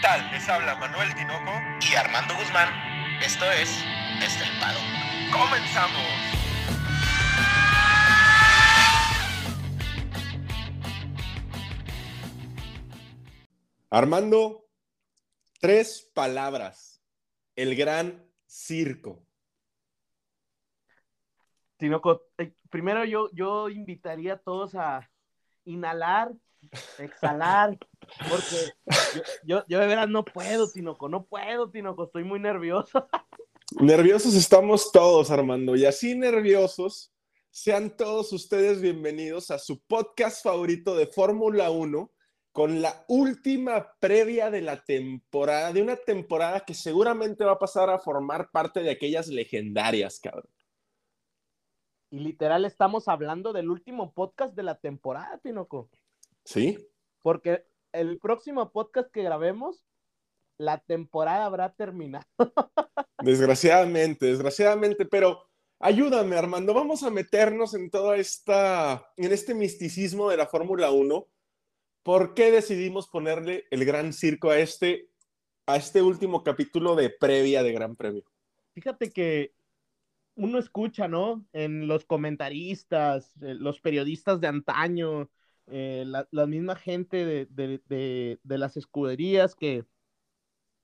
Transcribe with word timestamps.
tal? 0.00 0.30
Les 0.30 0.48
habla 0.48 0.76
Manuel 0.76 1.14
Tinoco 1.14 1.52
y 1.90 1.94
Armando 1.94 2.34
Guzmán. 2.34 2.68
Esto 3.20 3.44
es 3.50 3.84
Estelpado. 4.22 4.78
¡Comenzamos! 5.32 6.02
Armando, 13.90 14.68
tres 15.60 16.10
palabras. 16.14 17.02
El 17.56 17.74
gran 17.74 18.24
circo. 18.46 19.24
Tinoco, 21.76 22.22
eh, 22.38 22.52
primero 22.70 23.04
yo, 23.04 23.30
yo 23.32 23.68
invitaría 23.68 24.34
a 24.34 24.38
todos 24.38 24.74
a 24.74 25.08
inhalar, 25.64 26.32
exhalar, 26.98 27.78
porque 28.28 28.56
yo, 29.44 29.64
yo, 29.68 29.78
de 29.78 29.86
veras 29.86 30.08
no 30.08 30.24
puedo, 30.24 30.70
Tinoco, 30.70 31.08
no 31.08 31.26
puedo, 31.26 31.70
Tinoco, 31.70 32.04
estoy 32.04 32.24
muy 32.24 32.40
nervioso. 32.40 33.08
Nerviosos 33.80 34.34
estamos 34.34 34.90
todos, 34.92 35.30
Armando, 35.30 35.76
y 35.76 35.84
así 35.84 36.14
nerviosos, 36.14 37.12
sean 37.50 37.96
todos 37.96 38.32
ustedes 38.32 38.80
bienvenidos 38.80 39.50
a 39.50 39.58
su 39.58 39.80
podcast 39.80 40.42
favorito 40.42 40.96
de 40.96 41.06
Fórmula 41.06 41.70
1 41.70 42.10
con 42.52 42.82
la 42.82 43.04
última 43.08 43.94
previa 44.00 44.50
de 44.50 44.62
la 44.62 44.82
temporada, 44.82 45.72
de 45.72 45.82
una 45.82 45.96
temporada 45.96 46.60
que 46.60 46.74
seguramente 46.74 47.44
va 47.44 47.52
a 47.52 47.58
pasar 47.58 47.90
a 47.90 47.98
formar 47.98 48.50
parte 48.50 48.80
de 48.80 48.90
aquellas 48.90 49.28
legendarias, 49.28 50.18
cabrón. 50.18 50.50
Y 52.10 52.20
literal 52.20 52.64
estamos 52.64 53.06
hablando 53.06 53.52
del 53.52 53.70
último 53.70 54.12
podcast 54.12 54.54
de 54.54 54.62
la 54.62 54.80
temporada, 54.80 55.38
Tinoco. 55.38 55.90
Sí. 56.44 56.78
Porque 57.22 57.66
el 57.92 58.18
próximo 58.18 58.70
podcast 58.70 59.10
que 59.10 59.22
grabemos, 59.22 59.84
la 60.58 60.78
temporada 60.78 61.46
habrá 61.46 61.72
terminado. 61.72 62.26
Desgraciadamente, 63.22 64.26
desgraciadamente, 64.26 65.04
pero 65.04 65.48
ayúdame, 65.80 66.36
Armando, 66.36 66.72
vamos 66.72 67.02
a 67.02 67.10
meternos 67.10 67.74
en 67.74 67.90
toda 67.90 68.16
esta, 68.16 69.10
en 69.16 69.32
este 69.32 69.54
misticismo 69.54 70.30
de 70.30 70.36
la 70.36 70.46
Fórmula 70.46 70.90
1. 70.92 71.26
¿Por 72.04 72.34
qué 72.34 72.52
decidimos 72.52 73.08
ponerle 73.08 73.66
el 73.70 73.84
gran 73.84 74.12
circo 74.12 74.50
a 74.50 74.58
este, 74.58 75.10
a 75.66 75.76
este 75.76 76.00
último 76.00 76.44
capítulo 76.44 76.94
de 76.94 77.10
previa 77.10 77.62
de 77.62 77.72
Gran 77.72 77.96
Premio? 77.96 78.24
Fíjate 78.72 79.10
que 79.10 79.52
uno 80.36 80.58
escucha, 80.58 81.08
¿no? 81.08 81.44
En 81.52 81.88
los 81.88 82.04
comentaristas, 82.04 83.34
eh, 83.42 83.54
los 83.54 83.80
periodistas 83.80 84.40
de 84.40 84.46
antaño, 84.46 85.28
eh, 85.70 86.04
la, 86.06 86.46
misma 86.46 86.76
gente 86.76 87.46
de, 87.48 88.38
las 88.44 88.76
escuderías 88.76 89.54
que 89.54 89.84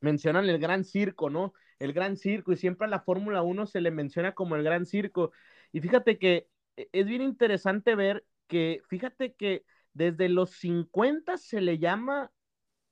mencionan 0.00 0.48
el 0.48 0.58
gran 0.58 0.84
circo, 0.84 1.30
¿no? 1.30 1.54
El 1.78 1.92
gran 1.92 2.16
circo 2.16 2.52
y 2.52 2.56
siempre 2.56 2.86
a 2.86 2.90
la 2.90 3.00
Fórmula 3.00 3.42
1 3.42 3.66
se 3.66 3.80
le 3.80 3.90
menciona 3.90 4.34
como 4.34 4.56
el 4.56 4.62
gran 4.62 4.86
circo. 4.86 5.32
Y 5.72 5.80
fíjate 5.80 6.18
que 6.18 6.48
e, 6.76 6.88
es 6.92 7.06
bien 7.06 7.22
interesante 7.22 7.94
ver 7.94 8.26
que, 8.46 8.82
fíjate 8.88 9.34
que 9.34 9.64
desde 9.92 10.28
los 10.28 10.50
50 10.50 11.38
se 11.38 11.60
le 11.60 11.78
llama 11.78 12.30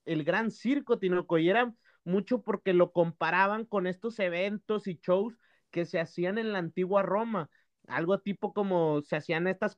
el 0.05 0.25
gran 0.25 0.51
circo, 0.51 0.99
Tinoco, 0.99 1.39
y 1.39 1.51
era 1.51 1.75
mucho 2.05 2.43
porque 2.43 2.73
lo 2.73 2.93
comparaban 2.93 3.65
con 3.67 3.87
estos 3.87 4.19
eventos 4.19 4.87
y 4.87 4.99
shows 5.03 5.37
que 5.71 5.87
se 5.87 6.01
hacían 6.01 6.39
en 6.39 6.53
la 6.53 6.59
antigua 6.59 7.03
Roma, 7.03 7.51
algo 7.93 8.21
tipo 8.21 8.53
como 8.53 9.03
se 9.03 9.17
hacían 9.17 9.47
estas 9.47 9.77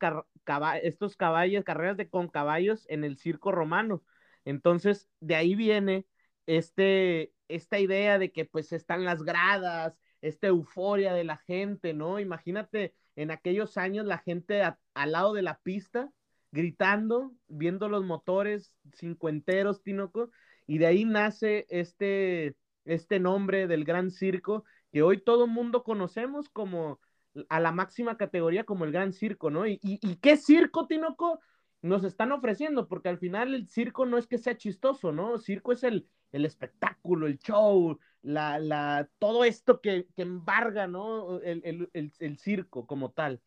estos 0.82 1.16
caballos, 1.16 1.64
carreras 1.64 1.96
de 1.96 2.08
con 2.08 2.28
caballos 2.28 2.86
en 2.88 3.04
el 3.04 3.16
circo 3.18 3.52
romano. 3.52 4.02
Entonces, 4.44 5.08
de 5.20 5.36
ahí 5.36 5.54
viene 5.54 6.06
este, 6.46 7.32
esta 7.48 7.78
idea 7.78 8.18
de 8.18 8.32
que 8.32 8.44
pues 8.44 8.72
están 8.72 9.04
las 9.04 9.22
gradas, 9.22 9.98
esta 10.20 10.46
euforia 10.48 11.12
de 11.14 11.24
la 11.24 11.38
gente, 11.38 11.94
¿no? 11.94 12.18
Imagínate 12.20 12.94
en 13.16 13.30
aquellos 13.30 13.76
años 13.76 14.06
la 14.06 14.18
gente 14.18 14.62
al 14.62 15.12
lado 15.12 15.34
de 15.34 15.42
la 15.42 15.58
pista 15.60 16.10
gritando, 16.52 17.32
viendo 17.48 17.88
los 17.88 18.04
motores 18.04 18.72
cincuenteros, 18.94 19.82
Tinoco, 19.82 20.30
y 20.66 20.78
de 20.78 20.86
ahí 20.86 21.04
nace 21.04 21.66
este, 21.68 22.56
este 22.84 23.18
nombre 23.18 23.66
del 23.66 23.84
gran 23.84 24.10
circo 24.10 24.64
que 24.92 25.02
hoy 25.02 25.18
todo 25.18 25.48
mundo 25.48 25.82
conocemos 25.82 26.48
como 26.48 27.00
a 27.48 27.60
la 27.60 27.72
máxima 27.72 28.16
categoría 28.16 28.64
como 28.64 28.84
el 28.84 28.92
gran 28.92 29.12
circo, 29.12 29.50
¿no? 29.50 29.66
¿Y, 29.66 29.78
y, 29.82 30.16
qué 30.16 30.36
circo, 30.36 30.86
Tinoco, 30.86 31.40
nos 31.82 32.04
están 32.04 32.32
ofreciendo? 32.32 32.88
Porque 32.88 33.08
al 33.08 33.18
final 33.18 33.54
el 33.54 33.68
circo 33.68 34.06
no 34.06 34.18
es 34.18 34.26
que 34.26 34.38
sea 34.38 34.56
chistoso, 34.56 35.12
¿no? 35.12 35.38
circo 35.38 35.72
es 35.72 35.82
el, 35.84 36.06
el 36.32 36.44
espectáculo, 36.44 37.26
el 37.26 37.38
show, 37.38 37.98
la, 38.22 38.58
la, 38.58 39.08
todo 39.18 39.44
esto 39.44 39.80
que, 39.80 40.06
que 40.16 40.22
embarga, 40.22 40.86
¿no? 40.86 41.40
El, 41.40 41.88
el, 41.92 42.12
el, 42.18 42.38
circo 42.38 42.86
como 42.86 43.12
tal. 43.12 43.40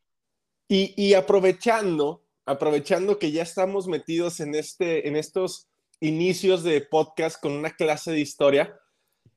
Y, 0.68 0.94
y, 0.96 1.14
aprovechando, 1.14 2.24
aprovechando 2.46 3.20
que 3.20 3.32
ya 3.32 3.44
estamos 3.44 3.88
metidos 3.88 4.40
en, 4.40 4.56
este, 4.56 5.08
en 5.08 5.16
estos 5.16 5.68
inicios 6.00 6.64
de 6.64 6.82
podcast 6.82 7.42
con 7.42 7.54
una 7.54 7.72
clase 7.72 8.12
de 8.12 8.20
historia, 8.20 8.80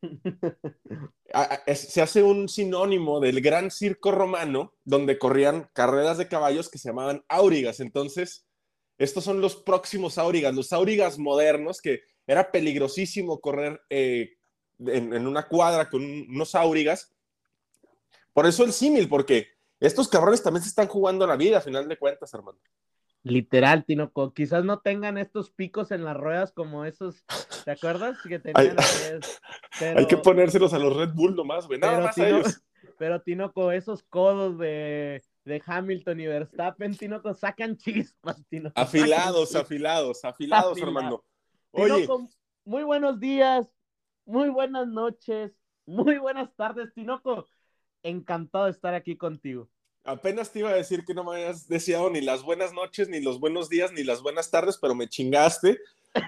se 1.74 2.02
hace 2.02 2.22
un 2.22 2.48
sinónimo 2.48 3.20
del 3.20 3.40
gran 3.40 3.70
circo 3.70 4.10
romano 4.10 4.74
donde 4.84 5.18
corrían 5.18 5.68
carreras 5.72 6.18
de 6.18 6.28
caballos 6.28 6.68
que 6.68 6.78
se 6.78 6.88
llamaban 6.88 7.24
aurigas. 7.28 7.80
Entonces, 7.80 8.46
estos 8.98 9.24
son 9.24 9.40
los 9.40 9.56
próximos 9.56 10.18
aurigas, 10.18 10.54
los 10.54 10.72
aurigas 10.72 11.18
modernos, 11.18 11.80
que 11.80 12.02
era 12.26 12.52
peligrosísimo 12.52 13.40
correr 13.40 13.80
eh, 13.88 14.36
en, 14.78 15.26
una 15.26 15.48
cuadra 15.48 15.88
con 15.88 16.02
unos 16.02 16.54
aurigas. 16.54 17.14
Por 18.32 18.46
eso 18.46 18.64
el 18.64 18.72
símil, 18.72 19.08
porque 19.08 19.48
estos 19.80 20.08
cabrones 20.08 20.42
también 20.42 20.62
se 20.62 20.68
están 20.68 20.86
jugando 20.86 21.26
la 21.26 21.36
vida, 21.36 21.58
a 21.58 21.62
final 21.62 21.88
de 21.88 21.98
cuentas, 21.98 22.32
hermano. 22.34 22.58
Literal, 23.22 23.84
Tinoco. 23.84 24.32
Quizás 24.32 24.64
no 24.64 24.80
tengan 24.80 25.18
estos 25.18 25.50
picos 25.50 25.90
en 25.90 26.04
las 26.04 26.16
ruedas 26.16 26.52
como 26.52 26.86
esos, 26.86 27.24
¿te 27.64 27.70
acuerdas? 27.70 28.18
Que 28.26 28.38
tenían 28.40 28.76
hay, 29.96 30.06
que 30.06 30.16
ponérselos 30.16 30.72
a 30.72 30.78
los 30.78 30.96
Red 30.96 31.12
Bull 31.12 31.34
nomás, 31.34 31.66
güey. 31.66 31.78
Nada 31.78 32.00
más 32.00 32.18
ellos. 32.18 32.62
Pero 32.98 33.20
Tinoco, 33.20 33.72
esos 33.72 34.02
codos 34.04 34.58
de, 34.58 35.22
de 35.44 35.62
Hamilton 35.64 36.20
y 36.20 36.26
Verstappen, 36.26 36.96
Tinoco, 36.96 37.34
sacan 37.34 37.76
chispas, 37.76 38.42
Tinoco. 38.48 38.78
Afilados, 38.78 39.54
afilados, 39.54 40.24
afilados, 40.24 40.78
hermano. 40.78 41.22
Oye. 41.72 42.06
muy 42.64 42.82
buenos 42.82 43.20
días, 43.20 43.70
muy 44.24 44.48
buenas 44.48 44.86
noches, 44.88 45.52
muy 45.86 46.18
buenas 46.18 46.54
tardes, 46.56 46.92
Tinoco. 46.94 47.46
Encantado 48.02 48.64
de 48.64 48.70
estar 48.70 48.94
aquí 48.94 49.16
contigo. 49.16 49.68
Apenas 50.04 50.50
te 50.50 50.60
iba 50.60 50.70
a 50.70 50.74
decir 50.74 51.04
que 51.04 51.14
no 51.14 51.24
me 51.24 51.36
habías 51.36 51.68
deseado 51.68 52.08
ni 52.10 52.20
las 52.20 52.42
buenas 52.42 52.72
noches, 52.72 53.08
ni 53.08 53.20
los 53.20 53.38
buenos 53.38 53.68
días, 53.68 53.92
ni 53.92 54.02
las 54.02 54.22
buenas 54.22 54.50
tardes, 54.50 54.78
pero 54.80 54.94
me 54.94 55.08
chingaste. 55.08 55.78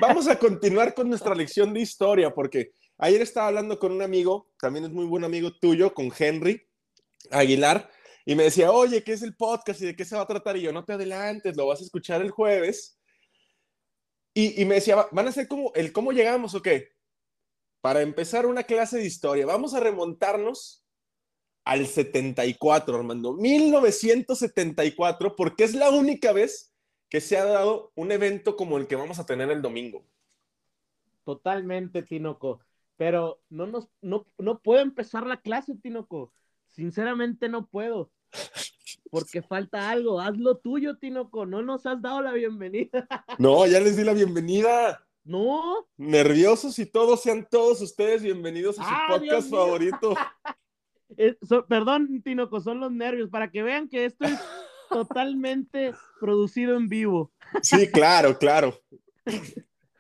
Vamos 0.01 0.29
a 0.29 0.39
continuar 0.39 0.95
con 0.95 1.09
nuestra 1.09 1.35
lección 1.35 1.73
de 1.73 1.81
historia, 1.81 2.35
porque 2.35 2.73
ayer 2.99 3.23
estaba 3.23 3.49
hablando 3.49 3.79
con 3.79 3.93
un 3.93 4.03
amigo, 4.03 4.51
también 4.61 4.85
es 4.85 4.91
muy 4.91 5.07
buen 5.07 5.25
amigo 5.25 5.53
tuyo, 5.53 5.95
con 5.95 6.13
Henry 6.17 6.67
Aguilar, 7.31 7.91
y 8.25 8.35
me 8.35 8.45
decía, 8.45 8.71
oye, 8.71 9.03
¿qué 9.03 9.13
es 9.15 9.23
el 9.23 9.35
podcast 9.35 9.81
y 9.81 9.87
de 9.87 9.97
qué 9.97 10.05
se 10.05 10.17
va 10.17 10.23
a 10.23 10.27
tratar? 10.27 10.57
Y 10.57 10.63
yo, 10.63 10.73
no 10.73 10.85
te 10.85 10.93
adelantes, 10.93 11.57
lo 11.57 11.67
vas 11.67 11.81
a 11.81 11.85
escuchar 11.85 12.21
el 12.21 12.31
jueves. 12.31 12.99
Y, 14.35 14.65
me 14.65 14.77
decía, 14.77 15.09
¿van 15.11 15.29
a 15.29 15.33
ser 15.33 15.49
como 15.49 15.73
el 15.75 15.93
cómo 15.93 16.13
llegamos 16.13 16.55
o 16.55 16.63
qué? 16.63 16.93
Para 17.81 18.01
empezar 18.01 18.47
una 18.47 18.63
clase 18.63 18.99
de 18.99 19.05
historia, 19.05 19.45
vamos 19.45 19.75
a 19.75 19.81
remontarnos 19.81 20.82
al 21.65 21.87
74, 21.87 22.97
Armando. 22.97 23.35
1974, 23.35 25.37
porque 25.37 25.65
es 25.65 25.75
la 25.75 25.91
única 25.91 26.33
vez 26.33 26.73
que 27.09 27.21
se 27.21 27.37
ha 27.37 27.45
dado 27.45 27.93
un 27.95 28.11
evento 28.11 28.57
como 28.57 28.79
el 28.79 28.87
que 28.87 28.97
vamos 28.97 29.19
a 29.19 29.27
tener 29.27 29.51
el 29.51 29.63
domingo. 29.63 30.05
Totalmente, 31.25 32.03
Tinoco. 32.03 32.61
Pero 32.97 33.41
no, 33.49 33.67
nos, 33.67 33.89
no, 34.01 34.27
no 34.39 34.61
puedo 34.61 34.81
empezar 34.81 35.27
la 35.27 35.41
clase, 35.41 35.75
Tinoco. 35.77 36.33
Sinceramente 36.69 37.49
no 37.49 37.67
puedo. 37.67 38.11
Porque 39.11 39.43
falta 39.43 39.91
algo. 39.91 40.21
Haz 40.21 40.39
lo 40.39 40.57
tuyo, 40.57 40.97
Tinoco. 40.97 41.45
No 41.45 41.63
nos 41.63 41.85
has 41.85 42.01
dado 42.01 42.23
la 42.23 42.33
bienvenida. 42.33 42.91
No, 43.39 43.67
ya 43.67 43.81
les 43.81 43.97
di 43.97 44.05
la 44.05 44.15
bienvenida. 44.15 45.05
No. 45.25 45.87
Nerviosos 45.97 46.79
y 46.79 46.87
todos, 46.87 47.23
sean 47.23 47.47
todos 47.51 47.81
ustedes 47.81 48.23
bienvenidos 48.23 48.79
a 48.79 48.85
su 48.85 48.91
ah, 48.91 49.07
podcast 49.09 49.51
favorito. 49.51 50.15
Eh, 51.17 51.37
perdón, 51.69 52.23
Tinoco, 52.23 52.61
son 52.61 52.81
los 52.81 52.93
nervios, 52.93 53.31
para 53.31 53.51
que 53.51 53.63
vean 53.63 53.89
que 53.89 54.05
esto 54.05 54.25
es 54.25 54.39
totalmente 54.91 55.95
producido 56.21 56.77
en 56.77 56.89
vivo. 56.89 57.33
Sí, 57.63 57.91
claro, 57.91 58.39
claro. 58.39 58.79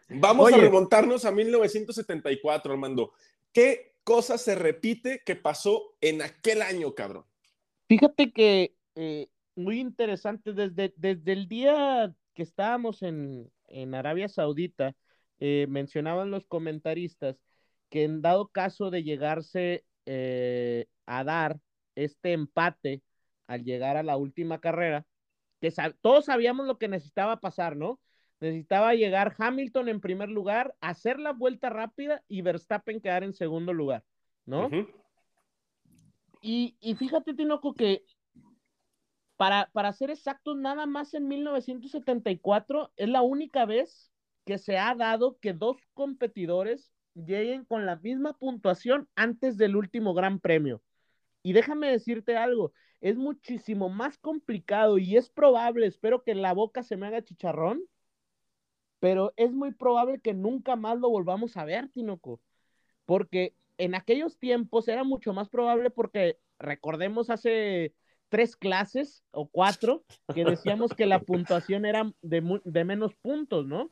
Vamos 0.09 0.53
a 0.53 0.57
remontarnos 0.57 1.25
a 1.25 1.31
1974, 1.31 2.73
Armando. 2.73 3.13
¿Qué 3.53 3.95
cosa 4.05 4.39
se 4.39 4.55
repite 4.55 5.23
que 5.25 5.37
pasó 5.37 5.95
en 6.01 6.23
aquel 6.23 6.63
año, 6.63 6.95
cabrón? 6.95 7.25
Fíjate 7.89 8.33
que 8.33 8.75
eh, 8.95 9.29
muy 9.55 9.81
interesante, 9.81 10.53
desde, 10.53 10.95
desde 10.97 11.33
el 11.33 11.49
día 11.49 12.15
que 12.35 12.43
estábamos 12.43 13.03
en, 13.03 13.51
Arabia 13.95 14.29
Saudita, 14.29 14.95
eh, 15.41 15.67
mencionaban 15.69 16.31
los 16.31 16.47
comentaristas 16.47 17.37
que 17.89 18.05
en 18.05 18.23
dado 18.23 18.49
caso 18.49 18.91
de 18.91 19.03
llegarse 19.03 19.85
eh, 20.07 20.87
a 21.07 21.25
dar 21.25 21.61
este 21.95 22.33
empate 22.33 23.03
al 23.47 23.65
llegar 23.65 23.97
a 23.97 24.03
la 24.03 24.17
última 24.17 24.61
carrera, 24.61 25.07
que 25.61 25.73
todos 26.01 26.25
sabíamos 26.27 26.67
lo 26.67 26.79
que 26.79 26.89
necesitaba 26.89 27.41
pasar, 27.41 27.77
¿no? 27.77 28.01
Necesitaba 28.41 28.95
llegar 28.95 29.35
Hamilton 29.39 29.89
en 29.89 30.01
primer 30.01 30.29
lugar, 30.29 30.75
hacer 30.81 31.21
la 31.21 31.33
vuelta 31.33 31.71
rápida 31.71 32.25
y 32.27 32.43
Verstappen 32.43 33.01
quedar 33.01 33.23
en 33.23 33.35
segundo 33.35 33.73
lugar, 33.73 34.05
¿no? 34.47 34.69
y, 36.41 36.77
y, 36.81 36.95
fíjate, 36.97 37.35
Tinoco, 37.35 37.75
que 37.75 38.05
para, 39.37 39.71
para 39.73 39.93
ser 39.93 40.11
exactos, 40.11 40.57
nada 40.57 40.87
más 40.87 41.15
en 41.15 41.29
1974 41.29 42.93
es 42.97 43.09
la 43.09 43.23
única 43.23 43.65
vez 43.65 44.13
que 44.45 44.59
se 44.59 44.79
ha 44.79 44.95
dado 44.95 45.39
que 45.39 45.53
dos 45.53 45.77
competidores 45.95 46.92
lleguen 47.15 47.65
con 47.65 47.87
la 47.87 47.97
misma 47.97 48.37
puntuación 48.39 49.09
antes 49.15 49.57
del 49.57 49.77
último 49.77 50.15
gran 50.15 50.41
premio. 50.41 50.83
Y 51.43 51.53
déjame 51.53 51.91
decirte 51.91 52.37
algo, 52.37 52.73
es 53.01 53.17
muchísimo 53.17 53.89
más 53.89 54.19
complicado 54.19 54.99
y 54.99 55.17
es 55.17 55.29
probable, 55.29 55.87
espero 55.87 56.23
que 56.23 56.35
la 56.35 56.53
boca 56.53 56.83
se 56.83 56.97
me 56.97 57.07
haga 57.07 57.23
chicharrón, 57.23 57.83
pero 59.01 59.35
es 59.37 59.53
muy 59.53 59.73
probable 59.73 60.21
que 60.21 60.35
nunca 60.35 60.77
más 60.77 60.99
lo 60.99 61.11
volvamos 61.11 61.57
a 61.57 61.65
ver, 61.65 61.89
Tinoco, 61.89 62.41
porque 63.05 63.57
en 63.79 63.97
aquellos 63.97 64.39
tiempos 64.39 64.87
era 64.87 65.03
mucho 65.03 65.33
más 65.33 65.49
probable 65.49 65.91
porque 65.91 66.39
recordemos 66.61 67.29
hace 67.29 67.95
tres 68.29 68.57
clases 68.57 69.25
o 69.33 69.49
cuatro 69.49 70.05
que 70.33 70.45
decíamos 70.45 70.95
que 70.95 71.07
la 71.07 71.21
puntuación 71.21 71.85
era 71.85 72.13
de, 72.23 72.61
de 72.65 72.85
menos 72.85 73.15
puntos, 73.17 73.67
¿no? 73.67 73.91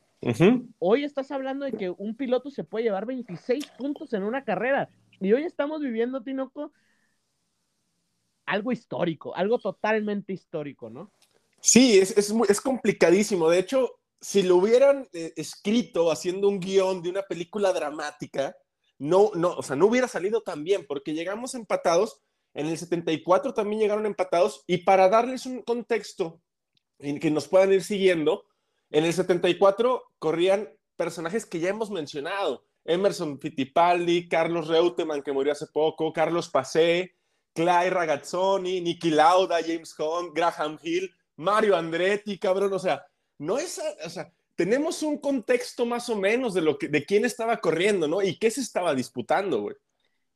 Hoy 0.79 1.03
estás 1.03 1.31
hablando 1.31 1.65
de 1.65 1.71
que 1.71 1.89
un 1.89 2.15
piloto 2.15 2.51
se 2.51 2.63
puede 2.63 2.85
llevar 2.85 3.05
26 3.05 3.65
puntos 3.77 4.13
en 4.13 4.23
una 4.23 4.43
carrera. 4.43 4.89
Y 5.19 5.33
hoy 5.33 5.43
estamos 5.43 5.81
viviendo, 5.81 6.21
Tinoco, 6.21 6.71
algo 8.45 8.71
histórico, 8.71 9.35
algo 9.35 9.59
totalmente 9.59 10.33
histórico, 10.33 10.89
¿no? 10.89 11.11
Sí, 11.59 11.99
es, 11.99 12.17
es, 12.17 12.33
es 12.49 12.61
complicadísimo. 12.61 13.49
De 13.49 13.59
hecho, 13.59 13.99
si 14.19 14.43
lo 14.43 14.57
hubieran 14.57 15.07
eh, 15.13 15.33
escrito 15.35 16.11
haciendo 16.11 16.47
un 16.47 16.59
guion 16.59 17.01
de 17.01 17.09
una 17.09 17.23
película 17.23 17.73
dramática, 17.73 18.55
no, 18.99 19.31
no, 19.33 19.55
o 19.55 19.63
sea, 19.63 19.75
no 19.75 19.87
hubiera 19.87 20.07
salido 20.07 20.41
tan 20.43 20.63
bien, 20.63 20.85
porque 20.87 21.13
llegamos 21.13 21.55
empatados. 21.55 22.21
En 22.53 22.67
el 22.67 22.77
74 22.77 23.53
también 23.53 23.81
llegaron 23.81 24.05
empatados. 24.05 24.63
Y 24.67 24.79
para 24.79 25.09
darles 25.09 25.45
un 25.47 25.63
contexto 25.63 26.41
en 26.99 27.19
que 27.19 27.31
nos 27.31 27.47
puedan 27.47 27.73
ir 27.73 27.83
siguiendo, 27.83 28.45
en 28.91 29.05
el 29.05 29.13
74 29.13 30.03
corrían 30.19 30.69
personajes 30.95 31.45
que 31.45 31.59
ya 31.59 31.69
hemos 31.69 31.89
mencionado. 31.89 32.65
Emerson 32.85 33.39
Fittipaldi, 33.39 34.27
Carlos 34.27 34.67
Reutemann, 34.67 35.21
que 35.21 35.31
murió 35.31 35.53
hace 35.53 35.67
poco, 35.67 36.13
Carlos 36.13 36.49
Pacé, 36.49 37.15
Clay 37.53 37.89
Ragazzoni, 37.89 38.81
Niki 38.81 39.11
Lauda, 39.11 39.61
James 39.61 39.95
Hunt, 39.97 40.33
Graham 40.35 40.77
Hill, 40.81 41.11
Mario 41.37 41.75
Andretti, 41.75 42.37
cabrón, 42.37 42.73
o 42.73 42.79
sea, 42.79 43.05
no 43.37 43.57
es, 43.57 43.81
o 44.05 44.09
sea, 44.09 44.31
tenemos 44.55 45.01
un 45.01 45.17
contexto 45.17 45.85
más 45.85 46.09
o 46.09 46.15
menos 46.15 46.53
de 46.53 46.61
lo 46.61 46.77
que, 46.77 46.87
de 46.87 47.05
quién 47.05 47.25
estaba 47.25 47.57
corriendo, 47.57 48.07
¿no? 48.07 48.21
Y 48.21 48.37
qué 48.37 48.51
se 48.51 48.61
estaba 48.61 48.93
disputando, 48.93 49.61
güey. 49.61 49.75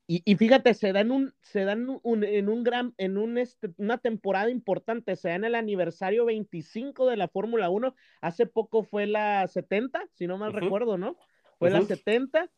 Y, 0.07 0.35
fíjate, 0.35 0.75
se 0.75 0.93
dan 0.93 1.09
un, 1.09 1.33
se 1.41 1.63
dan 1.63 1.99
un, 2.03 2.23
en 2.23 2.47
un 2.47 2.63
gran, 2.63 2.93
en 2.97 3.17
un 3.17 3.39
este, 3.39 3.71
una 3.77 3.97
temporada 3.97 4.51
importante, 4.51 5.15
se 5.15 5.29
dan 5.29 5.43
el 5.45 5.55
aniversario 5.55 6.25
25 6.25 7.07
de 7.07 7.17
la 7.17 7.27
Fórmula 7.27 7.71
1. 7.71 7.95
Hace 8.21 8.45
poco 8.45 8.83
fue 8.83 9.07
la 9.07 9.47
70, 9.47 10.07
si 10.13 10.27
no 10.27 10.37
mal 10.37 10.53
recuerdo, 10.53 10.99
¿no? 10.99 11.17
Fue 11.57 11.71
la 11.71 11.81
70 11.81 12.51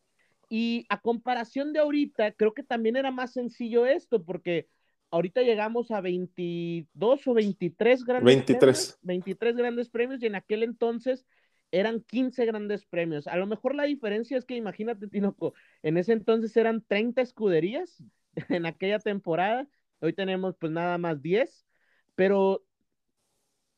y 0.50 0.86
a 0.88 1.00
comparación 1.00 1.72
de 1.72 1.80
ahorita, 1.80 2.32
creo 2.32 2.54
que 2.54 2.62
también 2.62 2.96
era 2.96 3.10
más 3.10 3.32
sencillo 3.32 3.86
esto, 3.86 4.24
porque 4.24 4.68
ahorita 5.10 5.42
llegamos 5.42 5.90
a 5.90 6.00
22 6.00 7.26
o 7.26 7.34
23 7.34 8.04
grandes 8.04 8.24
23. 8.24 8.58
premios. 8.58 8.98
23 9.02 9.56
grandes 9.56 9.88
premios 9.90 10.22
y 10.22 10.26
en 10.26 10.34
aquel 10.34 10.62
entonces 10.62 11.26
eran 11.70 12.00
15 12.02 12.46
grandes 12.46 12.84
premios. 12.86 13.26
A 13.26 13.36
lo 13.36 13.46
mejor 13.46 13.74
la 13.74 13.84
diferencia 13.84 14.38
es 14.38 14.44
que 14.44 14.56
imagínate, 14.56 15.08
Tinoco, 15.08 15.54
en 15.82 15.96
ese 15.96 16.12
entonces 16.12 16.56
eran 16.56 16.82
30 16.86 17.22
escuderías 17.22 18.02
en 18.48 18.66
aquella 18.66 18.98
temporada. 18.98 19.68
Hoy 20.00 20.12
tenemos 20.12 20.56
pues 20.58 20.72
nada 20.72 20.98
más 20.98 21.22
10, 21.22 21.66
pero 22.14 22.64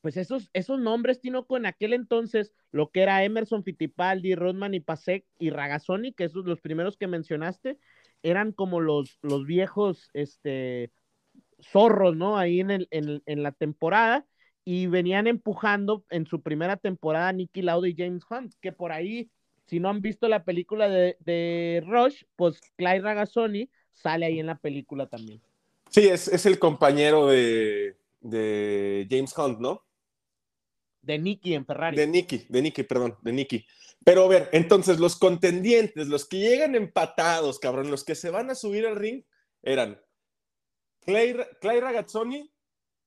pues 0.00 0.16
esos, 0.16 0.50
esos 0.54 0.80
nombres, 0.80 1.20
Tinoco, 1.20 1.56
en 1.56 1.66
aquel 1.66 1.92
entonces, 1.92 2.52
lo 2.70 2.90
que 2.90 3.02
era 3.02 3.22
Emerson 3.24 3.64
Fittipaldi, 3.64 4.34
Rodman 4.34 4.74
y 4.74 4.80
Pasek 4.80 5.26
y 5.38 5.50
Ragazzoni, 5.50 6.12
que 6.12 6.24
esos 6.24 6.46
los 6.46 6.60
primeros 6.60 6.96
que 6.96 7.06
mencionaste, 7.06 7.78
eran 8.22 8.52
como 8.52 8.80
los, 8.80 9.18
los 9.22 9.46
viejos 9.46 10.08
este, 10.14 10.90
zorros, 11.60 12.16
¿no? 12.16 12.38
Ahí 12.38 12.60
en, 12.60 12.70
el, 12.70 12.88
en, 12.90 13.42
la 13.42 13.52
temporada, 13.52 14.26
y 14.64 14.86
venían 14.86 15.26
empujando 15.26 16.04
en 16.10 16.26
su 16.26 16.42
primera 16.42 16.76
temporada 16.76 17.32
Nicky 17.32 17.62
Lauda 17.62 17.88
y 17.88 17.94
James 17.96 18.24
Hunt, 18.28 18.54
que 18.60 18.72
por 18.72 18.92
ahí, 18.92 19.30
si 19.66 19.80
no 19.80 19.88
han 19.88 20.00
visto 20.00 20.28
la 20.28 20.44
película 20.44 20.88
de, 20.88 21.16
de 21.20 21.82
Rush, 21.86 22.22
pues 22.36 22.60
Clyde 22.76 23.00
Ragazzoni 23.00 23.70
sale 23.92 24.26
ahí 24.26 24.40
en 24.40 24.46
la 24.46 24.58
película 24.58 25.06
también. 25.06 25.40
Sí, 25.88 26.08
es, 26.08 26.28
es 26.28 26.46
el 26.46 26.58
compañero 26.58 27.26
de, 27.26 27.96
de 28.20 29.06
James 29.10 29.36
Hunt, 29.36 29.58
¿no? 29.58 29.84
De 31.02 31.18
Nicky 31.18 31.54
en 31.54 31.64
Ferrari. 31.64 31.96
De 31.96 32.06
Nicky, 32.06 32.46
de 32.48 32.62
Nicky, 32.62 32.82
perdón, 32.82 33.16
de 33.22 33.32
Nicky. 33.32 33.66
Pero 34.04 34.24
a 34.24 34.28
ver, 34.28 34.48
entonces 34.52 34.98
los 34.98 35.16
contendientes, 35.16 36.08
los 36.08 36.26
que 36.26 36.38
llegan 36.38 36.74
empatados, 36.74 37.58
cabrón, 37.58 37.90
los 37.90 38.04
que 38.04 38.14
se 38.14 38.30
van 38.30 38.50
a 38.50 38.54
subir 38.54 38.86
al 38.86 38.96
ring, 38.96 39.24
eran 39.62 40.00
Clay, 41.00 41.32
Ragazzoni 41.62 42.50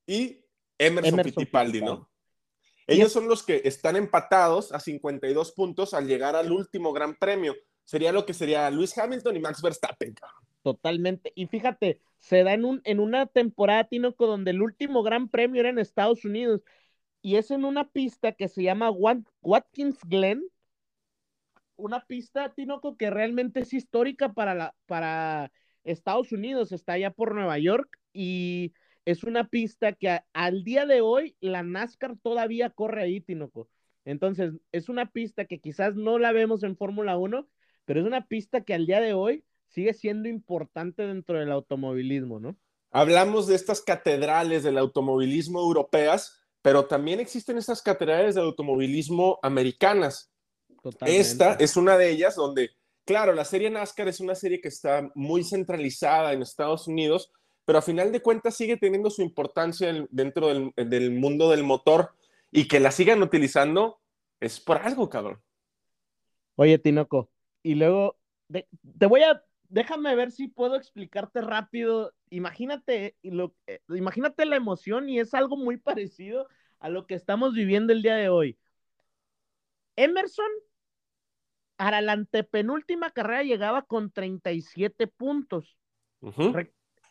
y 0.05 0.42
Emerson, 0.77 1.23
Fittipaldi, 1.23 1.81
¿no? 1.81 2.09
Ellos 2.87 3.11
son 3.11 3.27
los 3.27 3.43
que 3.43 3.61
están 3.63 3.95
empatados 3.95 4.71
a 4.73 4.79
52 4.79 5.53
puntos 5.53 5.93
al 5.93 6.07
llegar 6.07 6.35
al 6.35 6.51
último 6.51 6.91
gran 6.91 7.15
premio. 7.15 7.55
Sería 7.85 8.11
lo 8.11 8.25
que 8.25 8.33
sería 8.33 8.69
Luis 8.69 8.97
Hamilton 8.97 9.35
y 9.37 9.39
Max 9.39 9.61
Verstappen. 9.61 10.15
Totalmente. 10.61 11.31
Y 11.35 11.47
fíjate, 11.47 12.01
se 12.19 12.43
da 12.43 12.53
en, 12.53 12.65
un, 12.65 12.81
en 12.83 12.99
una 12.99 13.25
temporada, 13.25 13.85
Tinoco, 13.85 14.27
donde 14.27 14.51
el 14.51 14.61
último 14.61 15.03
gran 15.03 15.29
premio 15.29 15.61
era 15.61 15.69
en 15.69 15.79
Estados 15.79 16.25
Unidos 16.25 16.61
y 17.21 17.37
es 17.37 17.51
en 17.51 17.63
una 17.63 17.89
pista 17.89 18.33
que 18.33 18.49
se 18.49 18.63
llama 18.63 18.91
Watkins 19.41 19.99
Glen, 20.05 20.43
una 21.77 22.05
pista, 22.05 22.53
Tinoco, 22.53 22.97
que 22.97 23.09
realmente 23.09 23.61
es 23.61 23.73
histórica 23.73 24.33
para, 24.33 24.53
la, 24.53 24.75
para 24.85 25.51
Estados 25.83 26.31
Unidos, 26.33 26.71
está 26.71 26.93
allá 26.93 27.11
por 27.11 27.33
Nueva 27.33 27.57
York 27.59 27.97
y 28.11 28.73
es 29.05 29.23
una 29.23 29.49
pista 29.49 29.93
que 29.93 30.21
al 30.33 30.63
día 30.63 30.85
de 30.85 31.01
hoy 31.01 31.35
la 31.39 31.63
NASCAR 31.63 32.17
todavía 32.21 32.69
corre 32.69 33.03
ahí, 33.03 33.21
Tinoco. 33.21 33.69
Entonces, 34.05 34.53
es 34.71 34.89
una 34.89 35.11
pista 35.11 35.45
que 35.45 35.59
quizás 35.59 35.95
no 35.95 36.19
la 36.19 36.31
vemos 36.31 36.63
en 36.63 36.75
Fórmula 36.75 37.17
1, 37.17 37.47
pero 37.85 37.99
es 37.99 38.05
una 38.05 38.27
pista 38.27 38.61
que 38.61 38.73
al 38.73 38.85
día 38.85 38.99
de 38.99 39.13
hoy 39.13 39.43
sigue 39.67 39.93
siendo 39.93 40.27
importante 40.27 41.03
dentro 41.03 41.39
del 41.39 41.51
automovilismo, 41.51 42.39
¿no? 42.39 42.55
Hablamos 42.91 43.47
de 43.47 43.55
estas 43.55 43.81
catedrales 43.81 44.63
del 44.63 44.77
automovilismo 44.77 45.59
europeas 45.59 46.43
pero 46.63 46.85
también 46.85 47.19
existen 47.19 47.57
estas 47.57 47.81
catedrales 47.81 48.35
de 48.35 48.41
automovilismo 48.41 49.37
americanas. 49.43 50.31
Esta 51.01 51.53
es 51.55 51.75
una 51.75 51.97
de 51.97 52.09
ellas 52.09 52.35
donde, 52.35 52.71
claro, 53.05 53.33
la 53.33 53.43
serie 53.43 53.69
NASCAR 53.69 54.07
es 54.07 54.21
una 54.21 54.33
serie 54.33 54.61
que 54.61 54.69
está 54.69 55.11
muy 55.13 55.43
centralizada 55.43 56.31
en 56.31 56.41
Estados 56.41 56.87
Unidos, 56.87 57.31
pero 57.65 57.79
a 57.79 57.81
final 57.81 58.11
de 58.11 58.21
cuentas 58.21 58.55
sigue 58.55 58.77
teniendo 58.77 59.09
su 59.09 59.21
importancia 59.21 59.93
dentro 60.09 60.71
del, 60.75 61.11
mundo 61.11 61.49
del 61.49 61.63
motor 61.63 62.11
y 62.51 62.67
que 62.67 62.79
la 62.79 62.91
sigan 62.91 63.21
utilizando 63.23 63.99
es 64.39 64.59
por 64.59 64.77
algo, 64.77 65.09
cabrón. 65.09 65.41
Oye, 66.55 66.77
Tinoco, 66.77 67.29
y 67.63 67.75
luego 67.75 68.17
te 68.49 69.05
voy 69.07 69.21
a, 69.23 69.43
déjame 69.69 70.15
ver 70.15 70.31
si 70.31 70.47
puedo 70.47 70.75
explicarte 70.75 71.41
rápido 71.41 72.13
imagínate, 72.33 73.15
lo, 73.21 73.55
eh, 73.67 73.79
imagínate 73.89 74.45
la 74.45 74.55
emoción 74.55 75.07
y 75.09 75.19
es 75.19 75.33
algo 75.33 75.55
muy 75.55 75.77
parecido 75.77 76.47
a 76.79 76.89
lo 76.89 77.05
que 77.05 77.13
estamos 77.13 77.53
viviendo 77.53 77.93
el 77.93 78.01
día 78.01 78.15
de 78.15 78.29
hoy. 78.29 78.57
Emerson, 79.95 80.49
a 81.77 82.01
la 82.01 82.13
antepenúltima 82.13 83.11
carrera 83.11 83.43
llegaba 83.43 83.83
con 83.83 84.11
37 84.11 85.07
puntos. 85.07 85.77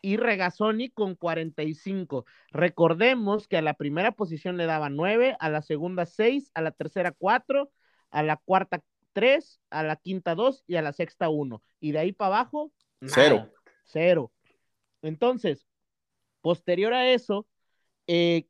Y 0.03 0.17
Regazzoni 0.17 0.89
con 0.89 1.15
45. 1.15 2.25
Recordemos 2.51 3.47
que 3.47 3.55
a 3.55 3.61
la 3.61 3.73
primera 3.73 4.11
posición 4.11 4.57
le 4.57 4.65
daba 4.65 4.89
9, 4.89 5.37
a 5.39 5.49
la 5.49 5.61
segunda 5.61 6.05
6, 6.05 6.51
a 6.53 6.61
la 6.61 6.71
tercera 6.71 7.13
4, 7.13 7.71
a 8.11 8.21
la 8.21 8.35
cuarta 8.35 8.83
3, 9.13 9.61
a 9.69 9.81
la 9.81 9.95
quinta 9.95 10.35
2 10.35 10.65
y 10.67 10.75
a 10.75 10.81
la 10.81 10.91
sexta 10.91 11.29
1. 11.29 11.63
Y 11.79 11.93
de 11.93 11.99
ahí 11.99 12.11
para 12.11 12.35
abajo, 12.35 12.73
cero. 13.05 13.49
Cero. 13.85 14.33
Entonces, 15.01 15.65
posterior 16.41 16.93
a 16.93 17.09
eso, 17.09 17.47
eh, 18.07 18.47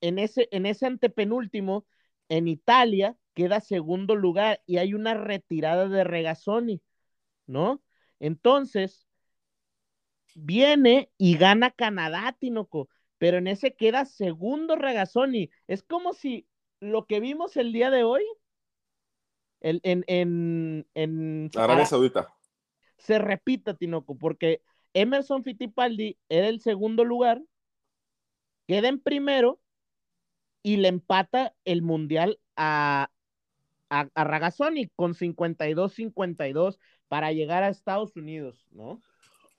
en, 0.00 0.20
ese, 0.20 0.48
en 0.52 0.66
ese 0.66 0.86
antepenúltimo, 0.86 1.84
en 2.28 2.46
Italia, 2.46 3.16
queda 3.34 3.60
segundo 3.60 4.14
lugar 4.14 4.62
y 4.66 4.76
hay 4.76 4.94
una 4.94 5.14
retirada 5.14 5.88
de 5.88 6.04
Regazzoni, 6.04 6.80
¿no? 7.46 7.82
Entonces, 8.20 9.09
viene 10.34 11.10
y 11.18 11.36
gana 11.36 11.70
Canadá, 11.70 12.36
Tinoco, 12.38 12.88
pero 13.18 13.38
en 13.38 13.46
ese 13.46 13.74
queda 13.74 14.04
segundo 14.04 14.76
Regazzoni. 14.76 15.50
Es 15.66 15.82
como 15.82 16.12
si 16.14 16.46
lo 16.80 17.06
que 17.06 17.20
vimos 17.20 17.56
el 17.56 17.72
día 17.72 17.90
de 17.90 18.04
hoy 18.04 18.22
el, 19.60 19.80
en, 19.82 20.04
en, 20.06 20.86
en 20.94 21.50
Arabia 21.56 21.86
Saudita. 21.86 22.34
se 22.98 23.18
repita, 23.18 23.74
Tinoco, 23.74 24.16
porque 24.16 24.62
Emerson 24.94 25.44
Fittipaldi 25.44 26.18
era 26.28 26.48
el 26.48 26.60
segundo 26.60 27.04
lugar, 27.04 27.42
queda 28.66 28.88
en 28.88 29.00
primero 29.00 29.60
y 30.62 30.76
le 30.76 30.88
empata 30.88 31.54
el 31.64 31.82
mundial 31.82 32.38
a, 32.56 33.10
a, 33.90 34.08
a 34.14 34.24
Ragazzoni 34.24 34.88
con 34.96 35.14
52-52 35.14 36.78
para 37.08 37.32
llegar 37.32 37.62
a 37.62 37.68
Estados 37.68 38.16
Unidos, 38.16 38.66
¿no? 38.70 39.02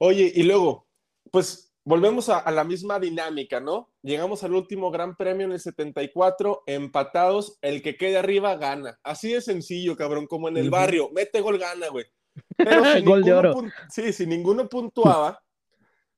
Oye, 0.03 0.31
y 0.33 0.41
luego, 0.41 0.87
pues 1.29 1.75
volvemos 1.83 2.27
a, 2.29 2.39
a, 2.39 2.49
la 2.49 2.63
misma 2.63 2.99
dinámica, 2.99 3.59
¿no? 3.59 3.93
Llegamos 4.01 4.43
al 4.43 4.55
último 4.55 4.89
gran 4.89 5.15
premio 5.15 5.45
en 5.45 5.51
el 5.51 5.59
74, 5.59 6.63
empatados, 6.65 7.59
el 7.61 7.83
que 7.83 7.97
quede 7.97 8.17
arriba 8.17 8.55
gana. 8.55 8.99
Así 9.03 9.31
de 9.31 9.41
sencillo, 9.41 9.95
cabrón, 9.95 10.25
como 10.25 10.49
en 10.49 10.57
el 10.57 10.63
uh 10.63 10.67
-huh. 10.69 10.71
barrio, 10.71 11.09
mete 11.13 11.39
gol, 11.39 11.59
gana, 11.59 11.89
güey. 11.89 12.05
Pero 12.57 12.83
si 12.83 13.01
gol 13.03 13.23
de 13.23 13.31
oro. 13.31 13.53
Sí, 13.89 14.11
si 14.11 14.25
ninguno 14.25 14.67
puntuaba, 14.67 15.43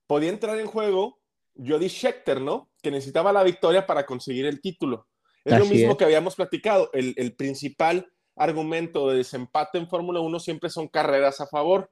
podía 0.08 0.30
entrar 0.30 0.58
en 0.60 0.68
juego 0.68 1.20
Jody 1.54 1.90
Scheckter, 1.90 2.40
¿no? 2.40 2.72
Que 2.82 2.90
necesitaba 2.90 3.34
la 3.34 3.44
victoria 3.44 3.86
para 3.86 4.06
conseguir 4.06 4.46
el 4.46 4.62
título. 4.62 5.10
Es 5.44 5.52
Así 5.52 5.62
lo 5.62 5.70
mismo 5.70 5.92
es. 5.92 5.98
que 5.98 6.06
habíamos 6.06 6.38
platicado. 6.38 6.90
El, 6.94 7.16
el 7.18 7.36
principal 7.36 8.10
argumento 8.38 9.10
de 9.10 9.18
desempate 9.18 9.78
en 9.78 9.90
Fórmula 9.90 10.22
1 10.22 10.40
siempre 10.40 10.70
son 10.70 10.88
carreras 10.88 11.42
a 11.42 11.48
favor. 11.48 11.92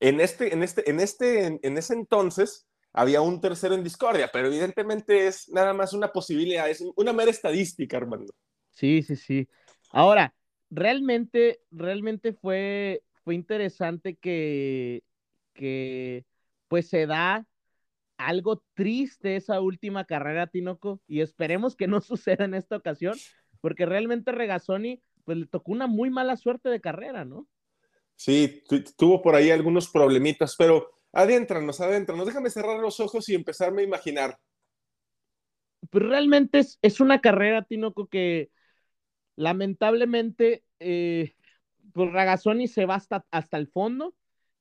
En 0.00 0.20
este, 0.20 0.52
en 0.52 0.62
este, 0.62 0.88
en 0.88 1.00
este, 1.00 1.58
en, 1.62 1.78
ese 1.78 1.94
entonces, 1.94 2.68
había 2.92 3.20
un 3.20 3.40
tercero 3.40 3.74
en 3.74 3.82
discordia, 3.82 4.30
pero 4.32 4.46
evidentemente 4.46 5.26
es 5.26 5.48
nada 5.48 5.74
más 5.74 5.92
una 5.92 6.12
posibilidad, 6.12 6.68
es 6.70 6.84
una 6.96 7.12
mera 7.12 7.30
estadística, 7.30 7.96
Armando. 7.96 8.32
Sí, 8.70 9.02
sí, 9.02 9.16
sí. 9.16 9.48
Ahora, 9.90 10.34
realmente, 10.70 11.60
realmente 11.70 12.32
fue, 12.32 13.02
fue 13.24 13.34
interesante 13.34 14.16
que, 14.16 15.02
que 15.52 16.24
pues 16.68 16.88
se 16.88 17.06
da 17.06 17.44
algo 18.18 18.62
triste 18.74 19.36
esa 19.36 19.60
última 19.60 20.04
carrera, 20.04 20.48
Tinoco, 20.48 21.00
y 21.06 21.20
esperemos 21.20 21.76
que 21.76 21.86
no 21.88 22.00
suceda 22.00 22.44
en 22.44 22.54
esta 22.54 22.76
ocasión, 22.76 23.16
porque 23.60 23.86
realmente 23.86 24.32
Regazzoni, 24.32 25.02
pues 25.24 25.38
le 25.38 25.46
tocó 25.46 25.72
una 25.72 25.86
muy 25.86 26.10
mala 26.10 26.36
suerte 26.36 26.68
de 26.68 26.80
carrera, 26.80 27.24
¿no? 27.24 27.46
Sí, 28.18 28.64
tuvo 28.96 29.22
por 29.22 29.36
ahí 29.36 29.52
algunos 29.52 29.88
problemitas, 29.88 30.56
pero 30.58 30.90
adéntranos, 31.12 31.80
adéntranos, 31.80 32.26
déjame 32.26 32.50
cerrar 32.50 32.80
los 32.80 32.98
ojos 32.98 33.28
y 33.28 33.36
empezarme 33.36 33.82
a 33.82 33.84
imaginar. 33.84 34.40
Pues 35.88 36.04
realmente 36.04 36.58
es, 36.58 36.80
es 36.82 36.98
una 36.98 37.20
carrera, 37.20 37.62
Tinoco, 37.62 38.08
que 38.08 38.50
lamentablemente, 39.36 40.64
eh, 40.80 41.36
pues 41.92 42.12
Ragazzoni 42.12 42.66
se 42.66 42.86
va 42.86 42.96
hasta, 42.96 43.24
hasta 43.30 43.56
el 43.56 43.68
fondo 43.68 44.16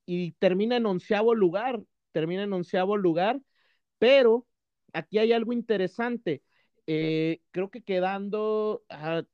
y 0.05 0.33
termina 0.33 0.77
en 0.77 0.85
onceavo 0.85 1.33
lugar, 1.33 1.81
termina 2.11 2.43
en 2.43 2.53
onceavo 2.53 2.95
lugar, 2.95 3.41
pero 3.97 4.45
aquí 4.93 5.17
hay 5.17 5.33
algo 5.33 5.51
interesante. 5.51 6.43
Eh, 6.85 7.41
creo 7.49 7.71
que 7.71 7.81
quedando, 7.81 8.83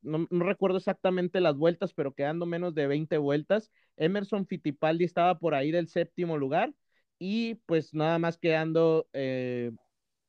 no, 0.00 0.26
no, 0.30 0.44
recuerdo 0.46 0.78
exactamente 0.78 1.42
las 1.42 1.56
vueltas, 1.56 1.92
pero 1.92 2.14
quedando 2.14 2.46
menos 2.46 2.74
de 2.74 2.86
20 2.86 3.18
vueltas, 3.18 3.70
Emerson 3.96 4.46
Fittipaldi 4.46 5.04
estaba 5.04 5.38
por 5.38 5.54
ahí 5.54 5.70
del 5.70 5.88
séptimo 5.88 6.36
lugar 6.36 6.72
y 7.18 7.56
pues 7.66 7.94
nada 7.94 8.18
más 8.18 8.38
quedando, 8.38 9.08
eh, 9.12 9.70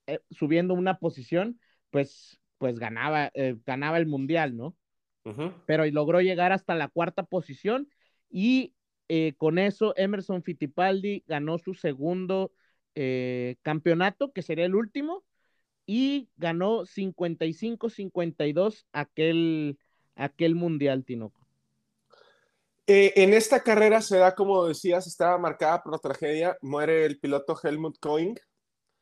eh, 0.07 0.19
subiendo 0.29 0.73
una 0.73 0.99
posición, 0.99 1.59
pues, 1.89 2.39
pues 2.57 2.79
ganaba, 2.79 3.31
eh, 3.33 3.55
ganaba 3.65 3.97
el 3.97 4.05
mundial, 4.05 4.55
¿no? 4.55 4.77
Uh 5.25 5.31
-huh. 5.31 5.53
Pero 5.65 5.85
logró 5.87 6.21
llegar 6.21 6.51
hasta 6.51 6.75
la 6.75 6.87
cuarta 6.87 7.23
posición 7.23 7.89
y 8.29 8.75
eh, 9.07 9.33
con 9.37 9.57
eso 9.57 9.93
Emerson 9.97 10.43
Fittipaldi 10.43 11.23
ganó 11.27 11.57
su 11.57 11.73
segundo 11.73 12.51
campeonato, 13.61 14.31
que 14.31 14.41
sería 14.41 14.63
el 14.63 14.73
último, 14.73 15.25
y 15.85 16.29
ganó 16.37 16.85
55-52 16.85 18.87
aquel, 18.93 19.77
aquel 20.15 20.55
mundial, 20.55 21.03
Tinoco. 21.03 21.44
Eh, 22.87 23.13
en 23.15 23.33
esta 23.33 23.63
carrera 23.63 23.99
se 24.01 24.17
da, 24.17 24.35
como 24.35 24.65
decías, 24.65 25.07
estaba 25.07 25.37
marcada 25.39 25.81
por 25.81 25.93
la 25.93 25.97
tragedia, 25.97 26.55
muere 26.61 27.05
el 27.05 27.19
piloto 27.19 27.57
Helmut 27.61 27.97
uh 28.05 28.09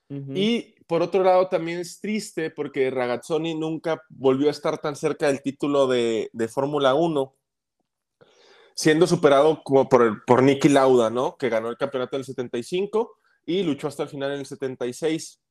-huh. 0.10 0.38
y 0.38 0.76
por 0.88 1.02
otro 1.02 1.22
lado 1.24 1.50
también 1.50 1.80
es 1.80 2.00
triste 2.00 2.50
porque 2.50 2.90
Ragazzoni 2.90 3.56
nunca 3.56 4.02
volvió 4.10 4.48
a 4.48 4.52
estar 4.52 4.78
tan 4.78 4.96
cerca 4.96 5.28
del 5.28 5.42
título 5.42 5.88
de, 5.88 6.30
de 6.32 6.48
Fórmula 6.48 6.94
1, 6.94 7.36
siendo 8.74 9.06
superado 9.06 9.62
como 9.64 9.90
por, 9.90 10.04
el, 10.04 10.22
por 10.26 10.44
Nicky 10.44 10.70
Lauda, 10.70 11.10
¿no? 11.10 11.36
Que 11.36 11.50
ganó 11.50 11.70
el 11.70 11.78
campeonato 11.78 12.16
en 12.16 12.22
el 12.22 12.26
75 12.26 13.18
y 13.46 13.64
luchó 13.64 13.90
hasta 13.90 14.04
el 14.04 14.10
final 14.10 14.32
en 14.32 14.40
el 14.40 14.46
76. 14.46 15.42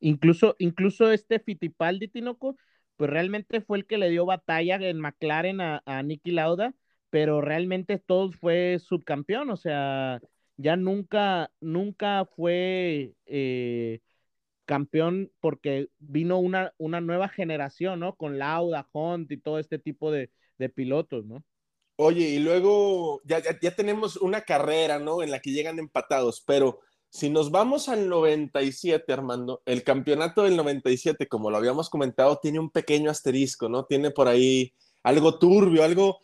Incluso, 0.00 0.56
incluso 0.58 1.10
este 1.10 1.38
Fittipaldi, 1.38 2.08
Tinoco, 2.08 2.56
pues 2.96 3.10
realmente 3.10 3.60
fue 3.60 3.76
el 3.76 3.86
que 3.86 3.98
le 3.98 4.08
dio 4.08 4.24
batalla 4.24 4.76
en 4.76 5.00
McLaren 5.00 5.60
a, 5.60 5.82
a 5.84 6.02
Nicky 6.02 6.30
Lauda, 6.30 6.74
pero 7.14 7.40
realmente 7.40 8.00
todos 8.00 8.34
fue 8.34 8.80
subcampeón, 8.80 9.48
o 9.48 9.56
sea, 9.56 10.20
ya 10.56 10.74
nunca, 10.74 11.52
nunca 11.60 12.24
fue 12.24 13.14
eh, 13.26 14.00
campeón 14.64 15.30
porque 15.38 15.90
vino 16.00 16.40
una, 16.40 16.74
una 16.76 17.00
nueva 17.00 17.28
generación, 17.28 18.00
¿no? 18.00 18.16
Con 18.16 18.36
Lauda, 18.40 18.88
Hunt 18.92 19.30
y 19.30 19.36
todo 19.36 19.60
este 19.60 19.78
tipo 19.78 20.10
de, 20.10 20.32
de 20.58 20.68
pilotos, 20.68 21.24
¿no? 21.24 21.44
Oye, 21.98 22.30
y 22.30 22.40
luego 22.40 23.20
ya, 23.22 23.38
ya, 23.38 23.60
ya 23.62 23.76
tenemos 23.76 24.16
una 24.16 24.40
carrera, 24.40 24.98
¿no? 24.98 25.22
En 25.22 25.30
la 25.30 25.38
que 25.38 25.52
llegan 25.52 25.78
empatados, 25.78 26.42
pero 26.44 26.80
si 27.10 27.30
nos 27.30 27.52
vamos 27.52 27.88
al 27.88 28.08
97, 28.08 29.12
Armando, 29.12 29.62
el 29.66 29.84
campeonato 29.84 30.42
del 30.42 30.56
97, 30.56 31.28
como 31.28 31.52
lo 31.52 31.58
habíamos 31.58 31.90
comentado, 31.90 32.40
tiene 32.42 32.58
un 32.58 32.70
pequeño 32.70 33.08
asterisco, 33.08 33.68
¿no? 33.68 33.84
Tiene 33.84 34.10
por 34.10 34.26
ahí 34.26 34.74
algo 35.04 35.38
turbio, 35.38 35.84
algo, 35.84 36.18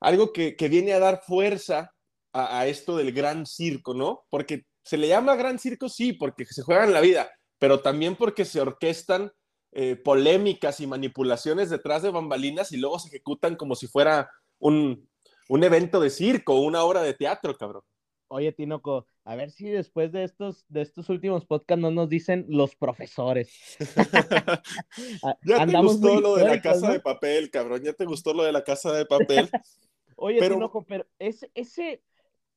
algo 0.00 0.32
que, 0.32 0.56
que 0.56 0.68
viene 0.68 0.92
a 0.92 0.98
dar 0.98 1.22
fuerza 1.22 1.92
a, 2.32 2.60
a, 2.60 2.66
esto 2.66 2.96
del 2.96 3.12
gran 3.12 3.46
circo, 3.46 3.94
¿no? 3.94 4.24
Porque 4.30 4.64
se 4.82 4.96
le 4.96 5.08
llama 5.08 5.36
gran 5.36 5.58
circo, 5.58 5.88
sí, 5.88 6.12
porque 6.12 6.44
se 6.46 6.62
juegan 6.62 6.92
la 6.92 7.00
vida, 7.00 7.30
pero 7.58 7.80
también 7.80 8.16
porque 8.16 8.44
se 8.44 8.60
orquestan 8.60 9.32
eh, 9.72 9.96
polémicas 9.96 10.80
y 10.80 10.86
manipulaciones 10.86 11.68
detrás 11.68 12.02
de 12.02 12.10
bambalinas 12.10 12.72
y 12.72 12.78
luego 12.78 12.98
se 12.98 13.08
ejecutan 13.08 13.54
como 13.54 13.74
si 13.74 13.86
fuera 13.86 14.30
un, 14.58 15.06
un 15.48 15.62
evento 15.62 16.00
de 16.00 16.08
circo, 16.08 16.58
una 16.58 16.82
obra 16.82 17.02
de 17.02 17.12
teatro, 17.12 17.54
cabrón. 17.54 17.82
Oye, 18.28 18.52
Tinoco, 18.52 19.06
a 19.24 19.36
ver 19.36 19.50
si 19.50 19.68
después 19.68 20.10
de 20.12 20.24
estos, 20.24 20.64
de 20.68 20.82
estos 20.82 21.08
últimos 21.10 21.44
podcasts 21.44 21.80
no 21.80 21.90
nos 21.90 22.08
dicen 22.08 22.46
los 22.48 22.76
profesores. 22.76 23.76
ya 25.44 25.66
te 25.66 25.78
gustó 25.78 26.20
lo 26.20 26.36
de 26.36 26.44
la 26.44 26.62
casa 26.62 26.88
¿no? 26.88 26.92
de 26.94 27.00
papel, 27.00 27.50
cabrón. 27.50 27.82
Ya 27.82 27.92
te 27.92 28.04
gustó 28.04 28.32
lo 28.32 28.44
de 28.44 28.52
la 28.52 28.64
casa 28.64 28.92
de 28.92 29.04
papel. 29.04 29.50
Oye, 30.18 30.38
pero... 30.40 30.56
Tinoco, 30.56 30.84
pero 30.84 31.06
ese, 31.18 31.50
ese 31.54 32.02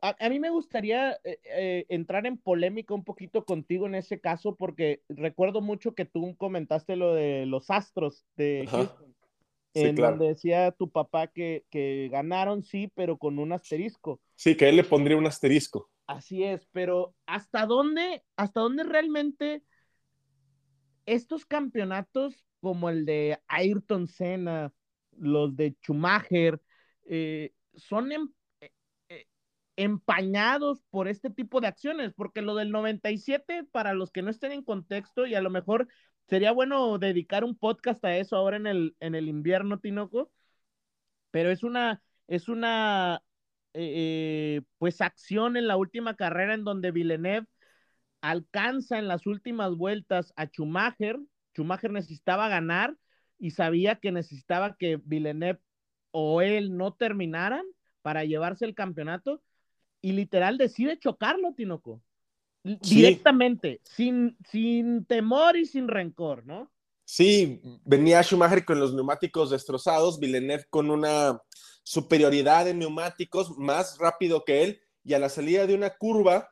a, 0.01 0.15
a, 0.20 0.30
mí 0.30 0.39
me 0.39 0.50
gustaría 0.50 1.13
eh, 1.24 1.39
eh, 1.46 1.86
entrar 1.89 2.25
en 2.25 2.38
polémica 2.38 2.94
un 2.94 3.03
poquito 3.03 3.46
contigo 3.46 3.86
en 3.86 3.96
ese 3.96 4.20
caso, 4.20 4.56
porque 4.56 5.03
recuerdo 5.10 5.62
mucho 5.62 5.94
que 5.94 6.06
tú 6.06 6.36
comentaste 6.38 6.96
lo 6.96 7.13
de 7.13 7.46
los 7.46 7.70
astros 7.70 8.25
de. 8.36 8.68
Houston. 8.70 9.15
Sí, 9.74 9.84
en 9.84 9.96
claro. 9.96 10.18
donde 10.18 10.34
decía 10.34 10.72
tu 10.72 10.89
papá 10.89 11.27
que, 11.27 11.63
que, 11.70 12.10
ganaron, 12.12 12.62
sí, 12.62 12.91
pero 12.94 13.18
con 13.18 13.39
un 13.39 13.53
asterisco. 13.53 14.20
Sí, 14.36 14.58
que 14.58 14.68
él 14.68 14.75
le 14.75 14.84
pondría 14.84 15.15
un 15.15 15.27
asterisco. 15.27 15.89
Así 16.08 16.44
es, 16.44 16.68
pero 16.74 17.15
¿hasta 17.25 17.65
dónde, 17.65 18.22
hasta 18.36 18.60
dónde 18.60 18.84
realmente 18.84 19.63
estos 21.06 21.46
campeonatos 21.46 22.44
como 22.60 22.89
el 22.89 23.06
de 23.06 23.39
Ayrton 23.48 24.10
Senna, 24.10 24.74
los 25.18 25.56
de 25.56 25.75
Schumacher, 25.82 26.60
eh, 27.12 27.53
son 27.75 28.12
em, 28.13 28.30
eh, 29.10 29.27
empañados 29.75 30.82
por 30.89 31.10
este 31.10 31.30
tipo 31.30 31.60
de 31.62 31.68
acciones? 31.68 32.13
Porque 32.15 32.41
lo 32.41 32.56
del 32.56 32.72
97, 32.72 33.65
para 33.72 33.94
los 33.94 34.12
que 34.12 34.22
no 34.22 34.30
estén 34.32 34.53
en 34.53 34.63
contexto 34.63 35.25
y 35.25 35.36
a 35.36 35.41
lo 35.41 35.50
mejor 35.50 35.89
sería 36.27 36.53
bueno 36.53 36.98
dedicar 37.00 37.44
un 37.44 37.58
podcast 37.58 38.03
a 38.06 38.15
eso 38.15 38.38
ahora 38.38 38.56
en 38.58 38.68
el, 38.68 38.96
en 39.01 39.15
el 39.15 39.27
invierno, 39.27 39.80
Tinoco, 39.80 40.32
pero 41.32 41.51
es 41.51 41.63
una, 41.63 42.01
es 42.27 42.48
una, 42.48 43.22
eh, 43.74 44.62
pues 44.77 45.01
acción 45.01 45.58
en 45.58 45.68
la 45.68 45.75
última 45.77 46.15
carrera 46.15 46.53
en 46.53 46.63
donde 46.63 46.91
Villeneuve 46.91 47.48
alcanza 48.22 49.00
en 49.00 49.08
las 49.10 49.27
últimas 49.27 49.75
vueltas 49.75 50.34
a 50.38 50.46
Schumacher, 50.46 51.20
Schumacher 51.53 51.91
necesitaba 51.91 52.48
ganar 52.48 52.96
y 53.38 53.51
sabía 53.51 53.98
que 53.98 54.12
necesitaba 54.13 54.77
que 54.77 55.01
Villeneuve 55.03 55.60
o 56.12 56.41
él 56.41 56.77
no 56.77 56.94
terminaran 56.94 57.65
para 58.01 58.25
llevarse 58.25 58.65
el 58.65 58.75
campeonato 58.75 59.41
y 60.01 60.13
literal 60.13 60.58
decide 60.58 61.00
chocarlo, 61.00 61.53
Tinoco. 61.53 62.01
Sí. 62.63 62.96
Directamente, 62.96 63.82
sin, 63.84 64.38
sin 64.50 65.06
temor 65.06 65.58
y 65.58 65.65
sin 65.65 65.88
rencor, 65.88 66.46
¿no? 66.46 66.72
Sí, 67.06 67.60
venía 67.84 68.24
Schumacher 68.24 68.63
con 68.63 68.80
los 68.80 68.94
neumáticos 68.94 69.50
destrozados, 69.50 70.20
Villeneuve 70.20 70.65
con 70.70 70.89
una 70.91 71.41
superioridad 71.84 72.68
en 72.68 72.80
neumáticos, 72.80 73.58
más 73.58 73.98
rápido 73.98 74.46
que 74.46 74.63
él, 74.63 74.82
y 75.03 75.13
a 75.13 75.20
la 75.20 75.30
salida 75.30 75.65
de 75.65 75.74
una 75.74 75.89
curva 75.98 76.50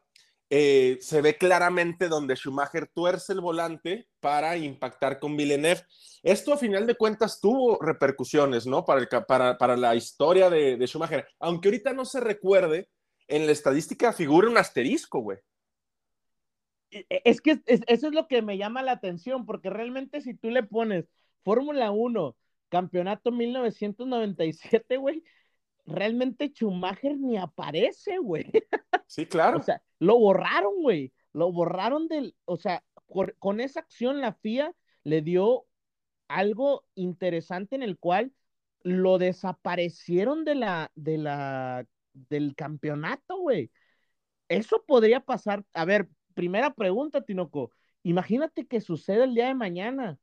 eh, 0.51 0.97
se 0.99 1.21
ve 1.21 1.37
claramente 1.37 2.07
donde 2.07 2.35
Schumacher 2.35 2.87
tuerce 2.87 3.33
el 3.33 3.41
volante 3.41 4.07
para 4.19 4.57
impactar 4.57 5.19
con 5.19 5.37
Villeneuve. 5.37 5.81
Esto 6.23 6.53
a 6.53 6.57
final 6.57 6.87
de 6.87 6.95
cuentas 6.95 7.39
tuvo 7.39 7.77
repercusiones, 7.79 8.65
¿no? 8.65 8.83
Para, 8.83 9.07
para, 9.27 9.57
para 9.57 9.77
la 9.77 9.95
historia 9.95 10.49
de, 10.49 10.83
Schumacher, 10.87 11.27
aunque 11.39 11.67
ahorita 11.67 11.93
no 11.93 12.03
se 12.03 12.19
recuerde, 12.19 12.89
en 13.27 13.45
la 13.45 13.51
estadística 13.51 14.11
figura 14.11 14.49
un 14.49 14.57
asterisco, 14.57 15.19
güey. 15.19 15.37
Es 16.89 17.41
que 17.41 17.61
es, 17.67 17.81
eso 17.85 18.07
es 18.07 18.13
lo 18.13 18.27
que 18.27 18.41
me 18.41 18.57
llama 18.57 18.81
la 18.81 18.93
atención, 18.93 19.45
porque 19.45 19.69
realmente 19.69 20.21
si 20.21 20.33
tú 20.33 20.49
le 20.49 20.63
pones 20.63 21.05
Fórmula 21.43 21.91
1, 21.91 22.35
campeonato 22.69 23.31
1997, 23.31 24.97
güey, 24.97 25.23
realmente 25.89 26.49
Schumacher 26.49 27.17
ni 27.17 27.37
aparece, 27.37 28.17
güey. 28.17 28.51
Sí, 29.07 29.25
claro. 29.25 29.59
O 29.59 29.63
sea, 29.63 29.81
lo 29.99 30.17
borraron, 30.17 30.81
güey. 30.81 31.13
Lo 31.33 31.51
borraron 31.51 32.07
del, 32.07 32.35
o 32.45 32.57
sea, 32.57 32.83
por, 33.07 33.35
con 33.37 33.59
esa 33.59 33.81
acción 33.81 34.21
la 34.21 34.33
FIA 34.33 34.73
le 35.03 35.21
dio 35.21 35.65
algo 36.27 36.85
interesante 36.95 37.75
en 37.75 37.83
el 37.83 37.97
cual 37.97 38.33
lo 38.83 39.17
desaparecieron 39.17 40.45
de 40.45 40.55
la, 40.55 40.91
de 40.95 41.17
la, 41.17 41.85
del 42.13 42.55
campeonato, 42.55 43.37
güey. 43.37 43.71
Eso 44.47 44.83
podría 44.85 45.19
pasar. 45.19 45.65
A 45.73 45.85
ver, 45.85 46.09
primera 46.33 46.73
pregunta, 46.73 47.21
Tinoco. 47.23 47.71
Imagínate 48.03 48.65
que 48.67 48.81
sucede 48.81 49.25
el 49.25 49.35
día 49.35 49.47
de 49.47 49.55
mañana. 49.55 50.19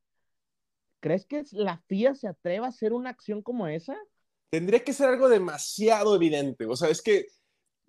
¿Crees 0.99 1.25
que 1.25 1.43
la 1.51 1.77
FIA 1.87 2.15
se 2.15 2.27
atreva 2.27 2.65
a 2.65 2.69
hacer 2.69 2.93
una 2.93 3.11
acción 3.11 3.41
como 3.41 3.67
esa? 3.67 3.95
Tendría 4.49 4.83
que 4.83 4.93
ser 4.93 5.09
algo 5.09 5.29
demasiado 5.29 6.15
evidente. 6.15 6.65
O 6.65 6.75
sea, 6.75 6.89
es 6.89 7.01
que 7.01 7.27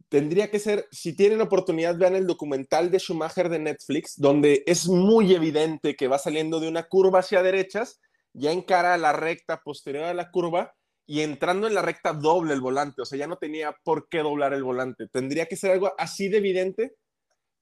tendría 0.08 0.50
que 0.50 0.58
ser, 0.58 0.86
si 0.90 1.14
tienen 1.14 1.40
oportunidad, 1.40 1.96
vean 1.96 2.16
el 2.16 2.26
documental 2.26 2.90
de 2.90 2.98
Schumacher 2.98 3.48
de 3.48 3.58
Netflix, 3.58 4.14
donde 4.16 4.64
es 4.66 4.88
muy 4.88 5.34
evidente 5.34 5.96
que 5.96 6.08
va 6.08 6.18
saliendo 6.18 6.60
de 6.60 6.68
una 6.68 6.84
curva 6.84 7.20
hacia 7.20 7.42
derechas, 7.42 8.00
ya 8.32 8.52
encara 8.52 8.96
la 8.98 9.12
recta 9.12 9.62
posterior 9.62 10.04
a 10.04 10.14
la 10.14 10.30
curva 10.30 10.74
y 11.06 11.22
entrando 11.22 11.66
en 11.66 11.74
la 11.74 11.82
recta 11.82 12.12
doble 12.12 12.54
el 12.54 12.60
volante. 12.60 13.02
O 13.02 13.04
sea, 13.04 13.18
ya 13.18 13.26
no 13.26 13.38
tenía 13.38 13.76
por 13.82 14.08
qué 14.08 14.18
doblar 14.18 14.52
el 14.52 14.62
volante. 14.62 15.08
Tendría 15.08 15.46
que 15.46 15.56
ser 15.56 15.72
algo 15.72 15.92
así 15.98 16.28
de 16.28 16.38
evidente 16.38 16.94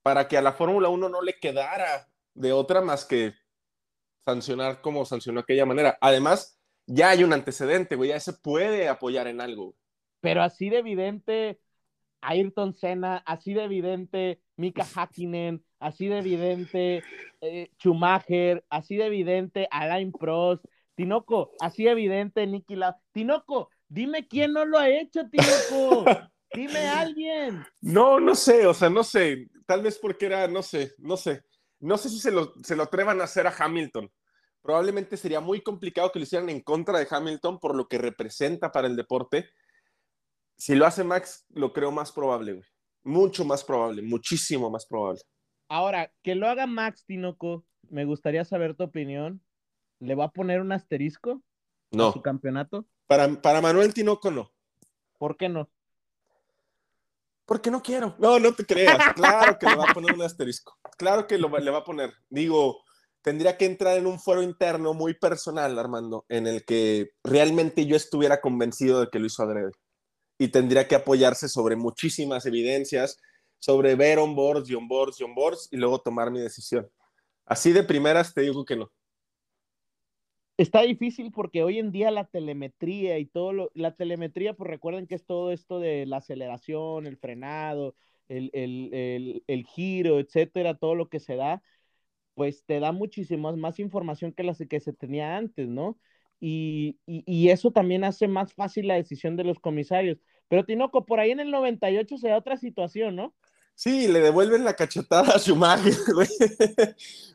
para 0.02 0.28
que 0.28 0.36
a 0.36 0.42
la 0.42 0.52
Fórmula 0.52 0.88
1 0.88 1.08
no 1.08 1.22
le 1.22 1.38
quedara 1.38 2.08
de 2.34 2.52
otra 2.52 2.80
más 2.80 3.04
que 3.04 3.34
sancionar 4.24 4.80
como 4.80 5.04
sancionó 5.04 5.40
aquella 5.40 5.64
manera. 5.64 5.96
Además, 6.00 6.55
ya 6.86 7.10
hay 7.10 7.24
un 7.24 7.32
antecedente, 7.32 7.96
güey, 7.96 8.10
ya 8.10 8.20
se 8.20 8.32
puede 8.32 8.88
apoyar 8.88 9.26
en 9.26 9.40
algo. 9.40 9.74
Pero 10.20 10.42
así 10.42 10.70
de 10.70 10.78
evidente, 10.78 11.60
Ayrton 12.20 12.74
Senna, 12.74 13.22
así 13.26 13.54
de 13.54 13.64
evidente, 13.64 14.40
Mika 14.56 14.86
Hakkinen, 14.94 15.64
así 15.78 16.08
de 16.08 16.18
evidente, 16.18 17.02
eh, 17.40 17.70
Schumacher, 17.78 18.64
así 18.70 18.96
de 18.96 19.06
evidente, 19.06 19.68
Alain 19.70 20.12
Prost, 20.12 20.64
Tinoco, 20.94 21.52
así 21.60 21.84
de 21.84 21.90
evidente, 21.90 22.46
Nicky 22.46 22.76
Lauda. 22.76 23.00
Tinoco, 23.12 23.70
dime 23.88 24.26
quién 24.26 24.52
no 24.52 24.64
lo 24.64 24.78
ha 24.78 24.88
hecho, 24.88 25.28
Tinoco. 25.28 26.04
dime 26.54 26.78
a 26.86 27.00
alguien. 27.00 27.64
No, 27.82 28.18
no 28.18 28.34
sé, 28.34 28.66
o 28.66 28.74
sea, 28.74 28.88
no 28.88 29.04
sé, 29.04 29.48
tal 29.66 29.82
vez 29.82 29.98
porque 29.98 30.26
era, 30.26 30.48
no 30.48 30.62
sé, 30.62 30.92
no 30.98 31.16
sé. 31.16 31.44
No 31.78 31.98
sé 31.98 32.08
si 32.08 32.18
se 32.18 32.30
lo, 32.30 32.54
se 32.62 32.74
lo 32.74 32.84
atrevan 32.84 33.20
a 33.20 33.24
hacer 33.24 33.46
a 33.46 33.54
Hamilton. 33.56 34.10
Probablemente 34.66 35.16
sería 35.16 35.38
muy 35.38 35.60
complicado 35.60 36.10
que 36.10 36.18
lo 36.18 36.24
hicieran 36.24 36.48
en 36.48 36.60
contra 36.60 36.98
de 36.98 37.06
Hamilton 37.08 37.60
por 37.60 37.76
lo 37.76 37.86
que 37.86 37.98
representa 37.98 38.72
para 38.72 38.88
el 38.88 38.96
deporte. 38.96 39.48
Si 40.56 40.74
lo 40.74 40.84
hace 40.84 41.04
Max, 41.04 41.46
lo 41.50 41.72
creo 41.72 41.92
más 41.92 42.10
probable, 42.10 42.54
güey. 42.54 42.66
Mucho 43.04 43.44
más 43.44 43.62
probable, 43.62 44.02
muchísimo 44.02 44.68
más 44.68 44.84
probable. 44.84 45.20
Ahora, 45.68 46.12
que 46.24 46.34
lo 46.34 46.48
haga 46.48 46.66
Max 46.66 47.04
Tinoco, 47.06 47.64
me 47.90 48.04
gustaría 48.06 48.44
saber 48.44 48.74
tu 48.74 48.82
opinión. 48.82 49.40
¿Le 50.00 50.16
va 50.16 50.24
a 50.24 50.32
poner 50.32 50.60
un 50.60 50.72
asterisco 50.72 51.40
no. 51.92 52.08
a 52.08 52.12
su 52.12 52.20
campeonato? 52.20 52.86
Para, 53.06 53.40
para 53.40 53.60
Manuel 53.60 53.94
Tinoco, 53.94 54.32
no. 54.32 54.50
¿Por 55.16 55.36
qué 55.36 55.48
no? 55.48 55.70
Porque 57.44 57.70
no 57.70 57.80
quiero. 57.84 58.16
No, 58.18 58.40
no 58.40 58.52
te 58.52 58.66
creas. 58.66 58.98
Claro 59.14 59.56
que 59.60 59.66
le 59.66 59.76
va 59.76 59.84
a 59.90 59.94
poner 59.94 60.12
un 60.12 60.22
asterisco. 60.22 60.76
Claro 60.98 61.28
que 61.28 61.38
lo, 61.38 61.56
le 61.56 61.70
va 61.70 61.78
a 61.78 61.84
poner. 61.84 62.12
Digo, 62.28 62.82
tendría 63.26 63.56
que 63.58 63.64
entrar 63.64 63.98
en 63.98 64.06
un 64.06 64.20
foro 64.20 64.40
interno 64.40 64.94
muy 64.94 65.12
personal, 65.12 65.76
Armando, 65.80 66.24
en 66.28 66.46
el 66.46 66.64
que 66.64 67.10
realmente 67.24 67.84
yo 67.84 67.96
estuviera 67.96 68.40
convencido 68.40 69.00
de 69.00 69.08
que 69.10 69.18
lo 69.18 69.26
hizo 69.26 69.42
adrede. 69.42 69.72
Y 70.38 70.46
tendría 70.46 70.86
que 70.86 70.94
apoyarse 70.94 71.48
sobre 71.48 71.74
muchísimas 71.74 72.46
evidencias, 72.46 73.18
sobre 73.58 73.96
ver 73.96 74.20
on-boards 74.20 74.70
y 74.70 74.76
on-boards 74.76 75.20
y 75.20 75.24
on-boards 75.24 75.68
y 75.72 75.76
luego 75.76 75.98
tomar 75.98 76.30
mi 76.30 76.38
decisión. 76.38 76.88
Así 77.44 77.72
de 77.72 77.82
primeras 77.82 78.32
te 78.32 78.42
digo 78.42 78.64
que 78.64 78.76
no. 78.76 78.92
Está 80.56 80.82
difícil 80.82 81.32
porque 81.32 81.64
hoy 81.64 81.80
en 81.80 81.90
día 81.90 82.12
la 82.12 82.26
telemetría 82.26 83.18
y 83.18 83.26
todo 83.26 83.52
lo, 83.52 83.70
la 83.74 83.96
telemetría, 83.96 84.54
pues 84.54 84.70
recuerden 84.70 85.08
que 85.08 85.16
es 85.16 85.26
todo 85.26 85.50
esto 85.50 85.80
de 85.80 86.06
la 86.06 86.18
aceleración, 86.18 87.08
el 87.08 87.16
frenado, 87.16 87.96
el, 88.28 88.50
el, 88.52 88.94
el, 88.94 89.44
el 89.48 89.66
giro, 89.66 90.20
etcétera, 90.20 90.74
todo 90.76 90.94
lo 90.94 91.08
que 91.08 91.18
se 91.18 91.34
da, 91.34 91.60
pues 92.36 92.64
te 92.66 92.78
da 92.80 92.92
muchísima 92.92 93.50
más 93.56 93.80
información 93.80 94.30
que 94.30 94.42
las 94.44 94.58
que 94.58 94.78
se 94.78 94.92
tenía 94.92 95.38
antes, 95.38 95.68
¿no? 95.68 95.98
Y, 96.38 96.98
y, 97.06 97.48
eso 97.48 97.70
también 97.70 98.04
hace 98.04 98.28
más 98.28 98.52
fácil 98.52 98.86
la 98.88 98.94
decisión 98.96 99.36
de 99.36 99.44
los 99.44 99.58
comisarios. 99.58 100.18
Pero 100.48 100.66
Tinoco, 100.66 101.06
por 101.06 101.18
ahí 101.18 101.30
en 101.30 101.40
el 101.40 101.50
98 101.50 102.18
se 102.18 102.28
da 102.28 102.36
otra 102.36 102.58
situación, 102.58 103.16
¿no? 103.16 103.34
Sí, 103.74 104.06
le 104.06 104.20
devuelven 104.20 104.62
la 104.62 104.76
cachetada 104.76 105.34
a 105.34 105.38
Schumacher, 105.38 105.94
güey. 106.14 106.28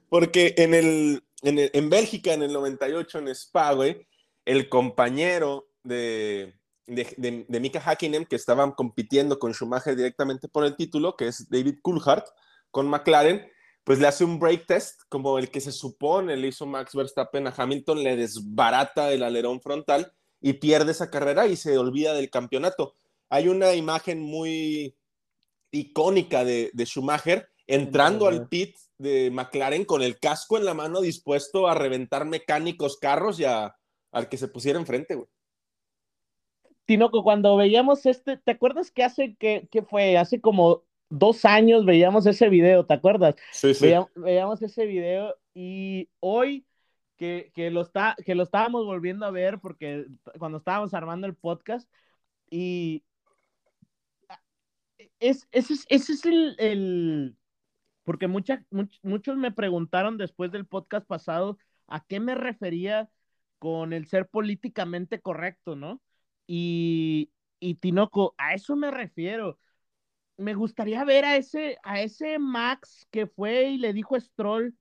Porque 0.07 0.53
en, 0.57 0.75
el, 0.75 1.23
en, 1.41 1.57
en 1.73 1.89
Bélgica, 1.89 2.35
en 2.35 2.43
el 2.43 2.53
98, 2.53 3.17
en 3.17 3.27
Spa, 3.29 3.73
güey, 3.73 4.07
el 4.45 4.69
compañero 4.69 5.67
de, 5.83 6.53
de, 6.85 7.11
de, 7.17 7.45
de 7.49 7.59
Mika 7.59 7.81
Hakkinen, 7.83 8.25
que 8.25 8.35
estaban 8.35 8.71
compitiendo 8.73 9.39
con 9.39 9.55
Schumacher 9.55 9.95
directamente 9.95 10.47
por 10.47 10.63
el 10.63 10.75
título, 10.75 11.15
que 11.17 11.27
es 11.27 11.49
David 11.49 11.79
Coulthard, 11.81 12.25
con 12.69 12.87
McLaren, 12.87 13.50
pues 13.83 13.99
le 13.99 14.07
hace 14.07 14.23
un 14.23 14.39
break 14.39 14.67
test, 14.67 15.01
como 15.09 15.39
el 15.39 15.49
que 15.49 15.61
se 15.61 15.71
supone 15.71 16.37
le 16.37 16.49
hizo 16.49 16.65
Max 16.65 16.93
Verstappen 16.93 17.47
a 17.47 17.53
Hamilton, 17.55 18.03
le 18.03 18.15
desbarata 18.15 19.11
el 19.11 19.23
alerón 19.23 19.61
frontal 19.61 20.13
y 20.39 20.53
pierde 20.53 20.91
esa 20.91 21.09
carrera 21.09 21.47
y 21.47 21.55
se 21.55 21.77
olvida 21.77 22.13
del 22.13 22.29
campeonato. 22.29 22.95
Hay 23.29 23.47
una 23.47 23.73
imagen 23.73 24.21
muy 24.21 24.95
icónica 25.71 26.43
de, 26.43 26.69
de 26.73 26.85
Schumacher 26.85 27.49
entrando 27.67 28.27
al 28.27 28.47
pit 28.49 28.75
de 28.97 29.31
McLaren 29.31 29.85
con 29.85 30.01
el 30.01 30.19
casco 30.19 30.57
en 30.57 30.65
la 30.65 30.73
mano 30.73 31.01
dispuesto 31.01 31.67
a 31.67 31.75
reventar 31.75 32.25
mecánicos, 32.25 32.97
carros 32.97 33.39
y 33.39 33.45
a, 33.45 33.75
al 34.11 34.29
que 34.29 34.37
se 34.37 34.47
pusiera 34.47 34.79
enfrente, 34.79 35.15
güey. 35.15 35.27
Tinoco, 36.85 37.23
cuando 37.23 37.55
veíamos 37.55 38.05
este, 38.05 38.37
¿te 38.37 38.51
acuerdas 38.51 38.91
que 38.91 39.03
hace, 39.03 39.35
que, 39.37 39.67
que 39.71 39.81
fue? 39.81 40.17
Hace 40.17 40.41
como 40.41 40.83
dos 41.11 41.45
años 41.45 41.85
veíamos 41.85 42.25
ese 42.25 42.49
video, 42.49 42.85
¿te 42.85 42.93
acuerdas? 42.93 43.35
Sí, 43.51 43.73
sí. 43.73 43.85
Veíamos, 43.85 44.09
veíamos 44.15 44.61
ese 44.61 44.85
video 44.85 45.35
y 45.53 46.09
hoy 46.19 46.65
que, 47.17 47.51
que, 47.53 47.69
lo 47.69 47.81
está, 47.81 48.15
que 48.25 48.33
lo 48.33 48.43
estábamos 48.43 48.85
volviendo 48.85 49.25
a 49.25 49.31
ver 49.31 49.59
porque 49.59 50.07
cuando 50.39 50.57
estábamos 50.57 50.93
armando 50.93 51.27
el 51.27 51.35
podcast 51.35 51.87
y 52.49 53.03
es, 55.19 55.47
ese 55.51 55.73
es, 55.73 55.85
ese 55.89 56.13
es 56.13 56.25
el, 56.25 56.55
el 56.57 57.37
porque 58.03 58.27
mucha, 58.27 58.65
much, 58.71 58.97
muchos 59.03 59.37
me 59.37 59.51
preguntaron 59.51 60.17
después 60.17 60.51
del 60.51 60.65
podcast 60.65 61.05
pasado 61.05 61.57
a 61.87 62.03
qué 62.05 62.19
me 62.19 62.35
refería 62.35 63.09
con 63.59 63.93
el 63.93 64.07
ser 64.07 64.27
políticamente 64.27 65.21
correcto, 65.21 65.75
¿no? 65.75 66.01
Y, 66.47 67.31
y 67.59 67.75
Tinoco, 67.75 68.33
a 68.37 68.55
eso 68.55 68.75
me 68.75 68.89
refiero 68.89 69.59
me 70.37 70.53
gustaría 70.55 71.03
ver 71.05 71.25
a 71.25 71.37
ese, 71.37 71.77
a 71.83 72.01
ese 72.01 72.39
Max 72.39 73.07
que 73.11 73.27
fue 73.27 73.69
y 73.71 73.77
le 73.77 73.93
dijo 73.93 74.15
a 74.15 74.19
Stroll, 74.19 74.75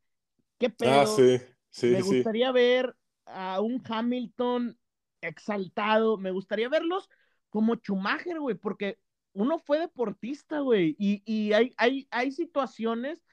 qué 0.59 0.71
pedo. 0.71 0.91
Ah, 0.91 1.07
sí, 1.07 1.39
sí, 1.71 1.97
me 1.97 2.03
sí. 2.03 2.25
gustaría 2.25 2.53
ver 2.53 2.97
a 3.27 3.61
un 3.61 3.83
Hamilton 3.89 4.79
exaltado, 5.21 6.19
me 6.19 6.31
gustaría 6.31 6.69
verlos 6.69 7.09
como 7.51 7.75
Schumacher, 7.77 8.41
güey, 8.41 8.57
porque 8.57 8.99
uno 9.33 9.59
fue 9.59 9.79
deportista, 9.79 10.61
güey, 10.61 10.97
y, 10.99 11.23
y 11.25 11.53
hay, 11.53 11.73
hay, 11.77 12.09
hay 12.11 12.33
situaciones 12.33 13.25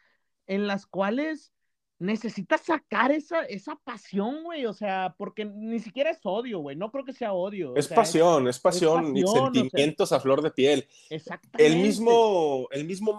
en 0.47 0.67
las 0.67 0.85
cuales 0.87 1.53
necesitas 1.99 2.61
sacar 2.61 3.11
esa, 3.11 3.43
esa 3.43 3.75
pasión, 3.75 4.43
güey, 4.43 4.65
o 4.65 4.73
sea, 4.73 5.15
porque 5.17 5.45
ni 5.45 5.79
siquiera 5.79 6.11
es 6.11 6.19
odio, 6.23 6.59
güey, 6.59 6.75
no 6.75 6.91
creo 6.91 7.03
que 7.03 7.13
sea 7.13 7.33
odio. 7.33 7.75
Es 7.75 7.87
pasión, 7.87 8.47
es, 8.47 8.59
pasión, 8.59 9.17
y 9.17 9.25
sentimientos 9.25 10.11
a 10.11 10.19
flor 10.19 10.41
de 10.41 10.51
piel. 10.51 10.87
Exactamente. 11.09 11.65
El 11.65 11.77
mismo, 11.77 12.67
el 12.71 12.85
mismo 12.85 13.17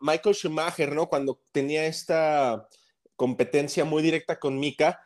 Michael 0.00 0.34
Schumacher, 0.34 0.94
¿no? 0.94 1.08
Cuando 1.08 1.40
tenía 1.52 1.86
esta 1.86 2.68
competencia 3.16 3.84
muy 3.84 4.02
directa 4.02 4.38
con 4.38 4.58
Mika, 4.58 5.00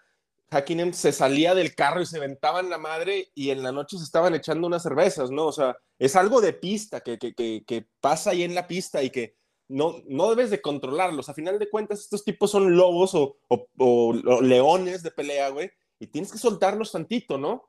Hakkinen 0.50 0.92
se 0.92 1.12
salía 1.12 1.54
del 1.54 1.74
carro 1.74 2.02
y 2.02 2.06
se 2.06 2.20
ventaban 2.20 2.70
la 2.70 2.78
madre 2.78 3.30
y 3.34 3.50
en 3.50 3.62
la 3.62 3.72
noche 3.72 3.96
se 3.96 4.04
estaban 4.04 4.34
echando 4.34 4.66
unas 4.66 4.82
cervezas, 4.82 5.30
¿no? 5.30 5.46
O 5.46 5.52
sea, 5.52 5.76
es 5.98 6.14
algo 6.14 6.40
de 6.40 6.52
pista 6.52 7.00
que, 7.00 7.18
que, 7.18 7.34
que 7.34 7.86
pasa 8.00 8.30
ahí 8.30 8.42
en 8.42 8.54
la 8.54 8.68
pista 8.68 9.02
y 9.02 9.10
que 9.10 9.34
no, 9.68 10.02
no 10.08 10.30
debes 10.30 10.50
de 10.50 10.60
controlarlos. 10.60 11.28
A 11.28 11.34
final 11.34 11.58
de 11.58 11.70
cuentas, 11.70 12.00
estos 12.00 12.24
tipos 12.24 12.50
son 12.50 12.76
lobos 12.76 13.12
o, 13.14 14.12
leones 14.42 15.02
de 15.02 15.10
pelea, 15.10 15.48
güey, 15.50 15.70
y 15.98 16.06
tienes 16.06 16.32
que 16.32 16.38
soltarlos 16.38 16.92
tantito, 16.92 17.38
¿no? 17.38 17.64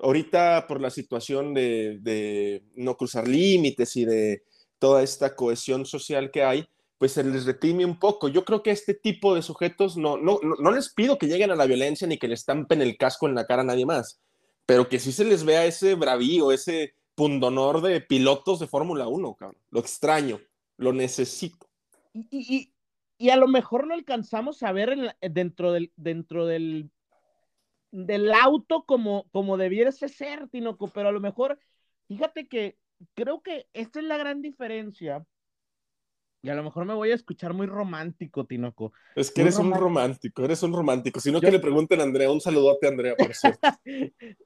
Ahorita, 0.00 0.66
por 0.66 0.80
la 0.80 0.90
situación 0.90 1.54
de, 1.54 2.62
no 2.74 2.96
cruzar 2.96 3.28
límites 3.28 3.96
y 3.96 4.04
de 4.04 4.44
toda 4.78 5.02
esta 5.02 5.34
cohesión 5.34 5.86
social 5.86 6.30
que 6.30 6.42
hay, 6.42 6.66
pues 6.98 7.12
se 7.12 7.24
les 7.24 7.46
retime 7.46 7.84
un 7.84 7.98
poco. 7.98 8.28
Yo 8.28 8.44
creo 8.44 8.62
que 8.62 8.70
este 8.70 8.94
tipo 8.94 9.34
de 9.34 9.42
sujetos 9.42 9.96
no, 9.96 10.16
no, 10.16 10.40
no, 10.42 10.70
les 10.70 10.92
pido 10.92 11.18
que 11.18 11.26
lleguen 11.26 11.50
a 11.50 11.56
la 11.56 11.66
violencia 11.66 12.06
ni 12.06 12.18
que 12.18 12.28
le 12.28 12.34
estampen 12.34 12.82
el 12.82 12.96
casco 12.96 13.28
en 13.28 13.34
la 13.34 13.46
cara 13.46 13.62
a 13.62 13.64
nadie 13.64 13.86
más, 13.86 14.20
pero 14.66 14.88
que 14.88 14.98
sí 14.98 15.12
se 15.12 15.24
les 15.24 15.44
vea 15.44 15.64
ese 15.64 15.94
bravío, 15.94 16.52
ese 16.52 16.94
pundonor 17.14 17.80
de 17.82 18.00
pilotos 18.00 18.58
de 18.58 18.66
Fórmula 18.66 19.06
1, 19.06 19.34
cabrón. 19.34 19.60
Lo 19.70 19.80
extraño. 19.80 20.40
Lo 20.76 20.92
necesito. 20.92 21.66
Y, 22.12 22.70
a 23.30 23.36
lo 23.36 23.48
mejor 23.48 23.86
no 23.86 23.94
alcanzamos 23.94 24.62
a 24.62 24.72
ver 24.72 25.16
dentro 25.20 25.72
del, 25.72 25.92
dentro 25.96 26.46
del, 26.46 26.90
del 27.90 28.32
auto 28.32 28.84
como, 28.84 29.28
como 29.30 29.56
debiese 29.56 30.08
ser, 30.08 30.48
Tinoco, 30.48 30.88
pero 30.88 31.08
a 31.08 31.12
lo 31.12 31.20
mejor, 31.20 31.58
fíjate 32.08 32.48
que 32.48 32.76
creo 33.14 33.40
que 33.42 33.66
esta 33.72 34.00
es 34.00 34.04
la 34.04 34.16
gran 34.18 34.42
diferencia. 34.42 35.24
Y 36.42 36.50
a 36.50 36.54
lo 36.54 36.62
mejor 36.62 36.84
me 36.84 36.92
voy 36.92 37.10
a 37.10 37.14
escuchar 37.14 37.54
muy 37.54 37.66
romántico, 37.66 38.44
Tinoco. 38.44 38.92
Es 39.16 39.30
que 39.30 39.40
eres 39.40 39.58
un 39.58 39.72
romántico, 39.72 40.44
eres 40.44 40.62
un 40.62 40.74
romántico. 40.74 41.18
Si 41.18 41.32
no, 41.32 41.40
que 41.40 41.50
le 41.50 41.58
pregunten 41.58 42.00
a 42.00 42.02
Andrea. 42.02 42.30
Un 42.30 42.40
saludote, 42.42 42.86
Andrea, 42.86 43.16
por 43.16 43.32
cierto. 43.34 43.68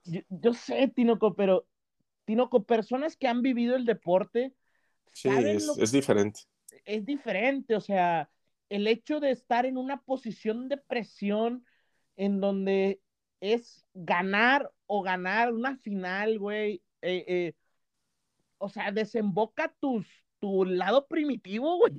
yo, 0.05 0.55
sé, 0.55 0.93
Tinoco, 0.95 1.35
pero 1.35 1.67
Tinoco, 2.25 2.63
personas 2.63 3.17
que 3.17 3.27
han 3.27 3.43
vivido 3.43 3.75
el 3.75 3.85
deporte 3.85 4.55
Sí, 5.21 5.29
es, 5.29 5.91
diferente. 5.91 6.43
Es 6.85 7.05
diferente, 7.05 7.75
o 7.75 7.81
sea, 7.81 8.31
el 8.69 8.87
hecho 8.87 9.19
de 9.19 9.33
estar 9.33 9.67
en 9.67 9.77
una 9.77 10.01
posición 10.03 10.69
de 10.69 10.77
presión 10.77 11.65
en 12.17 12.41
donde 12.41 13.01
es 13.41 13.85
ganar 13.95 14.71
o 14.87 15.03
ganar 15.03 15.53
una 15.53 15.77
final, 15.79 16.39
güey. 16.39 16.83
Eh, 17.03 17.25
eh, 17.27 17.53
o 18.59 18.69
sea, 18.69 18.93
desemboca 18.93 19.75
tus, 19.81 20.07
tu 20.39 20.65
lado 20.65 21.09
primitivo, 21.09 21.79
güey. 21.79 21.95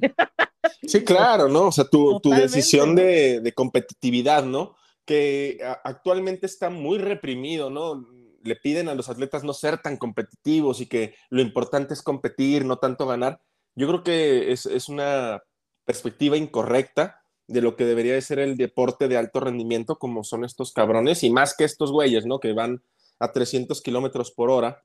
Sí, 0.83 1.03
claro, 1.03 1.49
¿no? 1.49 1.67
O 1.67 1.71
sea, 1.73 1.83
tu, 1.83 2.21
decisión 2.23 2.95
de, 2.95 3.41
de, 3.41 3.53
competitividad, 3.53 4.45
¿no? 4.45 4.77
Que 5.03 5.59
actualmente 5.83 6.45
está 6.45 6.69
muy 6.69 6.99
reprimido, 6.99 7.69
¿no? 7.69 8.07
Le 8.43 8.55
piden 8.55 8.89
a 8.89 8.95
los 8.95 9.09
atletas 9.09 9.43
no 9.43 9.53
ser 9.53 9.81
tan 9.81 9.97
competitivos 9.97 10.81
y 10.81 10.87
que 10.87 11.15
lo 11.29 11.41
importante 11.41 11.93
es 11.93 12.01
competir, 12.01 12.65
no 12.65 12.77
tanto 12.77 13.05
ganar, 13.05 13.41
yo 13.75 13.87
creo 13.87 14.03
que 14.03 14.51
es, 14.51 14.89
una 14.89 15.41
perspectiva 15.85 16.37
incorrecta 16.37 17.21
de 17.47 17.61
lo 17.61 17.75
que 17.75 17.85
debería 17.85 18.13
de 18.13 18.21
ser 18.21 18.39
el 18.39 18.57
deporte 18.57 19.07
de 19.07 19.17
alto 19.17 19.39
rendimiento, 19.39 19.97
como 19.97 20.23
son 20.23 20.43
estos 20.43 20.73
cabrones, 20.73 21.23
y 21.23 21.29
más 21.29 21.55
que 21.55 21.63
estos 21.63 21.91
güeyes, 21.91 22.25
¿no? 22.25 22.39
Que 22.39 22.53
van 22.53 22.83
a 23.19 23.31
300 23.31 23.81
kilómetros 23.81 24.31
por 24.31 24.49
hora. 24.49 24.83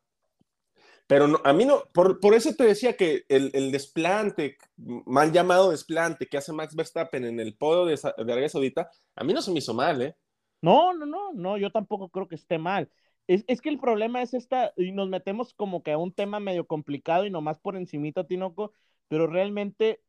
Pero 1.06 1.40
a 1.44 1.52
mí 1.52 1.66
no, 1.66 1.82
por, 1.92 2.18
eso 2.34 2.54
te 2.54 2.64
decía 2.64 2.96
que 2.96 3.24
el, 3.28 3.70
desplante, 3.70 4.56
mal 4.76 5.32
llamado 5.32 5.72
desplante 5.72 6.26
que 6.26 6.38
hace 6.38 6.52
Max 6.52 6.74
Verstappen 6.74 7.24
en 7.24 7.40
el 7.40 7.56
podio 7.56 7.84
de, 7.84 7.96
de 7.96 8.32
Arabia 8.32 8.48
Saudita, 8.48 8.88
a 9.14 9.24
mí 9.24 9.34
no 9.34 9.42
se 9.42 9.50
me 9.50 9.58
hizo 9.58 9.74
mal, 9.74 10.00
¿eh? 10.00 10.16
No, 10.62 10.94
no, 10.94 11.04
no, 11.04 11.32
no, 11.34 11.58
yo 11.58 11.70
tampoco 11.70 12.08
creo 12.08 12.26
que 12.26 12.36
esté 12.36 12.56
mal. 12.56 12.90
Es, 13.26 13.60
que 13.62 13.70
el 13.70 13.78
problema 13.78 14.20
es 14.20 14.34
esta, 14.34 14.72
y 14.76 14.92
nos 14.92 15.08
metemos 15.08 15.54
como 15.54 15.82
que 15.82 15.92
a 15.92 15.98
un 15.98 16.12
tema 16.12 16.40
medio 16.40 16.66
complicado 16.66 17.24
y 17.24 17.30
nomás 17.30 17.58
por 17.58 17.76
encimita, 17.76 18.26
Tinoco, 18.26 18.72
pero 19.08 19.26
realmente 19.26 20.02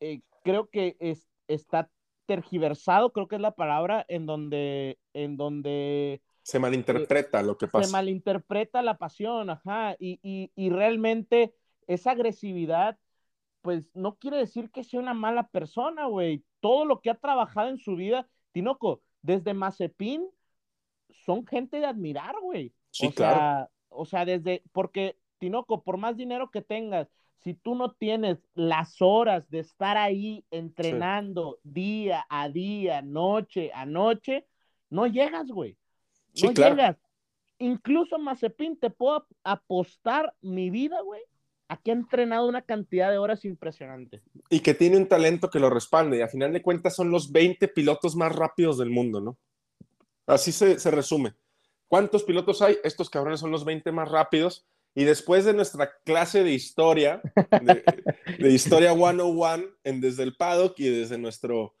eh, 0.00 0.20
creo 0.44 0.68
que 0.68 0.96
es, 1.00 1.28
está 1.46 1.90
tergiversado, 2.26 3.12
creo 3.12 3.26
que 3.26 3.36
es 3.36 3.40
la 3.40 3.54
palabra, 3.54 4.04
en 4.08 4.26
donde, 4.26 4.98
en 5.14 5.38
donde 5.38 6.20
se 6.42 6.58
malinterpreta 6.58 7.42
lo 7.42 7.58
que 7.58 7.68
pasa. 7.68 7.86
Se 7.86 7.92
malinterpreta 7.92 8.82
la 8.82 8.96
pasión, 8.96 9.50
ajá, 9.50 9.96
y, 9.98 10.18
y, 10.22 10.50
y, 10.54 10.70
realmente 10.70 11.54
esa 11.86 12.12
agresividad, 12.12 12.98
pues 13.60 13.84
no 13.94 14.16
quiere 14.16 14.38
decir 14.38 14.70
que 14.70 14.84
sea 14.84 15.00
una 15.00 15.14
mala 15.14 15.48
persona, 15.48 16.06
güey. 16.06 16.44
Todo 16.60 16.84
lo 16.86 17.00
que 17.00 17.10
ha 17.10 17.14
trabajado 17.14 17.68
en 17.68 17.78
su 17.78 17.96
vida, 17.96 18.28
Tinoco, 18.52 19.02
desde 19.20 19.52
Mazepin 19.52 20.26
son 21.24 21.46
gente 21.46 21.78
de 21.78 21.86
admirar, 21.86 22.34
güey. 22.42 22.72
Sí, 22.90 23.06
o 23.06 23.12
claro. 23.12 23.36
Sea, 23.36 23.70
o 23.88 24.04
sea, 24.06 24.24
desde, 24.24 24.62
porque, 24.72 25.16
Tinoco, 25.38 25.82
por 25.82 25.96
más 25.96 26.16
dinero 26.16 26.50
que 26.50 26.62
tengas, 26.62 27.08
si 27.42 27.54
tú 27.54 27.74
no 27.74 27.92
tienes 27.92 28.38
las 28.54 29.00
horas 29.00 29.48
de 29.50 29.60
estar 29.60 29.96
ahí 29.96 30.44
entrenando 30.50 31.58
día 31.62 32.26
a 32.28 32.48
día, 32.48 33.00
noche 33.02 33.70
a 33.72 33.86
noche, 33.86 34.46
no 34.90 35.06
llegas, 35.06 35.46
güey. 35.48 35.76
No 36.42 36.52
llegas. 36.52 36.96
Incluso 37.58 38.18
Mazepin, 38.18 38.78
te 38.78 38.90
puedo 38.90 39.26
apostar 39.44 40.34
mi 40.40 40.70
vida, 40.70 41.00
güey, 41.00 41.22
a 41.68 41.76
que 41.76 41.90
ha 41.90 41.94
entrenado 41.94 42.48
una 42.48 42.62
cantidad 42.62 43.10
de 43.10 43.18
horas 43.18 43.44
impresionante. 43.44 44.22
Y 44.48 44.60
que 44.60 44.74
tiene 44.74 44.96
un 44.96 45.08
talento 45.08 45.50
que 45.50 45.60
lo 45.60 45.70
respalde. 45.70 46.18
Y 46.18 46.22
a 46.22 46.28
final 46.28 46.52
de 46.52 46.62
cuentas 46.62 46.96
son 46.96 47.10
los 47.10 47.30
20 47.32 47.68
pilotos 47.68 48.16
más 48.16 48.34
rápidos 48.34 48.78
del 48.78 48.90
mundo, 48.90 49.20
¿no? 49.20 49.38
Así 50.28 50.52
se, 50.52 50.76
resume. 50.90 51.34
¿Cuántos 51.88 52.22
pilotos 52.22 52.60
hay? 52.60 52.76
Estos 52.84 53.08
cabrones 53.08 53.40
son 53.40 53.50
los 53.50 53.64
20 53.64 53.90
más 53.92 54.10
rápidos. 54.10 54.66
Y 54.94 55.04
después 55.04 55.46
de 55.46 55.54
nuestra 55.54 55.90
clase 56.04 56.44
de 56.44 56.52
historia, 56.52 57.22
de, 58.38 58.50
historia 58.50 58.92
101, 58.92 59.64
en 59.84 60.00
desde 60.00 60.24
el 60.24 60.36
paddock 60.36 60.78
y 60.78 60.88
desde 60.88 61.16
nuestro 61.16 61.74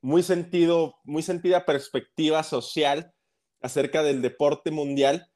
muy 0.00 0.24
sentido, 0.24 0.96
muy 1.04 1.22
sentida 1.22 1.64
perspectiva 1.64 2.42
social 2.42 3.12
acerca 3.60 4.02
del 4.02 4.20
deporte 4.20 4.72
mundial, 4.72 5.28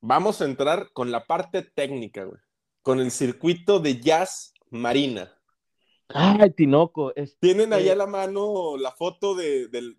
vamos 0.00 0.40
a 0.40 0.46
entrar 0.46 0.90
con 0.94 1.10
la 1.10 1.26
parte 1.26 1.62
técnica, 1.62 2.24
güey, 2.24 2.40
con 2.80 2.98
el 3.00 3.10
circuito 3.10 3.78
de 3.78 4.00
jazz 4.00 4.54
marina. 4.70 5.35
Ay, 6.08 6.50
Tinoco. 6.50 7.12
¿Tienen 7.40 7.72
ahí 7.72 7.88
a 7.88 7.96
la 7.96 8.06
mano 8.06 8.76
la 8.76 8.92
foto 8.92 9.34
del 9.34 9.96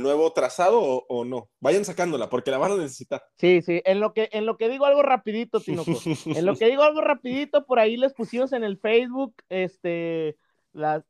nuevo 0.00 0.32
trazado 0.32 0.80
o, 0.80 1.24
no? 1.24 1.50
Vayan 1.60 1.84
sacándola 1.84 2.30
porque 2.30 2.50
la 2.50 2.58
van 2.58 2.72
a 2.72 2.76
necesitar. 2.76 3.24
Sí, 3.38 3.60
sí, 3.62 3.82
en 3.84 4.00
lo 4.00 4.14
que, 4.14 4.28
en 4.32 4.46
lo 4.46 4.56
que 4.56 4.68
digo 4.68 4.86
algo 4.86 5.02
rapidito, 5.02 5.60
Tinoco. 5.60 5.90
en 6.26 6.46
lo 6.46 6.56
que 6.56 6.66
digo 6.66 6.82
algo 6.82 7.00
rapidito, 7.00 7.66
por 7.66 7.78
ahí 7.78 7.96
les 7.96 8.14
pusimos 8.14 8.52
en 8.52 8.62
el 8.62 8.78
Facebook 8.78 9.34
este, 9.48 10.38
las, 10.72 11.04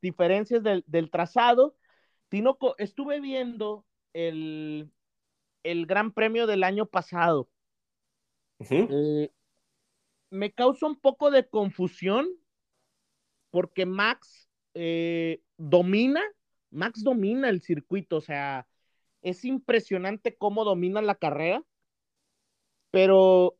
diferencias 0.00 0.62
del, 0.62 1.10
trazado. 1.10 1.76
Tinoco, 2.28 2.74
estuve 2.78 3.20
viendo 3.20 3.84
el, 4.12 4.90
Gran 5.62 6.12
Premio 6.12 6.46
del 6.48 6.64
año 6.64 6.86
pasado. 6.86 7.48
Eh, 8.68 9.30
me 10.30 10.52
causa 10.52 10.86
un 10.86 10.96
poco 10.96 11.30
de 11.30 11.48
confusión 11.48 12.28
porque 13.50 13.86
Max 13.86 14.48
eh, 14.74 15.40
domina, 15.56 16.22
Max 16.70 17.02
domina 17.02 17.48
el 17.48 17.60
circuito, 17.60 18.16
o 18.16 18.20
sea, 18.20 18.66
es 19.22 19.44
impresionante 19.44 20.36
cómo 20.36 20.64
domina 20.64 21.02
la 21.02 21.16
carrera, 21.16 21.62
pero 22.90 23.56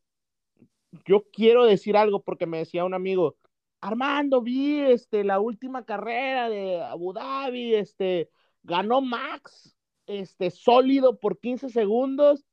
yo 1.05 1.25
quiero 1.31 1.65
decir 1.65 1.97
algo 1.97 2.23
porque 2.23 2.45
me 2.45 2.59
decía 2.59 2.85
un 2.85 2.93
amigo, 2.93 3.37
Armando, 3.81 4.41
vi 4.41 4.79
este, 4.79 5.23
la 5.23 5.39
última 5.39 5.85
carrera 5.85 6.49
de 6.49 6.81
Abu 6.81 7.13
Dhabi, 7.13 7.75
este, 7.75 8.29
ganó 8.63 9.01
Max, 9.01 9.75
este, 10.05 10.51
sólido 10.51 11.19
por 11.19 11.39
15 11.39 11.69
segundos, 11.69 12.45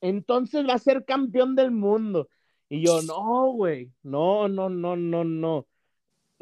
entonces 0.00 0.66
va 0.66 0.74
a 0.74 0.78
ser 0.78 1.04
campeón 1.04 1.54
del 1.54 1.70
mundo. 1.70 2.28
Y 2.68 2.84
yo, 2.84 3.02
no, 3.02 3.52
güey, 3.52 3.92
no, 4.02 4.48
no, 4.48 4.68
no, 4.68 4.96
no, 4.96 5.24
no 5.24 5.66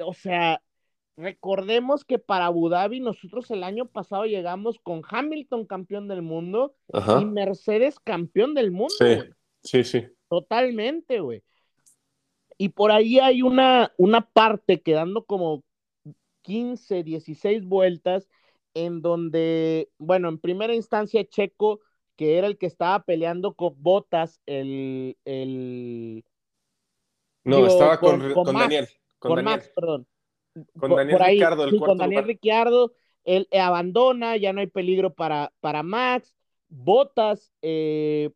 o 0.05 0.13
sea, 0.15 0.63
recordemos 1.17 2.05
que 2.05 2.19
para 2.19 2.47
Abu 2.47 2.69
Dhabi 2.69 3.01
nosotros 3.01 3.51
el 3.51 3.63
año 3.65 3.87
pasado 3.87 4.25
llegamos 4.25 4.79
con 4.83 5.03
Hamilton 5.09 5.67
campeón 5.67 6.09
del 6.09 6.23
mundo 6.23 6.75
y 7.21 7.25
Mercedes 7.25 7.99
campeón 8.01 8.55
del 8.55 8.71
mundo. 8.71 8.95
Sí, 8.99 9.19
sí, 9.63 9.85
sí. 9.85 10.07
Totalmente, 10.29 11.21
güey. 11.21 11.43
Y 12.57 12.71
por 12.71 12.91
ahí 12.93 13.19
hay 13.19 13.43
una, 13.43 13.93
una 13.97 14.21
parte 14.21 14.81
quedando 14.83 15.25
como 15.25 15.65
15, 16.43 17.03
16 17.03 17.65
vueltas 17.65 18.29
en 18.75 19.03
donde, 19.03 19.91
bueno, 19.99 20.29
en 20.29 20.39
primera 20.39 20.75
instancia 20.75 21.25
Checo, 21.27 21.81
que 22.17 22.39
era 22.39 22.47
el 22.47 22.59
que 22.59 22.67
estaba 22.67 23.03
peleando 23.05 23.55
con 23.55 23.75
Botas, 23.83 24.41
el... 24.47 25.17
el 25.25 26.25
no, 27.45 27.57
digo, 27.57 27.69
estaba 27.69 27.99
con, 27.99 28.21
con- 28.33 28.45
con 28.45 28.55
Daniel. 28.55 28.87
Con. 29.21 29.45
Max, 29.45 29.71
perdón. 29.75 30.07
Con 30.79 30.95
Daniel 30.95 31.19
por 31.19 31.23
ahí, 31.23 31.35
Ricciardo, 31.35 31.65
el 31.65 31.71
sí, 31.71 31.79
cuarto 31.79 31.91
con 31.93 31.99
Daniel 31.99 32.23
lugar. 32.23 32.27
Ricciardo, 32.27 32.93
él 33.25 33.49
eh, 33.51 33.61
abandona, 33.61 34.37
ya 34.37 34.53
no 34.53 34.61
hay 34.61 34.67
peligro 34.67 35.15
para, 35.15 35.53
para 35.61 35.83
Max. 35.83 36.35
Botas 36.69 37.53
eh, 37.63 38.31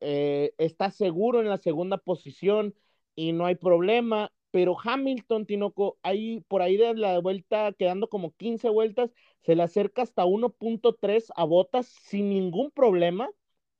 eh, 0.00 0.52
está 0.58 0.90
seguro 0.90 1.40
en 1.40 1.48
la 1.48 1.58
segunda 1.58 1.98
posición 1.98 2.74
y 3.14 3.32
no 3.32 3.46
hay 3.46 3.54
problema. 3.54 4.32
Pero 4.50 4.76
Hamilton, 4.82 5.46
Tinoco, 5.46 5.98
ahí 6.02 6.40
por 6.48 6.62
ahí 6.62 6.76
de 6.76 6.94
la 6.94 7.20
vuelta, 7.20 7.72
quedando 7.72 8.08
como 8.08 8.32
15 8.34 8.68
vueltas, 8.68 9.12
se 9.42 9.54
le 9.54 9.62
acerca 9.62 10.02
hasta 10.02 10.24
1.3 10.24 11.30
a 11.36 11.44
Botas 11.44 11.86
sin 11.86 12.30
ningún 12.30 12.72
problema, 12.72 13.30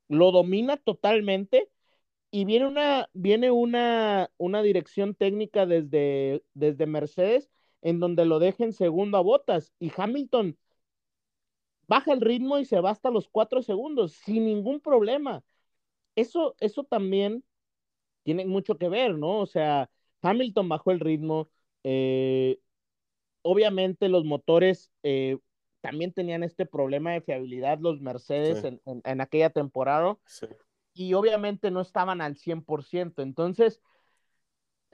lo 0.09 0.31
domina 0.31 0.77
totalmente 0.77 1.68
y 2.30 2.44
viene 2.44 2.66
una, 2.66 3.08
viene 3.12 3.50
una, 3.50 4.30
una 4.36 4.62
dirección 4.62 5.14
técnica 5.14 5.66
desde, 5.66 6.42
desde 6.54 6.86
Mercedes 6.86 7.50
en 7.82 7.98
donde 7.98 8.24
lo 8.24 8.38
dejen 8.38 8.72
segundo 8.72 9.18
a 9.18 9.22
Botas 9.22 9.72
y 9.78 9.90
Hamilton 9.96 10.56
baja 11.86 12.12
el 12.12 12.20
ritmo 12.20 12.58
y 12.58 12.64
se 12.64 12.80
va 12.80 12.90
hasta 12.90 13.10
los 13.10 13.28
cuatro 13.28 13.62
segundos 13.62 14.12
sin 14.12 14.44
ningún 14.44 14.80
problema. 14.80 15.42
Eso, 16.14 16.54
eso 16.60 16.84
también 16.84 17.42
tiene 18.22 18.46
mucho 18.46 18.78
que 18.78 18.88
ver, 18.88 19.16
¿no? 19.16 19.40
O 19.40 19.46
sea, 19.46 19.90
Hamilton 20.22 20.68
bajó 20.68 20.92
el 20.92 21.00
ritmo, 21.00 21.48
eh, 21.82 22.60
obviamente 23.42 24.08
los 24.08 24.24
motores 24.24 24.92
eh, 25.02 25.38
también 25.80 26.12
tenían 26.12 26.42
este 26.42 26.66
problema 26.66 27.12
de 27.12 27.22
fiabilidad, 27.22 27.78
los 27.80 28.00
Mercedes 28.00 28.60
Sí. 28.60 28.68
en, 28.68 28.80
en, 28.84 29.02
en 29.04 29.20
aquella 29.20 29.50
temporada 29.50 30.18
Sí. 30.26 30.46
Y 30.94 31.14
obviamente 31.14 31.70
no 31.70 31.81
estaban 31.81 32.20
al 32.20 32.37
100%. 32.37 33.22
Entonces, 33.22 33.81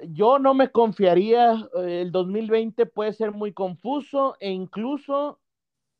yo 0.08 0.38
no 0.38 0.54
me 0.54 0.70
confiaría, 0.70 1.68
eh, 1.78 2.02
el 2.02 2.12
2020 2.12 2.86
puede 2.86 3.12
ser 3.12 3.32
muy 3.32 3.52
confuso 3.52 4.36
e 4.40 4.50
incluso, 4.50 5.40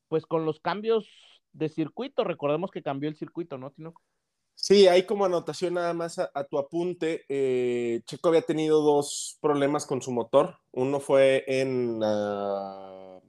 pues 0.09 0.27
con 0.27 0.45
los 0.45 0.61
cambios 0.61 1.09
de 1.53 1.69
circuito, 1.69 2.25
recordemos 2.25 2.71
que 2.71 2.83
cambió 2.83 3.09
el 3.09 3.17
circuito, 3.17 3.59
¿no, 3.59 3.71
Tino? 3.71 3.95
Sí, 4.55 4.89
hay 4.89 5.05
como 5.05 5.25
anotación 5.27 5.75
nada 5.75 5.93
más 5.95 6.19
a, 6.19 6.31
a 6.35 6.45
tu 6.45 6.59
apunte. 6.59 7.25
eh, 7.29 8.01
Checo 8.07 8.29
había 8.31 8.43
tenido 8.43 8.81
dos 8.83 9.39
problemas 9.41 9.87
con 9.87 10.01
su 10.03 10.13
motor. 10.13 10.57
Uno 10.73 10.99
fue 10.99 11.45
en, 11.47 12.01
ah, 12.03 13.21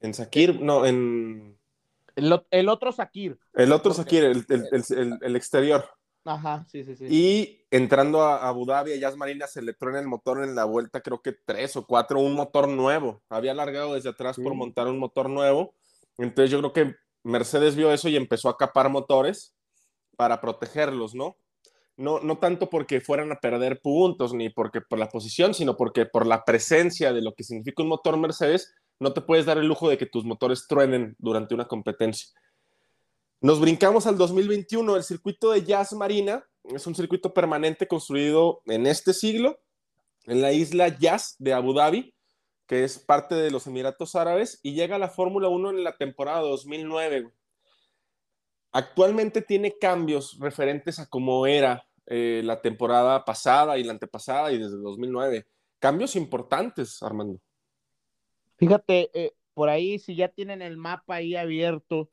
en 0.00 0.14
Sakir, 0.14 0.60
no, 0.60 0.86
en 0.86 1.58
El, 2.14 2.40
el 2.50 2.68
otro 2.68 2.92
Sakir. 2.92 3.38
el 3.54 3.72
otro 3.72 3.92
Sakir, 3.92 4.24
el- 4.24 4.46
el- 4.48 5.18
el 5.22 5.36
exterior. 5.36 5.84
Ajá, 6.26 6.66
sí, 6.68 6.82
sí, 6.84 6.96
sí. 6.96 7.06
Y 7.08 7.66
entrando 7.70 8.22
a 8.22 8.48
Abu 8.48 8.66
Dhabi, 8.66 8.92
a 8.92 8.96
Jazz 8.96 9.16
Marina, 9.16 9.46
se 9.46 9.62
le 9.62 9.74
truena 9.74 10.00
el 10.00 10.08
motor 10.08 10.42
en 10.42 10.56
la 10.56 10.64
vuelta, 10.64 11.00
creo 11.00 11.22
que 11.22 11.32
tres 11.32 11.76
o 11.76 11.86
cuatro, 11.86 12.18
un 12.18 12.34
motor 12.34 12.68
nuevo. 12.68 13.22
Había 13.28 13.52
alargado 13.52 13.94
desde 13.94 14.08
atrás 14.10 14.36
por 14.36 14.52
Sí. 14.52 14.58
montar 14.58 14.88
un 14.88 14.98
motor 14.98 15.30
nuevo. 15.30 15.74
Entonces 16.18 16.50
yo 16.50 16.58
creo 16.58 16.72
que 16.72 16.94
Mercedes 17.22 17.76
vio 17.76 17.92
eso 17.92 18.08
y 18.08 18.16
empezó 18.16 18.48
a 18.48 18.56
capar 18.56 18.88
motores 18.88 19.54
para 20.16 20.40
protegerlos, 20.40 21.14
¿no? 21.14 21.36
No, 21.96 22.20
no 22.20 22.38
tanto 22.38 22.68
porque 22.68 23.00
fueran 23.00 23.30
a 23.32 23.36
perder 23.40 23.80
puntos 23.80 24.34
ni 24.34 24.50
porque 24.50 24.80
por 24.80 24.98
la 24.98 25.08
posición, 25.08 25.54
sino 25.54 25.76
porque 25.76 26.06
por 26.06 26.26
la 26.26 26.44
presencia 26.44 27.12
de 27.12 27.22
lo 27.22 27.34
que 27.34 27.44
significa 27.44 27.82
un 27.82 27.88
motor 27.88 28.16
Mercedes, 28.18 28.74
no 28.98 29.12
te 29.12 29.20
puedes 29.20 29.46
dar 29.46 29.58
el 29.58 29.66
lujo 29.66 29.88
de 29.88 29.96
que 29.96 30.06
tus 30.06 30.24
motores 30.24 30.66
truenen 30.68 31.14
durante 31.18 31.54
una 31.54 31.66
competencia. 31.68 32.28
Nos 33.46 33.60
brincamos 33.60 34.08
al 34.08 34.18
2021. 34.18 34.96
El 34.96 35.04
circuito 35.04 35.52
de 35.52 35.62
Jazz 35.62 35.92
Marina 35.92 36.44
es 36.64 36.84
un 36.88 36.96
circuito 36.96 37.32
permanente 37.32 37.86
construido 37.86 38.60
en 38.66 38.88
este 38.88 39.14
siglo 39.14 39.60
en 40.24 40.42
la 40.42 40.50
isla 40.50 40.88
Jazz 40.88 41.36
de 41.38 41.52
Abu 41.52 41.72
Dhabi, 41.72 42.12
que 42.66 42.82
es 42.82 42.98
parte 42.98 43.36
de 43.36 43.52
los 43.52 43.68
Emiratos 43.68 44.16
Árabes, 44.16 44.58
y 44.64 44.74
llega 44.74 44.96
a 44.96 44.98
la 44.98 45.10
Fórmula 45.10 45.46
1 45.46 45.70
en 45.70 45.84
la 45.84 45.96
temporada 45.96 46.40
2009. 46.40 47.20
güey. 47.20 47.34
Actualmente 48.72 49.42
tiene 49.42 49.78
cambios 49.78 50.40
referentes 50.40 50.98
a 50.98 51.08
cómo 51.08 51.46
era 51.46 51.86
eh, 52.06 52.42
la 52.44 52.60
temporada 52.60 53.24
pasada 53.24 53.78
y 53.78 53.84
la 53.84 53.92
antepasada 53.92 54.50
y 54.50 54.58
desde 54.58 54.76
2009. 54.76 55.46
Cambios 55.78 56.16
importantes, 56.16 57.00
Armando. 57.00 57.38
Fíjate, 58.56 59.08
eh, 59.14 59.34
por 59.56 59.70
ahí, 59.70 59.98
si 60.00 60.16
ya 60.16 60.28
tienen 60.28 60.62
el 60.62 60.78
mapa 60.78 61.16
ahí 61.16 61.36
abierto, 61.36 62.10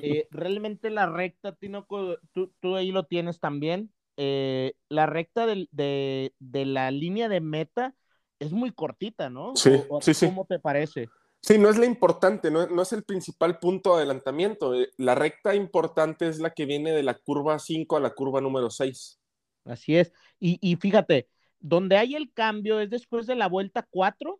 eh, 0.00 0.28
realmente 0.32 0.90
la 0.90 1.06
recta, 1.08 1.54
Tinoco, 1.56 2.18
tú, 2.32 2.52
tú 2.60 2.76
ahí 2.76 2.92
lo 2.92 3.06
tienes 3.06 3.40
también. 3.40 3.92
eh, 4.18 4.74
la 4.90 5.06
recta 5.06 5.46
del- 5.46 5.68
de, 5.72 6.34
de 6.38 6.66
la 6.66 6.90
línea 6.92 7.28
de 7.30 7.40
meta 7.40 7.94
es 8.40 8.52
muy 8.52 8.72
cortita, 8.72 9.30
¿no? 9.30 9.54
Sí, 9.54 9.70
¿O- 9.70 9.86
o 9.88 10.00
sí, 10.00 10.14
sí. 10.14 10.26
¿Cómo 10.28 10.44
te 10.46 10.58
parece? 10.60 11.12
Sí, 11.42 11.58
no 11.58 11.68
es 11.68 11.76
la 11.78 11.86
importante, 11.86 12.50
no, 12.50 12.66
no 12.68 12.82
es 12.82 12.92
el 12.92 13.04
principal 13.04 13.58
punto 13.58 13.90
de 13.92 13.98
adelantamiento. 13.98 14.74
eh, 14.74 14.90
La 14.96 15.14
recta 15.14 15.54
importante 15.54 16.28
es 16.28 16.38
la 16.40 16.50
que 16.54 16.66
viene 16.66 16.92
de 16.92 17.02
la 17.02 17.14
curva 17.14 17.58
5 17.58 17.96
a 17.96 18.00
la 18.00 18.10
curva 18.14 18.40
número 18.40 18.70
6. 18.70 19.20
Así 19.64 19.96
es. 19.96 20.12
Y, 20.40 20.58
y 20.60 20.76
fíjate, 20.76 21.28
donde 21.60 21.96
hay 21.96 22.14
el 22.16 22.32
cambio 22.32 22.80
es 22.80 22.90
después 22.90 23.26
de 23.26 23.36
la 23.36 23.48
vuelta 23.48 23.86
4, 23.90 24.38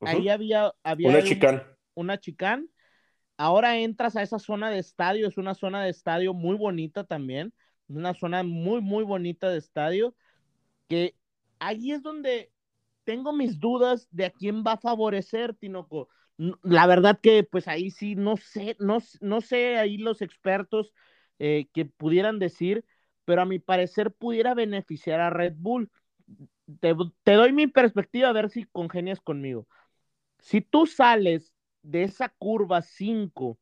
ahí 0.00 0.28
había, 0.28 0.72
había 0.82 1.08
Una 1.08 1.18
un- 1.18 1.24
chicane. 1.24 1.62
una 1.94 2.18
chicán. 2.18 2.68
Ahora 3.36 3.78
entras 3.78 4.16
a 4.16 4.22
esa 4.22 4.38
zona 4.38 4.70
de 4.70 4.78
estadio, 4.78 5.28
es 5.28 5.38
una 5.38 5.54
zona 5.54 5.84
de 5.84 5.90
estadio 5.90 6.34
muy 6.34 6.56
bonita 6.56 7.04
también, 7.04 7.52
una 7.88 8.14
zona 8.14 8.42
muy, 8.42 8.80
muy 8.80 9.04
bonita 9.04 9.48
de 9.48 9.58
estadio, 9.58 10.14
que 10.88 11.14
ahí 11.60 11.92
es 11.92 12.02
donde 12.02 12.50
tengo 13.04 13.32
mis 13.32 13.58
dudas 13.60 14.08
de 14.10 14.26
a 14.26 14.30
quién 14.30 14.64
va 14.66 14.72
a 14.72 14.78
favorecer, 14.80 15.54
Tinoco. 15.54 16.08
La 16.62 16.86
verdad 16.86 17.18
que 17.20 17.42
pues 17.44 17.68
ahí 17.68 17.90
sí, 17.90 18.14
no 18.16 18.36
sé, 18.36 18.76
no, 18.80 18.98
no 19.20 19.40
sé 19.40 19.76
ahí 19.78 19.98
los 19.98 20.20
expertos 20.20 20.92
eh, 21.38 21.68
que 21.72 21.84
pudieran 21.84 22.38
decir, 22.38 22.84
pero 23.24 23.42
a 23.42 23.46
mi 23.46 23.58
parecer 23.58 24.12
pudiera 24.12 24.54
beneficiar 24.54 25.20
a 25.20 25.30
Red 25.30 25.54
Bull. 25.56 25.90
Te, 26.80 26.94
te 27.22 27.32
doy 27.32 27.52
mi 27.52 27.66
perspectiva 27.66 28.28
a 28.28 28.32
ver 28.32 28.50
si 28.50 28.64
congenias 28.64 29.20
conmigo. 29.20 29.66
Si 30.38 30.60
tú 30.60 30.86
sales 30.86 31.52
de 31.82 32.04
esa 32.04 32.28
curva 32.28 32.82
5 32.82 33.58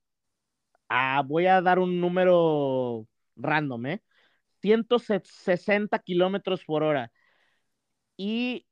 a, 0.88 1.22
voy 1.22 1.46
a 1.46 1.62
dar 1.62 1.78
un 1.78 2.00
número 2.00 3.06
random, 3.36 3.86
¿eh? 3.86 4.02
160 4.62 5.98
kilómetros 6.00 6.64
por 6.64 6.82
hora 6.82 7.12
y 8.16 8.66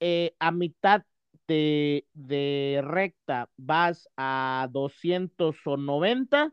eh, 0.00 0.34
a 0.38 0.50
mitad 0.52 1.04
de, 1.48 2.06
de 2.14 2.82
recta 2.84 3.50
vas 3.56 4.08
a 4.16 4.68
290, 4.72 6.52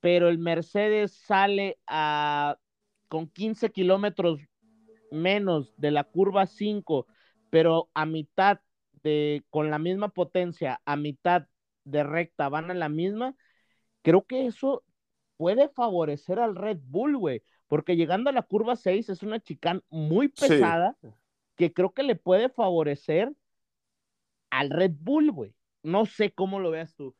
pero 0.00 0.28
el 0.28 0.38
Mercedes 0.38 1.12
sale 1.14 1.78
a, 1.86 2.56
con 3.08 3.28
15 3.28 3.70
kilómetros 3.72 4.40
menos 5.10 5.74
de 5.76 5.90
la 5.90 6.04
curva 6.04 6.46
5, 6.46 7.06
pero 7.50 7.90
a 7.94 8.06
mitad 8.06 8.60
con 9.50 9.70
la 9.70 9.78
misma 9.78 10.08
potencia, 10.10 10.80
a 10.84 10.96
mitad 10.96 11.46
de 11.84 12.02
recta 12.04 12.48
van 12.48 12.70
a 12.70 12.74
la 12.74 12.88
misma, 12.88 13.36
creo 14.02 14.24
que 14.26 14.46
eso 14.46 14.84
puede 15.36 15.68
favorecer 15.68 16.38
al 16.38 16.56
Red 16.56 16.78
Bull, 16.82 17.16
güey, 17.16 17.42
porque 17.68 17.96
llegando 17.96 18.30
a 18.30 18.32
la 18.32 18.42
curva 18.42 18.76
6 18.76 19.08
es 19.08 19.22
una 19.22 19.40
chicane 19.40 19.80
muy 19.90 20.32
Sí. 20.34 20.48
pesada 20.48 20.96
que 21.56 21.72
creo 21.72 21.92
que 21.92 22.02
le 22.02 22.16
puede 22.16 22.48
favorecer 22.48 23.32
al 24.50 24.70
Red 24.70 24.92
Bull, 25.00 25.30
güey. 25.32 25.54
No 25.82 26.06
sé 26.06 26.32
cómo 26.32 26.60
lo 26.60 26.70
veas 26.70 26.94
tú. 26.94 27.14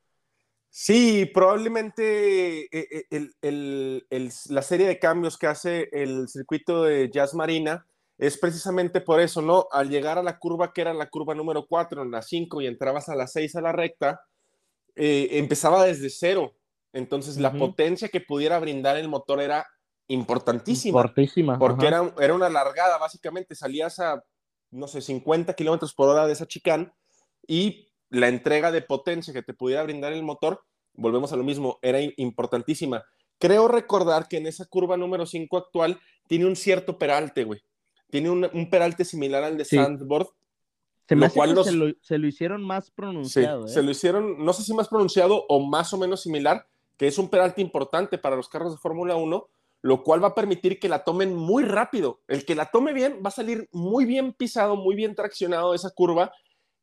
Sí, 0.71 1.25
probablemente 1.33 2.63
eh, 2.65 2.69
eh, 2.73 3.05
el- 3.11 3.35
el- 3.41 4.07
el- 4.11 4.31
la 4.51 4.63
serie 4.63 4.87
de 4.87 4.99
cambios 4.99 5.39
que 5.39 5.47
hace 5.47 5.89
el 5.93 6.29
circuito 6.29 6.83
de 6.85 7.11
Jazz 7.11 7.35
Marina 7.35 7.87
es 8.19 8.39
precisamente 8.39 9.01
por 9.01 9.21
eso, 9.21 9.43
¿no? 9.43 9.67
Al 9.71 9.91
llegar 9.91 10.19
a 10.19 10.23
la 10.23 10.39
curva 10.39 10.73
que 10.73 10.81
era 10.81 10.95
la 10.95 11.09
curva 11.09 11.35
número 11.35 11.67
4, 11.67 12.03
en 12.03 12.11
la 12.11 12.23
5 12.23 12.63
y 12.63 12.67
entrabas 12.67 13.09
a 13.09 13.15
la 13.15 13.27
6 13.27 13.57
a 13.57 13.61
la 13.61 13.73
recta, 13.73 14.21
eh, 14.95 15.29
empezaba 15.33 15.85
desde 15.85 16.09
cero. 16.09 16.57
Entonces 16.93 17.37
la 17.37 17.53
potencia 17.53 18.09
que 18.09 18.23
pudiera 18.23 18.59
brindar 18.59 18.97
el 18.97 19.09
motor 19.09 19.43
era 19.43 19.67
importantísima. 20.09 21.03
Fortísima. 21.03 21.59
porque 21.59 21.89
ajá. 21.89 22.05
era, 22.15 22.15
era 22.25 22.35
una 22.35 22.49
largada, 22.49 22.97
básicamente 22.97 23.55
salías 23.55 23.99
a, 23.99 24.23
no 24.71 24.89
sé, 24.89 25.03
50 25.03 25.53
kilómetros 25.53 25.93
por 25.93 26.09
hora 26.09 26.27
de 26.27 26.33
esa 26.33 26.47
chicane 26.47 26.91
y 27.47 27.93
la 28.09 28.29
entrega 28.29 28.73
de 28.73 28.81
potencia 28.81 29.35
que 29.35 29.43
te 29.43 29.53
pudiera 29.53 29.83
brindar 29.83 30.15
el 30.15 30.23
motor, 30.23 30.63
volvemos 30.95 31.33
a 31.33 31.37
lo 31.37 31.45
mismo, 31.45 31.79
era 31.83 32.01
importantísima. 32.17 33.05
Creo 33.39 33.69
recordar 33.69 34.29
que 34.29 34.39
en 34.39 34.47
esa 34.47 34.65
curva 34.65 34.97
número 34.97 35.27
5 35.27 35.57
actual 35.59 36.01
tiene 36.27 36.47
un 36.47 36.57
cierto 36.57 36.99
peralte, 36.99 37.45
güey. 37.45 37.61
Tiene 38.11 38.31
un, 38.31 38.49
un 38.53 38.71
peralte 38.71 39.05
similar 39.05 39.43
al 39.45 39.57
de 39.57 39.65
Sí. 39.65 39.77
Sandboard 39.77 40.29
Se 41.09 41.17
me 41.17 41.27
Lo 41.29 41.33
cual 41.33 41.65
se, 41.65 41.73
lo, 41.73 41.87
se 42.01 42.19
lo 42.19 42.27
hicieron 42.27 42.63
más 42.65 42.87
Sí, 42.87 42.93
pronunciado. 42.95 43.67
¿eh? 43.67 43.69
se 43.69 43.83
lo 43.83 43.91
hicieron, 43.91 44.45
no 44.45 44.53
sé 44.53 44.63
si 44.63 44.75
más 44.75 44.89
pronunciado 44.89 45.45
o 45.49 45.61
más 45.67 45.93
o 45.93 45.99
menos 45.99 46.23
similar, 46.23 46.67
que 46.97 47.07
es 47.07 47.19
un 47.19 47.29
penalti 47.29 47.63
importante 47.63 48.19
para 48.19 48.37
los 48.37 48.49
carros 48.49 48.73
de 48.73 48.79
Fórmula 48.79 49.17
1, 49.17 49.49
lo 49.83 50.03
cual 50.03 50.23
va 50.25 50.29
a 50.29 50.35
permitir 50.35 50.81
que 50.81 50.89
la 50.89 51.05
tomen 51.05 51.35
muy 51.35 51.63
rápido. 51.63 52.23
El 52.27 52.45
que 52.45 52.55
la 52.57 52.71
tome 52.71 52.93
bien 52.93 53.21
va 53.25 53.29
a 53.29 53.33
salir 53.33 53.69
muy 53.73 54.05
bien 54.05 54.33
pisado, 54.33 54.75
muy 54.77 54.97
bien 54.97 55.15
traccionado 55.15 55.71
de 55.71 55.77
esa 55.77 55.91
curva 55.91 56.33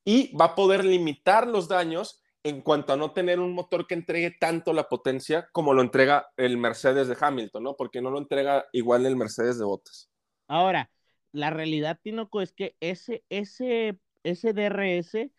y 0.06 0.34
va 0.38 0.46
a 0.46 0.56
poder 0.56 0.86
limitar 0.86 1.48
los 1.48 1.68
daños 1.68 2.22
en 2.46 2.62
cuanto 2.62 2.92
a 2.94 2.98
no 2.98 3.12
tener 3.12 3.40
un 3.40 3.54
motor 3.54 3.88
que 3.88 3.94
entregue 3.94 4.32
tanto 4.32 4.74
la 4.74 4.90
potencia 4.90 5.48
como 5.54 5.74
lo 5.74 5.82
entrega 5.82 6.28
el 6.38 6.58
Mercedes 6.58 7.08
de 7.08 7.18
Hamilton, 7.20 7.64
¿no? 7.64 7.76
Porque 7.76 8.02
no 8.02 8.10
lo 8.12 8.20
entrega 8.20 8.66
igual 8.74 9.06
el 9.06 9.16
Mercedes 9.16 9.58
de 9.58 9.64
Bottas. 9.66 10.10
Ahora, 10.48 10.90
la 11.34 11.52
realidad, 11.52 12.00
Tinoco, 12.04 12.42
es 12.42 12.54
que 12.54 12.78
ese, 12.82 13.26
ese, 13.30 14.00
ese 14.24 14.54
DRS, 14.54 15.32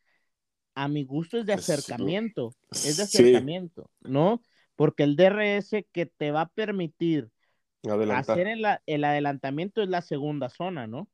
a 0.76 0.88
mi 0.88 1.04
gusto, 1.04 1.38
es 1.38 1.46
de 1.46 1.54
acercamiento. 1.54 2.56
Es 2.82 2.96
de 2.98 3.04
Sí. 3.04 3.04
acercamiento, 3.04 3.90
¿no? 4.02 4.42
Porque 4.76 5.04
el 5.04 5.16
DRS 5.16 5.88
que 5.92 6.06
te 6.06 6.32
va 6.32 6.42
a 6.42 6.48
permitir 6.50 7.30
Adelantar. 7.92 8.38
hacer 8.38 8.46
el, 8.48 8.64
el 8.86 9.04
adelantamiento 9.04 9.82
es 9.82 9.88
la 9.90 10.02
segunda 10.02 10.50
zona, 10.50 10.86
¿no? 10.88 11.08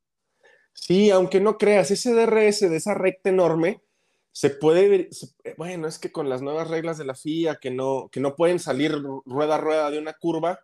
Sí, 0.73 1.11
aunque 1.11 1.41
no 1.41 1.59
creas, 1.59 1.91
ese 1.91 2.15
DRS 2.15 2.69
de 2.69 2.77
esa 2.77 2.95
recta 2.95 3.31
enorme 3.31 3.83
se 4.33 4.51
puede 4.51 5.09
se- 5.13 5.35
bueno, 5.57 5.89
es 5.89 5.99
que 5.99 6.13
con 6.13 6.29
las 6.29 6.43
nuevas 6.43 6.69
reglas 6.69 6.97
de 6.99 7.05
la 7.05 7.13
FIA 7.15 7.57
que 7.57 7.71
no, 7.71 8.09
que 8.13 8.21
no 8.21 8.37
pueden 8.37 8.59
salir 8.61 8.93
rueda 9.27 9.57
a 9.57 9.59
rueda 9.59 9.91
de 9.91 9.99
una 9.99 10.15
curva, 10.15 10.61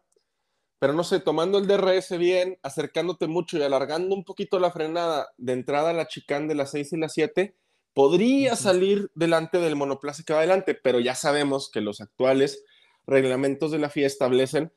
pero 0.79 0.93
no 0.93 1.05
sé, 1.05 1.21
tomando 1.21 1.59
el 1.59 1.67
DRS 1.67 2.17
bien, 2.19 2.59
acercándote 2.63 3.27
mucho 3.27 3.59
y 3.59 3.63
alargando 3.63 4.15
un 4.15 4.25
poquito 4.25 4.59
la 4.59 4.71
frenada 4.71 5.29
de 5.39 5.53
entrada 5.53 5.91
a 5.91 5.95
la 5.95 6.07
chicane 6.07 6.49
de 6.49 6.55
las 6.55 6.73
6 6.73 6.93
y 6.93 6.97
las 6.99 7.13
7, 7.15 7.57
podría 7.95 8.57
salir 8.57 9.11
delante 9.15 9.59
del 9.59 9.77
monoplaza 9.77 10.23
que 10.23 10.33
va 10.33 10.41
adelante, 10.41 10.75
pero 10.75 11.01
ya 11.01 11.15
sabemos 11.15 11.71
que 11.71 11.81
los 11.81 12.01
actuales 12.01 12.63
reglamentos 13.07 13.71
de 13.71 13.79
la 13.79 13.89
FIA 13.89 14.07
establecen 14.07 14.73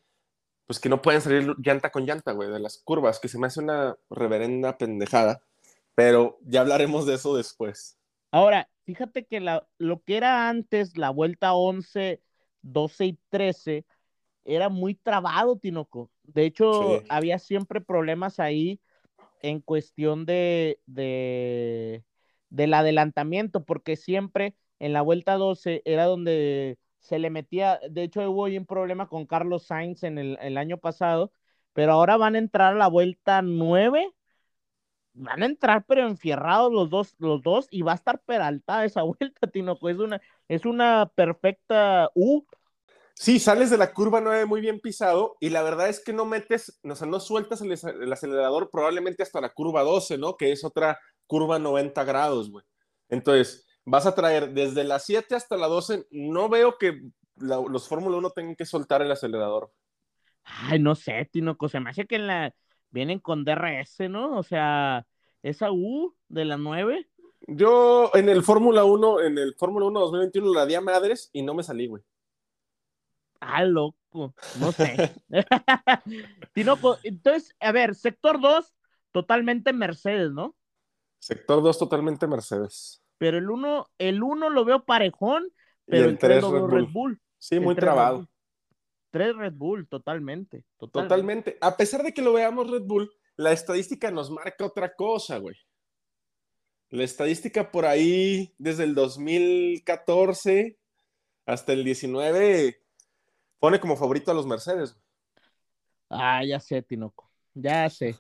pues 0.70 0.80
que 0.80 0.88
no 0.88 1.02
pueden 1.02 1.20
salir 1.20 1.56
llanta 1.58 1.90
con 1.90 2.06
llanta, 2.06 2.32
güey, 2.32 2.48
de 2.48 2.60
las 2.60 2.78
curvas, 2.78 3.20
que 3.20 3.28
se 3.28 3.40
me 3.40 3.48
hace 3.48 3.60
una 3.60 3.98
reverenda 4.12 4.78
pendejada, 4.78 5.42
pero 5.96 6.38
ya 6.44 6.62
hablaremos 6.62 7.08
de 7.08 7.16
eso 7.16 7.36
después. 7.36 7.98
Ahora, 8.30 8.70
fíjate 8.86 9.26
que 9.26 9.40
la, 9.40 9.68
lo 9.80 10.04
que 10.04 10.16
era 10.16 10.48
antes 10.48 10.96
la 10.96 11.10
vuelta 11.10 11.54
11, 11.54 12.22
12 12.62 13.06
y 13.06 13.20
13 13.30 13.86
era 14.56 14.70
muy 14.70 14.96
trabado, 14.96 15.58
Tinoco. 15.58 16.12
De 16.24 16.46
hecho, 16.46 17.04
Sí. 17.04 17.06
había 17.10 17.40
siempre 17.40 17.82
problemas 17.82 18.40
ahí 18.40 18.82
en 19.42 19.62
cuestión 19.62 20.26
de, 20.26 20.80
de, 20.86 22.04
del 22.50 22.74
adelantamiento, 22.74 23.64
porque 23.66 23.96
siempre 23.96 24.56
en 24.80 24.94
la 24.94 25.02
vuelta 25.02 25.36
12 25.36 25.82
era 25.86 26.06
donde 26.06 26.78
se 27.00 27.20
le 27.20 27.30
metía, 27.30 27.80
de 27.90 28.04
hecho 28.04 28.30
hubo 28.30 28.46
ahí 28.46 28.58
un 28.58 28.66
problema 28.66 29.08
con 29.08 29.26
Carlos 29.26 29.66
Sainz 29.68 30.04
en 30.04 30.18
el, 30.18 30.38
el 30.42 30.58
año 30.58 30.78
pasado, 30.80 31.32
pero 31.74 31.94
ahora 31.94 32.18
van 32.18 32.36
a 32.36 32.40
entrar 32.40 32.74
a 32.74 32.78
la 32.78 32.88
vuelta 32.88 33.42
9 33.42 34.14
van 35.14 35.44
a 35.44 35.46
entrar 35.46 35.86
pero 35.88 36.08
enfierrados 36.08 36.72
los 36.72 36.90
dos, 36.90 37.16
los 37.20 37.42
dos 37.42 37.68
y 37.72 37.82
va 37.82 37.94
a 37.94 37.96
estar 37.96 38.22
peraltada 38.22 38.86
esa 38.86 39.04
vuelta, 39.04 39.48
Tinoco. 39.52 39.90
Es 39.90 39.98
una, 39.98 40.22
es 40.48 40.66
una 40.66 41.12
perfecta 41.16 42.10
U. 42.16 42.46
Sí, 43.22 43.38
sales 43.38 43.70
de 43.70 43.78
la 43.78 43.92
curva 43.94 44.22
9 44.22 44.46
muy 44.46 44.62
bien 44.62 44.80
pisado 44.80 45.36
y 45.42 45.50
la 45.50 45.62
verdad 45.62 45.90
es 45.90 46.02
que 46.02 46.14
no 46.14 46.24
metes, 46.26 46.80
o 46.90 46.96
sea, 46.96 47.06
no 47.06 47.20
sueltas 47.20 47.60
el, 47.62 47.74
el 47.74 48.14
acelerador 48.14 48.70
probablemente 48.72 49.24
hasta 49.24 49.42
la 49.42 49.50
curva 49.50 49.84
12, 49.84 50.18
¿no? 50.18 50.38
Que 50.38 50.54
es 50.54 50.64
otra 50.64 50.98
curva 51.28 51.60
90 51.60 52.06
grados, 52.06 52.50
güey. 52.50 52.64
Entonces, 53.10 53.68
vas 53.84 54.06
a 54.06 54.16
traer 54.16 54.54
desde 54.54 54.86
la 54.86 55.00
7 55.00 55.36
hasta 55.36 55.58
la 55.58 55.68
12, 55.68 56.06
no 56.12 56.48
veo 56.48 56.78
que 56.80 57.02
la- 57.36 57.62
los 57.70 57.90
Fórmula 57.90 58.16
1 58.16 58.30
tengan 58.30 58.56
que 58.56 58.66
soltar 58.66 59.02
el 59.02 59.12
acelerador. 59.12 59.70
Ay, 60.46 60.80
no 60.80 60.96
sé, 60.96 61.28
Tinoco. 61.30 61.68
Se 61.68 61.82
me 61.82 61.90
hace 61.90 62.06
que 62.08 62.16
en 62.16 62.28
la 62.28 62.56
vienen 62.90 63.20
con 63.20 63.44
DRS, 63.44 64.08
¿no? 64.08 64.38
O 64.38 64.44
sea, 64.44 65.06
esa 65.44 65.74
U 65.74 66.16
de 66.30 66.46
la 66.46 66.56
9. 66.56 67.10
Yo 67.48 68.12
en 68.14 68.30
el 68.30 68.44
Fórmula 68.44 68.86
1, 68.86 69.20
en 69.20 69.38
el 69.38 69.56
Fórmula 69.56 69.88
1 69.88 70.00
2021 70.00 70.54
la 70.54 70.66
di 70.66 70.76
a 70.76 70.82
madres 70.82 71.30
y 71.34 71.42
no 71.42 71.54
me 71.54 71.64
salí, 71.64 71.88
güey. 71.88 72.02
Ah, 73.40 73.64
loco. 73.64 74.34
No 74.60 74.72
sé. 74.72 75.14
Tinoco, 76.54 76.98
entonces, 77.04 77.56
a 77.60 77.72
ver, 77.72 77.96
sector 77.96 78.40
2, 78.42 78.74
totalmente 79.12 79.74
Mercedes, 79.74 80.32
¿no? 80.32 80.56
Sector 81.20 81.62
2 81.62 81.78
totalmente 81.78 82.28
Mercedes. 82.28 83.04
Pero 83.18 83.38
el 83.38 83.50
1, 83.50 83.88
el 83.98 84.24
1 84.24 84.50
lo 84.50 84.66
veo 84.66 84.86
parejón, 84.86 85.52
pero 85.86 86.06
el 86.06 86.12
el 86.12 86.18
3 86.18 86.30
tres 86.30 86.42
lo 86.42 86.52
veo 86.52 86.68
Red 86.68 86.88
Bull. 86.92 87.22
Sí, 87.38 87.56
El 87.56 87.62
muy 87.62 87.76
trabado. 87.76 88.18
Bull. 88.18 88.30
Tres 89.12 89.36
Red 89.36 89.54
Bull, 89.54 89.88
totalmente. 89.88 90.66
Totalmente. 90.78 91.10
Totalmente. 91.10 91.58
A 91.62 91.76
pesar 91.76 92.04
de 92.04 92.14
que 92.14 92.22
lo 92.22 92.34
veamos 92.34 92.70
Red 92.70 92.84
Bull, 92.84 93.12
la 93.36 93.52
estadística 93.52 94.12
nos 94.12 94.30
marca 94.30 94.66
otra 94.66 94.94
cosa, 94.96 95.38
güey. 95.38 95.56
La 96.90 97.04
estadística 97.04 97.72
por 97.72 97.86
ahí, 97.86 98.54
desde 98.58 98.84
el 98.84 98.96
2014 98.96 100.78
hasta 101.46 101.74
el 101.74 101.84
19, 101.84 102.82
pone 103.60 103.80
como 103.80 103.98
favorito 103.98 104.32
a 104.32 104.34
los 104.34 104.46
Mercedes. 104.46 104.98
Ah, 106.10 106.44
ya 106.44 106.60
sé, 106.60 106.82
Tinoco. 106.82 107.30
Ya 107.54 107.90
sé. 107.90 108.16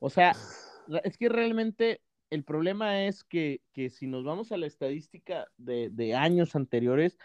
O 0.00 0.10
sea, 0.10 0.32
es 1.02 1.16
que 1.16 1.28
realmente 1.28 2.02
el 2.30 2.44
problema 2.44 3.04
es 3.04 3.24
que, 3.24 3.62
que 3.72 3.90
si 3.90 4.06
nos 4.06 4.24
vamos 4.24 4.52
a 4.52 4.56
la 4.56 4.66
estadística 4.66 5.46
de, 5.56 5.88
de 5.90 6.14
años 6.14 6.54
anteriores, 6.54 7.18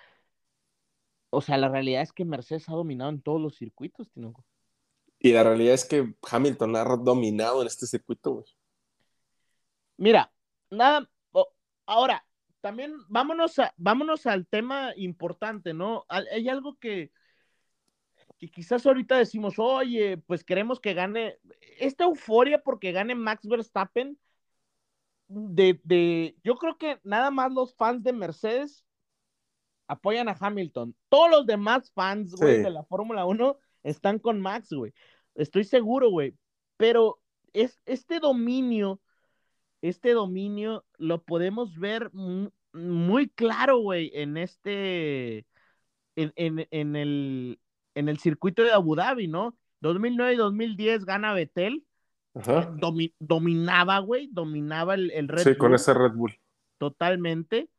o 1.29 1.41
sea, 1.41 1.58
la 1.58 1.69
realidad 1.69 2.01
es 2.01 2.13
que 2.13 2.25
Mercedes 2.25 2.69
ha 2.69 2.73
dominado 2.73 3.10
en 3.12 3.21
todos 3.21 3.41
los 3.41 3.58
circuitos, 3.58 4.10
Tinoco. 4.12 4.45
Y 5.19 5.34
la 5.34 5.43
realidad 5.43 5.73
es 5.73 5.86
que 5.86 6.15
Hamilton 6.29 6.75
ha 6.75 6.84
dominado 6.95 7.62
en 7.62 7.67
este 7.67 7.86
circuito, 7.86 8.32
güey. 8.32 8.45
Mira, 9.97 10.32
nada, 10.69 11.10
ahora, 11.86 12.25
también 12.62 12.93
vámonos, 13.08 13.58
a, 13.60 13.74
vámonos 13.78 14.26
al 14.26 14.48
tema 14.48 14.93
importante, 14.95 15.74
¿no? 15.74 16.06
Hay 16.10 16.50
algo 16.50 16.78
que, 16.78 17.12
que 18.38 18.50
quizás 18.50 18.86
ahorita 18.86 19.17
decimos, 19.17 19.56
oye, 19.58 20.17
pues 20.17 20.43
queremos 20.43 20.80
que 20.80 20.93
gane, 20.93 21.38
esta 21.80 22.06
euforia 22.06 22.62
porque 22.62 22.91
gane 22.91 23.15
Max 23.15 23.48
Verstappen, 23.48 24.17
de, 25.28 25.80
de, 25.84 26.36
yo 26.43 26.56
creo 26.56 26.78
que 26.78 27.00
nada 27.04 27.30
más 27.32 27.52
los 27.54 27.76
fans 27.76 28.04
de 28.04 28.13
Mercedes 28.13 28.84
apoyan 29.88 30.30
a 30.30 30.38
Hamilton. 30.39 30.95
Todos 31.10 31.30
los 31.30 31.45
demás 31.45 31.91
fans, 31.91 32.36
güey, 32.36 32.58
Sí. 32.58 32.63
de 32.63 32.69
la 32.69 32.84
Fórmula 32.84 33.26
1 33.26 33.58
están 33.84 34.19
con 34.19 34.39
Max, 34.39 34.72
güey. 34.72 34.93
Estoy 35.36 35.63
seguro, 35.63 36.10
güey. 36.10 36.36
Pero 36.78 37.22
es 37.54 37.82
este 37.86 38.19
dominio, 38.19 39.02
este 39.82 40.13
dominio 40.13 40.86
lo 40.98 41.24
podemos 41.24 41.78
ver 41.78 42.10
mu- 42.13 42.52
muy 42.74 43.30
claro, 43.30 43.78
güey, 43.80 44.12
en 44.13 44.38
este, 44.38 45.46
en, 46.15 46.34
en, 46.36 46.68
en 46.72 46.96
el, 46.96 47.60
en 47.96 48.10
el 48.10 48.20
circuito 48.20 48.63
de 48.63 48.72
Abu 48.72 48.96
Dhabi, 48.96 49.28
¿no? 49.28 49.58
2009 49.82 50.34
y 50.34 50.38
2010 50.38 51.06
gana 51.06 51.34
Betel, 51.34 51.86
domi- 52.34 53.13
dominaba, 53.20 54.00
güey, 54.00 54.28
dominaba 54.32 54.94
el, 54.96 55.12
el 55.12 55.28
Red 55.28 55.44
Sí, 55.44 55.56
con 55.58 55.70
Bull 55.70 55.76
ese 55.76 55.94
Red 55.94 56.12
Bull. 56.13 56.39
totalmente. 56.78 57.70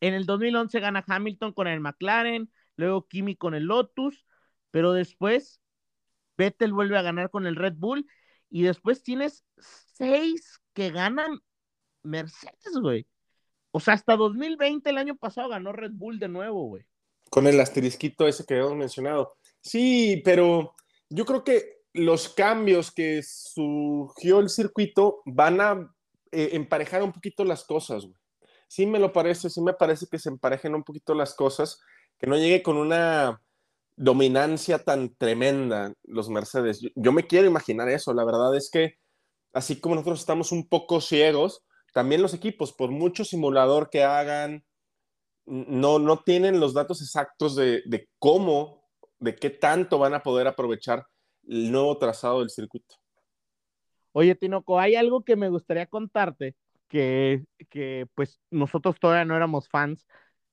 En 0.00 0.14
el 0.14 0.26
2011 0.26 0.78
gana 0.80 1.04
Hamilton 1.06 1.52
con 1.52 1.66
el 1.66 1.80
McLaren, 1.80 2.50
luego 2.76 3.08
Kimi 3.08 3.34
con 3.36 3.54
el 3.54 3.64
Lotus, 3.64 4.24
pero 4.70 4.92
después 4.92 5.60
Vettel 6.36 6.72
vuelve 6.72 6.96
a 6.98 7.02
ganar 7.02 7.30
con 7.30 7.46
el 7.46 7.56
Red 7.56 7.74
Bull 7.76 8.06
y 8.50 8.62
después 8.62 9.02
tienes 9.02 9.44
seis 9.94 10.60
que 10.72 10.90
ganan 10.90 11.40
Mercedes, 12.02 12.78
güey. 12.80 13.06
O 13.70 13.80
sea, 13.80 13.94
hasta 13.94 14.16
2020, 14.16 14.88
el 14.88 14.98
año 14.98 15.16
pasado, 15.16 15.50
ganó 15.50 15.72
Red 15.72 15.92
Bull 15.92 16.18
de 16.18 16.28
nuevo, 16.28 16.64
güey. 16.66 16.84
Con 17.30 17.46
el 17.46 17.60
asterisquito 17.60 18.26
ese 18.26 18.44
que 18.44 18.54
habíamos 18.54 18.76
mencionado. 18.76 19.36
Sí, 19.60 20.22
pero 20.24 20.74
yo 21.10 21.26
creo 21.26 21.44
que 21.44 21.78
los 21.92 22.28
cambios 22.28 22.90
que 22.90 23.22
surgió 23.22 24.40
el 24.40 24.48
circuito 24.48 25.20
van 25.26 25.60
a 25.60 25.94
eh, 26.32 26.50
emparejar 26.52 27.02
un 27.02 27.12
poquito 27.12 27.44
las 27.44 27.64
cosas, 27.64 28.04
güey. 28.04 28.16
Sí 28.68 28.86
me 28.86 28.98
lo 28.98 29.12
parece, 29.12 29.48
sí 29.48 29.62
me 29.62 29.72
parece 29.72 30.06
que 30.10 30.18
se 30.18 30.28
emparejen 30.28 30.74
un 30.74 30.84
poquito 30.84 31.14
las 31.14 31.34
cosas, 31.34 31.80
que 32.18 32.26
no 32.26 32.36
llegue 32.36 32.62
con 32.62 32.76
una 32.76 33.40
dominancia 33.98 34.78
tan 34.78 35.14
tremenda 35.16 35.92
los 36.04 36.28
Mercedes. 36.28 36.80
Yo, 36.80 36.88
yo 36.94 37.12
me 37.12 37.26
quiero 37.26 37.46
imaginar 37.46 37.88
eso, 37.88 38.14
la 38.14 38.24
verdad 38.24 38.56
es 38.56 38.70
que 38.70 38.94
así 39.52 39.80
como 39.80 39.96
nosotros 39.96 40.20
estamos 40.20 40.52
un 40.52 40.68
poco 40.68 41.00
ciegos, 41.00 41.64
también 41.92 42.22
los 42.22 42.34
equipos, 42.34 42.72
por 42.72 42.90
mucho 42.90 43.24
simulador 43.24 43.90
que 43.90 44.04
hagan, 44.04 44.64
no, 45.46 45.98
no 45.98 46.22
tienen 46.22 46.60
los 46.60 46.74
datos 46.74 47.02
exactos 47.02 47.56
de, 47.56 47.82
de 47.86 48.08
cómo, 48.18 48.84
de 49.18 49.34
qué 49.34 49.50
tanto 49.50 49.98
van 49.98 50.14
a 50.14 50.22
poder 50.22 50.46
aprovechar 50.46 51.06
el 51.48 51.72
nuevo 51.72 51.96
trazado 51.98 52.40
del 52.40 52.50
circuito. 52.50 52.94
Oye, 54.12 54.34
Tinoco, 54.34 54.78
hay 54.78 54.94
algo 54.94 55.24
que 55.24 55.36
me 55.36 55.48
gustaría 55.48 55.86
contarte 55.86 56.54
que, 56.88 57.44
que 57.70 58.06
pues 58.14 58.40
nosotros 58.50 58.98
todavía 59.00 59.24
no 59.24 59.36
éramos 59.36 59.68
fans, 59.68 60.06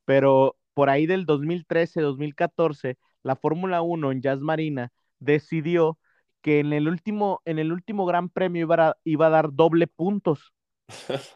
pero 0.05 0.57
por 0.73 0.89
ahí 0.89 1.05
del 1.05 1.25
2013, 1.25 2.01
2014, 2.01 2.97
la 3.25 3.35
Fórmula 3.35 3.81
1 3.81 4.11
en 4.11 4.21
Jazz 4.21 4.39
Marina 4.39 4.91
decidió 5.19 5.97
que 6.41 6.59
en 6.59 6.73
el 6.73 6.87
último, 6.87 7.41
en 7.45 7.57
el 7.57 7.71
último 7.71 8.05
Gran 8.05 8.29
Premio 8.29 8.61
iba 8.61 8.89
a, 8.89 8.97
iba 9.03 9.27
a 9.27 9.29
dar 9.31 9.51
doble 9.51 9.87
puntos. 9.87 10.53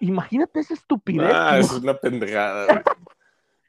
Imagínate 0.00 0.60
esa 0.60 0.74
estupidez. 0.74 1.30
Ah, 1.32 1.58
es 1.58 1.70
una 1.72 1.94
pendejada. 1.96 2.66
güey. 2.66 2.82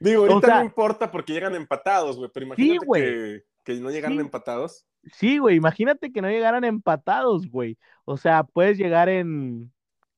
Digo, 0.00 0.22
ahorita 0.22 0.36
O 0.38 0.40
sea- 0.40 0.58
no 0.60 0.64
importa 0.64 1.10
porque 1.10 1.32
llegan 1.32 1.54
empatados, 1.54 2.16
güey, 2.16 2.30
pero 2.32 2.46
imagínate 2.46 2.86
güey. 2.86 3.02
que, 3.04 3.42
que 3.64 3.74
no 3.80 3.90
llegaran 3.90 4.16
Sí. 4.18 4.20
empatados. 4.24 4.86
Sí, 5.12 5.38
güey, 5.38 5.56
imagínate 5.56 6.10
que 6.12 6.22
no 6.22 6.28
llegaran 6.30 6.64
empatados, 6.64 7.48
güey. 7.48 7.78
O 8.06 8.16
sea, 8.16 8.42
puedes 8.42 8.78
llegar 8.78 9.08
en 9.08 9.70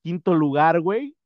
quinto 0.03 0.35
lugar, 0.35 0.81
güey, 0.81 1.17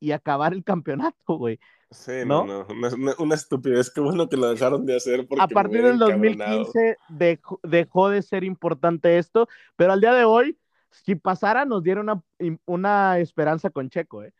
y 0.00 0.10
acabar 0.10 0.52
el 0.52 0.64
campeonato, 0.64 1.34
güey. 1.36 1.60
Sí, 1.90 2.12
no, 2.24 2.44
¿No? 2.44 2.66
no, 2.68 3.14
una, 3.18 3.34
estupidez. 3.34 3.90
Qué 3.90 4.00
bueno 4.00 4.28
que 4.28 4.36
lo 4.36 4.48
dejaron 4.48 4.86
de 4.86 4.96
hacer 4.96 5.26
porque 5.26 5.42
A 5.42 5.48
partir 5.48 5.82
del 5.82 5.96
encabronado. 5.96 6.58
2015 6.58 6.96
dejó, 7.08 7.60
dejó 7.64 8.08
de 8.08 8.22
ser 8.22 8.44
importante 8.44 9.18
esto, 9.18 9.48
pero 9.74 9.92
al 9.92 10.00
día 10.00 10.14
de 10.14 10.24
hoy, 10.24 10.56
si 10.90 11.16
pasara, 11.16 11.64
nos 11.64 11.82
diera 11.82 12.00
una, 12.00 12.22
una 12.64 13.18
esperanza 13.18 13.70
con 13.70 13.90
Checo, 13.90 14.22
¿eh? 14.22 14.32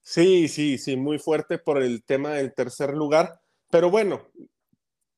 Sí, 0.00 0.48
sí, 0.48 0.78
sí, 0.78 0.96
muy 0.96 1.18
fuerte 1.18 1.58
por 1.58 1.80
el 1.80 2.02
tema 2.02 2.30
del 2.30 2.54
tercer 2.54 2.94
lugar. 2.94 3.40
Pero 3.70 3.90
bueno, 3.90 4.22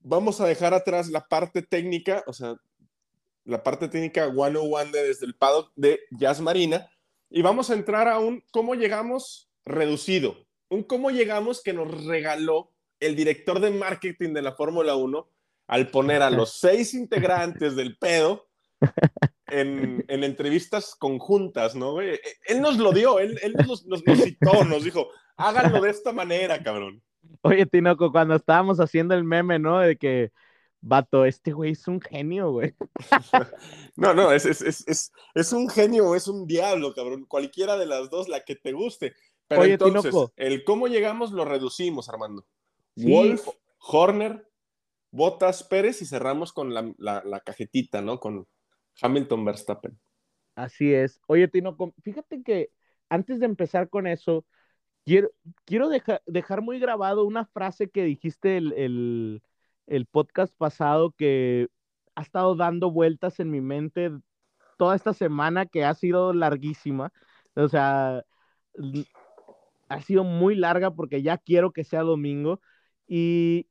vamos 0.01 0.41
a 0.41 0.47
dejar 0.47 0.75
atrás 0.75 1.09
la 1.09 1.27
parte 1.27 1.63
técnica, 1.63 2.23
o 2.27 2.33
sea, 2.33 2.57
la 3.45 3.63
parte 3.63 3.89
técnica 3.89 4.31
101 4.31 4.93
de 4.93 5.09
desde 5.09 5.27
el 5.27 5.35
paddock 5.35 5.73
de 5.75 6.01
Jazz 6.11 6.41
Marina, 6.41 6.89
y 7.31 7.43
vamos 7.43 7.71
a 7.71 7.75
entrar 7.75 8.09
a 8.09 8.19
un 8.19 8.45
cómo 8.53 8.75
llegamos 8.75 9.51
reducido, 9.65 10.37
un 10.75 10.83
cómo 10.85 11.11
llegamos 11.11 11.63
que 11.63 11.73
nos 11.73 12.05
regaló 12.05 12.71
el 13.01 13.17
director 13.17 13.61
de 13.61 13.71
marketing 13.71 14.33
de 14.35 14.43
la 14.43 14.53
Fórmula 14.53 14.95
1 14.97 15.29
al 15.69 15.91
poner 15.91 16.23
a 16.23 16.31
los 16.31 16.53
seis 16.59 16.95
integrantes 16.95 17.75
del 17.77 17.97
pedo 17.97 18.47
en, 19.47 20.05
en 20.09 20.25
entrevistas 20.25 20.95
conjuntas, 20.95 21.75
¿no? 21.75 21.93
güey? 21.93 22.19
Él 22.47 22.61
nos 22.61 22.77
lo 22.79 22.93
dio, 22.93 23.19
él, 23.19 23.39
él 23.43 23.55
nos, 23.67 23.87
nos- 23.87 24.05
nos 24.07 24.19
citó, 24.23 24.65
nos 24.65 24.85
dijo, 24.85 25.09
háganlo 25.37 25.81
de 25.81 25.91
esta 25.91 26.13
manera, 26.13 26.63
cabrón. 26.63 27.03
Oye, 27.43 27.67
Tinoco, 27.67 28.11
cuando 28.13 28.37
estábamos 28.37 28.79
haciendo 28.81 29.15
el 29.15 29.25
meme, 29.25 29.59
¿no? 29.59 29.79
De 29.81 29.97
que, 29.97 30.31
vato, 30.81 31.25
este 31.25 31.53
güey 31.53 31.73
es 31.73 31.87
un 31.89 32.01
genio, 32.01 32.51
güey. 32.53 32.75
No, 33.97 34.13
no, 34.13 34.33
es, 34.33 34.45
es, 34.45 34.61
es, 34.61 34.87
es, 34.89 35.13
es 35.35 35.53
un 35.53 35.69
genio 35.69 36.15
es 36.17 36.27
un 36.27 36.47
diablo, 36.47 36.93
cabrón. 36.95 37.27
Cualquiera 37.27 37.77
de 37.79 37.87
las 37.87 38.11
dos, 38.11 38.29
la 38.29 38.41
que 38.41 38.57
te 38.57 38.73
guste. 38.73 39.15
Pero 39.55 39.63
Oye, 39.63 39.73
entonces, 39.75 40.11
Tinoco. 40.11 40.33
el 40.37 40.65
cómo 40.65 40.89
llegamos 40.89 41.33
lo 41.33 41.45
reducimos, 41.45 42.09
Armando. 42.09 42.47
Sí. 42.97 43.11
Wolf, 43.11 43.47
Horner, 43.79 44.49
Botas, 45.11 45.63
Pérez 45.65 46.03
y 46.03 46.07
cerramos 46.07 46.53
con 46.53 46.75
la, 46.75 46.93
la, 46.99 47.23
la 47.25 47.41
cajetita, 47.41 48.03
¿no? 48.03 48.19
Con 48.21 48.47
Hamilton 49.01 49.45
Verstappen. 49.45 49.99
Así 50.57 50.93
es. 50.93 51.21
Oye, 51.27 51.49
Tinoco, 51.49 51.95
fíjate 52.03 52.43
que 52.43 52.71
antes 53.09 53.41
de 53.41 53.47
empezar 53.47 53.89
con 53.89 54.07
eso, 54.07 54.45
quiero, 55.05 55.31
quiero 55.65 55.89
deja- 55.89 56.23
dejar 56.27 56.63
muy 56.63 56.79
grabado 56.79 57.25
una 57.25 57.45
frase 57.47 57.91
que 57.91 58.05
dijiste 58.05 58.57
el, 58.57 58.73
el, 58.75 59.43
el 59.87 60.07
podcast 60.07 60.55
pasado 60.57 61.13
que 61.13 61.69
ha 62.15 62.23
estado 62.23 62.55
dando 62.55 62.91
vueltas 62.93 63.41
en 63.41 63.51
mi 63.51 63.61
mente 63.61 64.11
toda 64.79 64.95
esta 64.97 65.13
semana 65.13 65.67
que 65.67 65.85
ha 65.85 65.95
sido 65.95 66.33
larguísima. 66.33 67.13
O 67.57 67.69
sea, 67.69 68.25
ha 69.95 70.03
sido 70.03 70.25
muy 70.25 70.55
larga 70.55 70.91
porque 70.93 71.23
ya 71.23 71.39
quiero 71.39 71.73
que 71.73 71.85
sea 71.85 72.03
domingo. 72.03 72.61
Y 73.07 73.69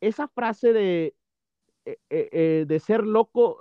esa 0.00 0.28
frase 0.28 0.72
de, 0.72 1.14
eh, 1.84 1.98
eh, 2.10 2.28
eh, 2.32 2.64
de 2.66 2.80
ser 2.80 3.04
loco 3.04 3.58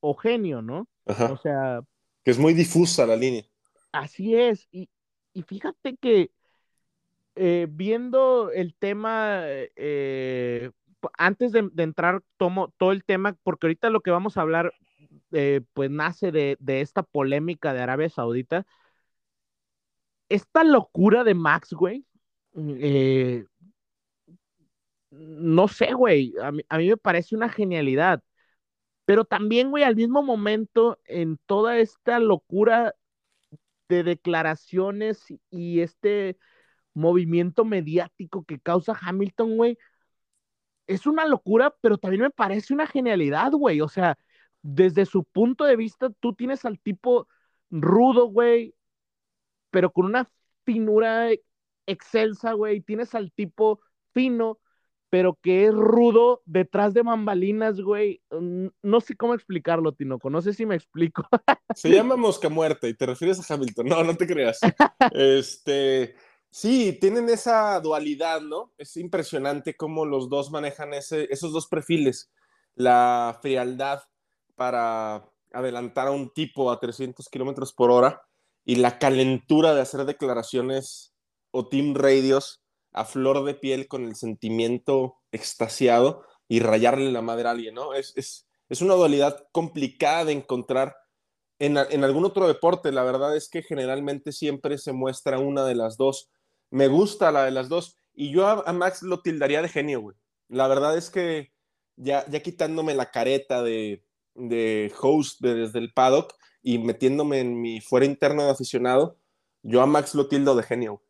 o 0.00 0.14
genio, 0.14 0.62
¿no? 0.62 0.88
Ajá. 1.06 1.32
O 1.32 1.36
sea, 1.36 1.82
Que 2.24 2.30
es 2.30 2.38
muy 2.38 2.54
difusa 2.54 3.06
la 3.06 3.16
línea. 3.16 3.44
Así 3.92 4.36
es, 4.36 4.68
y, 4.70 4.88
y 5.32 5.42
fíjate 5.42 5.96
que 5.96 6.30
viendo 7.68 8.50
el 8.52 8.74
tema, 8.74 9.42
antes 11.18 11.52
de, 11.52 11.68
de 11.72 11.82
entrar, 11.82 12.22
tomo 12.36 12.72
todo 12.78 12.92
el 12.92 13.04
tema, 13.04 13.36
porque 13.42 13.66
ahorita 13.66 13.90
lo 13.90 14.00
que 14.00 14.10
vamos 14.10 14.36
a 14.36 14.42
hablar, 14.42 14.74
eh, 15.32 15.62
pues 15.72 15.90
nace 15.90 16.32
de, 16.32 16.56
de 16.60 16.80
esta 16.80 17.02
polémica 17.02 17.72
de 17.72 17.80
Arabia 17.80 18.08
Saudita. 18.10 18.66
Esta 20.30 20.64
locura 20.64 21.24
de 21.24 21.34
Max, 21.34 21.74
güey, 21.74 22.06
eh, 22.54 23.44
no 25.10 25.68
sé, 25.68 25.92
güey, 25.92 26.32
a 26.42 26.52
mí, 26.52 26.62
a 26.68 26.78
mí 26.78 26.88
me 26.88 26.96
parece 26.96 27.36
una 27.36 27.48
genialidad. 27.48 28.22
Pero 29.04 29.24
también, 29.24 29.70
güey, 29.70 29.84
al 29.84 29.96
mismo 29.96 30.22
momento, 30.22 30.98
en 31.06 31.38
toda 31.46 31.78
esta 31.78 32.20
locura 32.20 32.94
de 33.88 34.04
declaraciones 34.04 35.24
y 35.50 35.80
este 35.80 36.38
movimiento 36.94 37.64
mediático 37.64 38.44
que 38.44 38.60
causa 38.60 38.98
Hamilton, 39.00 39.56
güey, 39.56 39.78
es 40.86 41.06
una 41.06 41.26
locura, 41.26 41.74
pero 41.80 41.98
también 41.98 42.22
me 42.22 42.30
parece 42.30 42.74
una 42.74 42.86
genialidad, 42.86 43.52
güey. 43.52 43.80
O 43.80 43.88
sea, 43.88 44.18
desde 44.62 45.06
su 45.06 45.24
punto 45.24 45.64
de 45.64 45.76
vista, 45.76 46.10
tú 46.20 46.34
tienes 46.34 46.64
al 46.64 46.80
tipo 46.80 47.28
rudo, 47.70 48.26
güey, 48.26 48.74
pero 49.70 49.92
con 49.92 50.06
una 50.06 50.30
finura 50.64 51.30
excelsa, 51.86 52.52
güey. 52.52 52.80
Tienes 52.80 53.14
al 53.14 53.32
tipo 53.32 53.80
fino, 54.12 54.58
pero 55.10 55.38
que 55.42 55.66
es 55.66 55.74
rudo 55.74 56.42
detrás 56.46 56.94
de 56.94 57.02
bambalinas, 57.02 57.80
güey. 57.80 58.22
Mm, 58.30 58.68
No 58.82 59.00
sé 59.00 59.16
cómo 59.16 59.34
explicarlo, 59.34 59.92
Tinoco. 59.92 60.30
No 60.30 60.40
sé 60.42 60.54
si 60.54 60.66
me 60.66 60.76
explico. 60.76 61.26
Se 61.74 61.90
llama 61.90 62.16
Mosca 62.16 62.48
Muerta 62.48 62.88
y 62.88 62.94
te 62.94 63.06
refieres 63.06 63.38
a 63.50 63.54
Hamilton. 63.54 63.86
No, 63.86 64.04
no 64.04 64.16
te 64.16 64.26
creas. 64.26 64.60
Este, 65.12 66.14
sí, 66.50 66.96
tienen 67.00 67.28
esa 67.28 67.80
dualidad, 67.80 68.40
¿no? 68.40 68.72
Es 68.78 68.96
impresionante 68.96 69.76
cómo 69.76 70.04
los 70.04 70.28
dos 70.28 70.50
manejan 70.50 70.94
esos 70.94 71.52
dos 71.52 71.66
perfiles. 71.68 72.30
La 72.74 73.38
frialdad 73.42 74.02
para 74.54 75.24
adelantar 75.52 76.08
a 76.08 76.12
un 76.12 76.30
tipo 76.32 76.70
a 76.70 76.78
300 76.78 77.28
kilómetros 77.28 77.72
por 77.72 77.90
hora 77.90 78.22
y 78.64 78.76
la 78.76 78.98
calentura 78.98 79.74
de 79.74 79.80
hacer 79.80 80.04
declaraciones 80.04 81.14
o 81.50 81.68
team 81.68 81.94
radios 81.94 82.62
a 82.92 83.04
flor 83.04 83.44
de 83.44 83.54
piel 83.54 83.88
con 83.88 84.04
el 84.04 84.16
sentimiento 84.16 85.16
extasiado 85.32 86.24
y 86.48 86.60
rayarle 86.60 87.12
la 87.12 87.22
madre 87.22 87.48
a 87.48 87.52
alguien, 87.52 87.74
¿no? 87.74 87.94
Es, 87.94 88.12
es, 88.16 88.48
es 88.68 88.82
una 88.82 88.94
dualidad 88.94 89.46
complicada 89.52 90.24
de 90.24 90.32
encontrar 90.32 90.96
en, 91.60 91.76
en, 91.76 92.04
algún 92.04 92.24
otro 92.24 92.48
deporte, 92.48 92.90
la 92.90 93.04
verdad 93.04 93.36
es 93.36 93.50
que 93.50 93.62
generalmente 93.62 94.32
siempre 94.32 94.78
se 94.78 94.92
muestra 94.92 95.38
una 95.38 95.64
de 95.66 95.74
las 95.74 95.98
dos. 95.98 96.30
Me 96.70 96.88
gusta 96.88 97.30
la 97.30 97.44
de 97.44 97.50
las 97.50 97.68
dos. 97.68 97.98
Y 98.14 98.32
yo 98.32 98.46
a, 98.46 98.62
a 98.66 98.72
Max 98.72 99.02
lo 99.02 99.20
tildaría 99.20 99.60
de 99.60 99.68
genio, 99.68 100.00
güey. 100.00 100.16
La 100.48 100.68
verdad 100.68 100.96
es 100.96 101.10
que 101.10 101.52
ya, 101.96 102.26
ya 102.28 102.40
quitándome 102.40 102.94
la 102.94 103.10
careta 103.10 103.62
de, 103.62 104.02
de 104.34 104.92
host 105.00 105.40
de, 105.40 105.54
desde 105.54 105.78
el 105.78 105.92
paddock 105.92 106.34
y 106.62 106.78
metiéndome 106.78 107.40
en 107.40 107.60
mi 107.60 107.80
fuera 107.80 108.06
interno 108.06 108.44
de 108.44 108.50
aficionado, 108.50 109.18
yo 109.62 109.82
a 109.82 109.86
Max 109.86 110.14
lo 110.14 110.28
tildo 110.28 110.54
de 110.54 110.62
genio. 110.62 111.02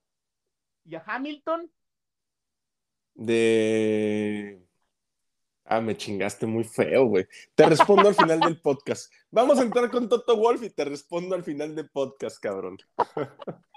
¿Y 0.85 0.95
a 0.95 1.05
Hamilton? 1.07 1.71
De... 3.15 4.67
Ah, 5.65 5.81
me 5.81 5.97
chingaste 5.97 6.47
muy 6.47 6.65
feo, 6.65 7.07
güey. 7.07 7.27
Te 7.55 7.65
respondo 7.67 8.09
al 8.09 8.15
final 8.15 8.41
del 8.41 8.61
podcast. 8.61 9.13
Vamos 9.31 9.59
a 9.59 9.63
entrar 9.63 9.89
con 9.91 10.09
Toto 10.09 10.37
Wolf 10.37 10.65
y 10.65 10.71
te 10.71 10.85
respondo 10.85 11.37
al 11.37 11.45
final 11.45 11.77
del 11.77 11.89
podcast, 11.91 12.39
cabrón. 12.41 12.79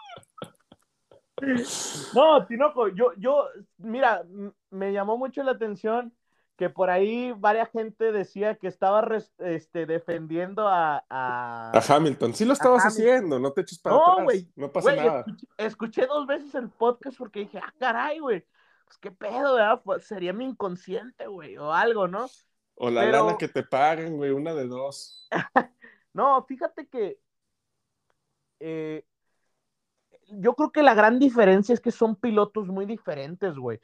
No, 2.15 2.45
Tinoco, 2.47 2.87
yo, 2.89 3.11
yo, 3.17 3.47
mira, 3.77 4.23
me 4.69 4.93
llamó 4.93 5.17
mucho 5.17 5.43
la 5.43 5.51
atención 5.51 6.13
que 6.55 6.69
por 6.69 6.89
ahí 6.89 7.33
varias 7.37 7.69
gente 7.71 8.11
decía 8.11 8.55
que 8.55 8.67
estaba 8.67 9.07
este, 9.39 9.85
defendiendo 9.85 10.67
a, 10.67 11.03
a... 11.09 11.71
a... 11.73 11.95
Hamilton. 11.95 12.33
Sí 12.33 12.45
lo 12.45 12.53
estabas 12.53 12.83
haciendo, 12.85 13.39
no 13.39 13.51
te 13.51 13.61
eches 13.61 13.79
para 13.79 13.95
no, 13.95 14.11
atrás. 14.11 14.27
Wey, 14.27 14.51
no 14.55 14.71
pasa 14.71 14.89
wey, 14.89 14.97
nada. 14.97 15.19
Escuché, 15.19 15.47
escuché, 15.57 16.05
dos 16.05 16.27
veces 16.27 16.53
el 16.55 16.69
podcast 16.69 17.17
porque 17.17 17.41
dije, 17.41 17.59
ah, 17.59 17.73
caray, 17.79 18.19
güey, 18.19 18.45
pues 18.85 18.97
qué 18.99 19.11
pedo, 19.11 19.55
¿verdad? 19.55 19.81
Pues 19.83 20.05
sería 20.05 20.33
mi 20.33 20.45
inconsciente, 20.45 21.27
güey, 21.27 21.57
o 21.57 21.73
algo, 21.73 22.07
¿no? 22.07 22.27
O 22.75 22.89
la 22.89 23.01
Pero... 23.01 23.25
lana 23.25 23.37
que 23.37 23.47
te 23.47 23.63
paguen, 23.63 24.17
güey, 24.17 24.31
una 24.31 24.53
de 24.53 24.67
dos. 24.67 25.27
no, 26.13 26.43
fíjate 26.43 26.87
que 26.87 27.19
eh, 28.59 29.05
yo 30.29 30.55
creo 30.55 30.71
que 30.71 30.83
la 30.83 30.93
gran 30.93 31.19
diferencia 31.19 31.73
es 31.73 31.81
que 31.81 31.91
son 31.91 32.15
pilotos 32.15 32.67
muy 32.67 32.85
diferentes, 32.85 33.55
güey. 33.55 33.79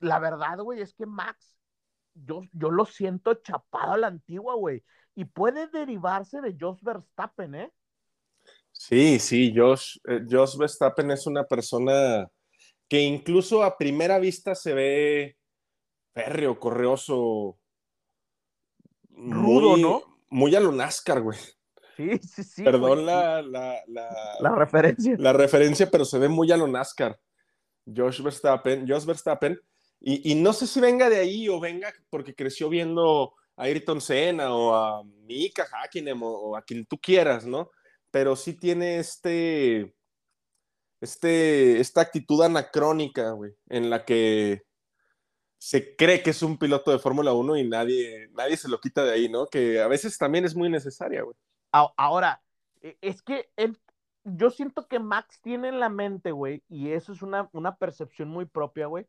La 0.00 0.18
verdad, 0.18 0.58
güey, 0.58 0.80
es 0.80 0.94
que 0.94 1.06
Max, 1.06 1.56
yo, 2.14 2.42
yo 2.52 2.70
lo 2.70 2.84
siento 2.86 3.34
chapado 3.34 3.92
a 3.92 3.98
la 3.98 4.06
antigua, 4.08 4.54
güey. 4.54 4.82
Y 5.14 5.24
puede 5.26 5.68
derivarse 5.68 6.40
de 6.40 6.56
Jos 6.58 6.82
Verstappen, 6.82 7.54
¿eh? 7.54 7.72
Sí, 8.72 9.18
sí, 9.20 9.52
Josh, 9.56 9.98
eh, 10.08 10.20
Josh 10.28 10.56
Verstappen 10.56 11.10
es 11.12 11.26
una 11.26 11.44
persona 11.44 12.28
que 12.88 13.00
incluso 13.00 13.62
a 13.62 13.76
primera 13.78 14.18
vista 14.18 14.54
se 14.54 14.74
ve 14.74 15.36
férreo, 16.12 16.58
correoso, 16.58 17.58
Rudo, 19.10 19.70
muy- 19.70 19.82
¿no? 19.82 20.02
Muy 20.30 20.54
a 20.56 20.60
lo 20.60 20.72
NASCAR, 20.72 21.20
güey. 21.22 21.38
Sí, 21.96 22.18
sí, 22.18 22.42
sí. 22.42 22.64
Perdón 22.64 23.06
la, 23.06 23.40
la- 23.42 23.80
La 24.40 24.50
referencia. 24.56 25.14
la 25.18 25.32
referencia, 25.32 25.88
pero 25.88 26.04
se 26.04 26.18
ve 26.18 26.28
muy 26.28 26.50
a 26.50 26.56
lo 26.56 26.66
NASCAR. 26.66 27.18
Josh 27.86 28.20
Verstappen, 28.22 28.84
Josh 28.88 29.04
Verstappen. 29.04 29.60
Y, 30.06 30.34
no 30.34 30.52
sé 30.52 30.66
si 30.66 30.80
venga 30.80 31.08
de 31.08 31.16
ahí 31.16 31.48
o 31.48 31.58
venga 31.58 31.90
porque 32.10 32.34
creció 32.34 32.68
viendo 32.68 33.34
a 33.56 33.62
Ayrton 33.62 34.02
Senna 34.02 34.54
o 34.54 34.74
a 34.74 35.02
Mika 35.02 35.66
Hakkinen 35.72 36.20
o, 36.22 36.54
a 36.58 36.62
quien 36.62 36.84
tú 36.84 36.98
quieras, 36.98 37.46
¿no? 37.46 37.70
Pero 38.10 38.36
sí 38.36 38.52
tiene 38.52 38.98
este, 38.98 39.94
este, 41.00 41.80
esta 41.80 42.02
actitud 42.02 42.42
anacrónica, 42.42 43.30
güey, 43.30 43.52
en 43.70 43.88
la 43.88 44.04
que 44.04 44.64
se 45.56 45.96
cree 45.96 46.22
que 46.22 46.30
es 46.30 46.42
un 46.42 46.58
piloto 46.58 46.90
de 46.90 46.98
Fórmula 46.98 47.32
1 47.32 47.56
y 47.56 47.66
nadie, 47.66 48.28
nadie 48.32 48.58
se 48.58 48.68
lo 48.68 48.80
quita 48.80 49.04
de 49.04 49.12
ahí, 49.12 49.30
¿no? 49.30 49.46
Que 49.46 49.80
a 49.80 49.88
veces 49.88 50.18
también 50.18 50.44
es 50.44 50.54
muy 50.54 50.68
necesaria, 50.68 51.22
güey. 51.22 51.34
Ahora, 51.72 52.42
e- 52.82 52.98
es 53.00 53.22
que 53.22 53.48
él- 53.56 53.80
yo 54.24 54.50
siento 54.50 54.86
que 54.86 54.98
Max 54.98 55.40
tiene 55.40 55.68
en 55.68 55.80
la 55.80 55.88
mente, 55.88 56.30
güey, 56.30 56.62
y 56.68 56.90
eso 56.90 57.12
es 57.12 57.22
una, 57.22 57.48
una 57.52 57.76
percepción 57.76 58.28
muy 58.28 58.44
propia, 58.44 58.86
güey. 58.86 59.06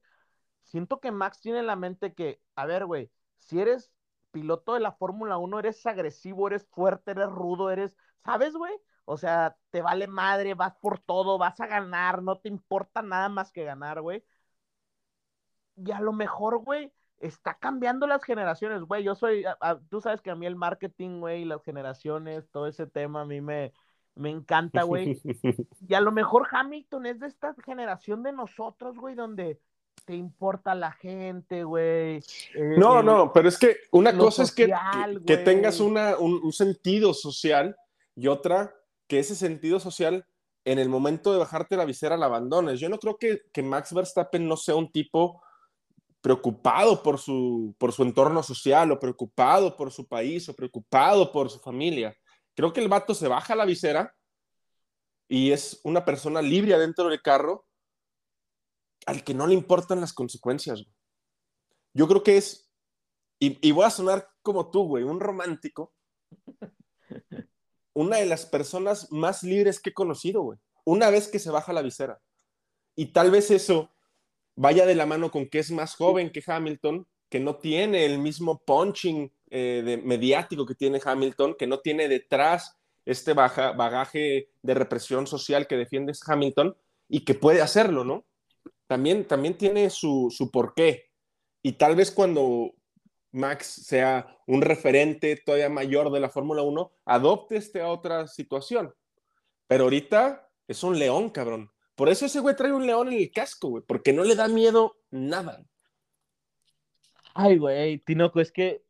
Siento 0.66 1.00
que 1.00 1.12
Max 1.12 1.40
tiene 1.42 1.60
en 1.60 1.68
la 1.68 1.76
mente 1.78 2.14
que, 2.14 2.42
a 2.56 2.66
ver, 2.66 2.86
güey, 2.86 3.12
si 3.38 3.60
eres 3.62 3.92
piloto 4.32 4.74
de 4.74 4.82
la 4.82 4.92
Fórmula 4.92 5.38
1, 5.38 5.60
eres 5.60 5.86
agresivo, 5.86 6.48
eres 6.48 6.68
fuerte, 6.68 7.12
eres 7.12 7.28
rudo, 7.30 7.72
eres, 7.72 7.96
¿sabes, 8.24 8.54
güey? 8.54 8.74
O 9.06 9.18
sea, 9.18 9.58
te 9.70 9.82
vale 9.82 10.08
madre, 10.08 10.54
vas 10.56 10.76
por 10.82 11.00
todo, 11.00 11.38
vas 11.38 11.60
a 11.62 11.68
ganar, 11.68 12.22
no 12.24 12.40
te 12.40 12.50
importa 12.50 13.02
nada 13.02 13.30
más 13.30 13.52
que 13.52 13.64
ganar, 13.64 14.02
güey. 14.02 14.24
Y 15.78 15.92
a 15.92 16.00
lo 16.02 16.14
mejor, 16.14 16.60
güey, 16.64 16.92
está 17.20 17.56
cambiando 17.58 18.08
las 18.08 18.24
generaciones, 18.24 18.82
güey. 18.84 19.04
Yo 19.04 19.16
soy, 19.16 19.46
a- 19.46 19.58
a- 19.60 19.80
tú 19.90 20.02
sabes 20.02 20.22
que 20.22 20.32
a 20.32 20.36
mí 20.36 20.46
el 20.46 20.56
marketing, 20.56 21.20
güey, 21.20 21.46
las 21.46 21.64
generaciones, 21.64 22.50
todo 22.52 22.68
ese 22.68 22.88
tema 22.88 23.22
a 23.22 23.26
mí 23.26 23.42
me, 23.42 23.74
me 24.16 24.30
encanta, 24.30 24.84
güey. 24.84 25.14
Y 25.88 25.94
a 25.94 26.02
lo 26.02 26.12
mejor 26.12 26.48
Hamilton 26.52 27.06
es 27.06 27.20
de 27.20 27.28
esta 27.28 27.54
generación 27.66 28.24
de 28.24 28.32
nosotros, 28.32 28.98
güey, 28.98 29.14
donde 29.16 29.62
te 30.06 30.16
importa 30.16 30.76
la 30.76 30.92
gente, 30.92 31.64
güey. 31.64 32.18
eh, 32.54 32.76
No, 32.78 33.02
no, 33.04 33.34
pero 33.34 33.50
es 33.50 33.58
que 33.58 33.78
una 33.92 34.16
cosa 34.18 34.44
es 34.44 34.52
que, 34.52 34.72
que, 35.26 35.38
tengas 35.38 35.80
una, 35.80 36.18
un, 36.18 36.40
un 36.44 36.54
sentido 36.54 37.14
social 37.14 37.76
y 38.16 38.28
otra 38.28 38.74
que 39.08 39.20
ese 39.20 39.36
sentido 39.36 39.80
social 39.80 40.26
en 40.64 40.80
el 40.80 40.90
momento 40.90 41.32
de 41.32 41.40
bajarte 41.40 41.78
la 41.78 41.86
visera 41.86 42.18
la 42.18 42.26
abandones. 42.26 42.80
Yo 42.80 42.90
no 42.90 42.98
creo 42.98 43.18
que, 43.18 43.42
que 43.54 43.62
Max 43.62 43.94
Verstappen 43.94 44.48
no 44.48 44.58
sea 44.58 44.76
un 44.76 44.92
tipo 44.92 45.42
preocupado 46.22 47.04
por 47.04 47.20
su, 47.20 47.76
por 47.78 47.92
su 47.94 48.02
entorno 48.02 48.42
social 48.42 48.92
o 48.92 49.00
preocupado 49.00 49.78
por 49.78 49.92
su 49.92 50.08
país 50.08 50.50
o 50.50 50.56
preocupado 50.56 51.32
por 51.32 51.52
su 51.52 51.60
familia. 51.60 52.16
Creo 52.56 52.74
que 52.74 52.82
el 52.82 52.88
vato 52.88 53.14
se 53.14 53.28
baja 53.28 53.56
la 53.56 53.66
visera 53.66 54.16
y 55.28 55.52
es 55.52 55.80
una 55.84 56.04
persona 56.04 56.42
libre 56.42 56.74
adentro 56.74 57.10
del 57.10 57.22
carro 57.22 57.65
al 59.06 59.24
que 59.24 59.34
no 59.34 59.48
le 59.48 59.54
importan 59.54 60.02
las 60.02 60.14
consecuencias. 60.14 60.84
güey. 60.84 60.96
Yo 61.94 62.08
creo 62.08 62.24
que 62.24 62.38
es, 62.38 62.72
y, 63.40 63.58
y 63.68 63.72
voy 63.72 63.86
a 63.86 63.90
sonar 63.90 64.30
como 64.42 64.70
tú, 64.70 64.88
güey, 64.88 65.04
un 65.04 65.20
romántico, 65.20 65.94
una 67.94 68.18
de 68.18 68.26
las 68.26 68.46
personas 68.46 69.12
más 69.12 69.44
libres 69.44 69.80
que 69.80 69.92
he 69.92 69.94
conocido, 69.94 70.42
güey, 70.42 70.60
una 70.84 71.10
vez 71.10 71.28
que 71.28 71.40
se 71.40 71.52
baja 71.52 71.74
la 71.74 71.82
visera. 71.82 72.22
Y 72.96 73.08
tal 73.08 73.32
vez 73.32 73.52
eso 73.52 73.92
vaya 74.56 74.86
de 74.86 74.96
la 74.96 75.06
mano 75.06 75.32
con 75.32 75.48
que 75.50 75.60
es 75.60 75.72
más 75.72 75.96
joven 75.96 76.32
que 76.32 76.44
Hamilton, 76.46 77.08
que 77.30 77.40
no 77.40 77.58
tiene 77.58 78.06
el 78.06 78.20
mismo 78.20 78.60
punching 78.60 79.32
eh, 79.50 79.82
de, 79.86 79.98
mediático 79.98 80.66
que 80.66 80.76
tiene 80.76 81.02
Hamilton, 81.04 81.56
que 81.56 81.68
no 81.68 81.80
tiene 81.80 82.08
detrás 82.08 82.78
este 83.06 83.34
baja, 83.34 83.72
bagaje 83.74 84.50
de 84.62 84.74
represión 84.74 85.28
social 85.28 85.68
que 85.68 85.78
defiende 85.78 86.14
Hamilton 86.26 86.76
y 87.08 87.24
que 87.26 87.36
puede 87.36 87.62
hacerlo, 87.62 88.04
¿no? 88.04 88.26
También, 88.88 89.26
también 89.26 89.58
tiene 89.58 89.90
su, 89.90 90.34
su 90.36 90.52
porqué. 90.52 91.10
Y 91.62 91.74
tal 91.74 91.96
vez 91.96 92.12
cuando 92.12 92.74
Max 93.32 93.68
sea 93.68 94.38
un 94.48 94.62
referente 94.62 95.36
todavía 95.38 95.70
mayor 95.70 96.12
de 96.12 96.20
la 96.20 96.30
Fórmula 96.30 96.62
1, 96.62 96.92
adopte 97.06 97.58
esta 97.58 97.88
otra 97.88 98.28
situación. 98.28 98.94
Pero 99.68 99.86
ahorita 99.86 100.50
es 100.68 100.84
un 100.84 101.00
león, 101.00 101.30
cabrón. 101.30 101.72
Por 101.96 102.10
eso 102.10 102.26
ese 102.26 102.40
güey 102.40 102.56
trae 102.56 102.74
un 102.74 102.86
león 102.86 103.08
en 103.08 103.20
el 103.20 103.32
casco, 103.32 103.70
güey, 103.70 103.84
porque 103.86 104.14
no 104.14 104.24
le 104.24 104.36
da 104.36 104.48
miedo 104.48 104.98
nada. 105.10 105.66
Ay, 107.34 107.58
güey, 107.58 107.98
Tinoco, 108.00 108.40
es 108.40 108.52
que 108.52 108.86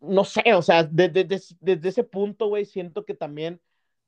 no 0.00 0.24
sé, 0.24 0.54
o 0.54 0.62
sea, 0.62 0.84
desde, 0.84 1.24
desde, 1.24 1.56
desde 1.60 1.88
ese 1.88 2.04
punto, 2.04 2.46
güey, 2.46 2.64
siento 2.64 3.04
que 3.04 3.14
también 3.14 3.60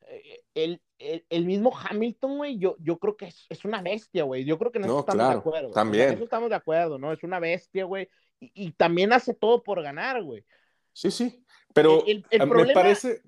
eh, 0.03 0.45
el, 0.55 0.81
el, 0.99 1.25
el, 1.29 1.45
mismo 1.47 1.73
Hamilton, 1.77 2.37
güey, 2.39 2.59
yo, 2.59 2.77
yo 2.81 2.99
creo 2.99 3.17
que 3.17 3.27
es, 3.27 3.47
es 3.49 3.65
una 3.65 3.83
bestia, 3.83 4.25
güey. 4.25 4.45
Yo 4.45 4.59
creo 4.59 4.73
que 4.73 4.79
en 4.79 4.85
eso 4.85 4.95
No, 4.95 5.01
estamos 5.01 5.17
claro, 5.17 5.33
de 5.35 5.39
acuerdo. 5.41 5.71
también. 5.73 6.09
En 6.09 6.15
eso 6.15 6.25
estamos 6.25 6.49
de 6.51 6.57
acuerdo, 6.57 6.99
¿no? 6.99 7.13
Es 7.13 7.23
una 7.23 7.39
bestia, 7.41 7.85
güey. 7.85 8.09
Y, 8.41 8.51
y 8.55 8.73
también 8.73 9.13
hace 9.13 9.35
todo 9.35 9.63
por 9.63 9.83
ganar, 9.83 10.23
güey. 10.23 10.45
Sí, 10.93 11.11
sí. 11.11 11.45
Pero 11.75 12.03
El- 12.07 12.19
el- 12.19 12.27
el 12.31 12.41
me 12.41 12.47
problema- 12.47 12.75
parece. 12.75 13.23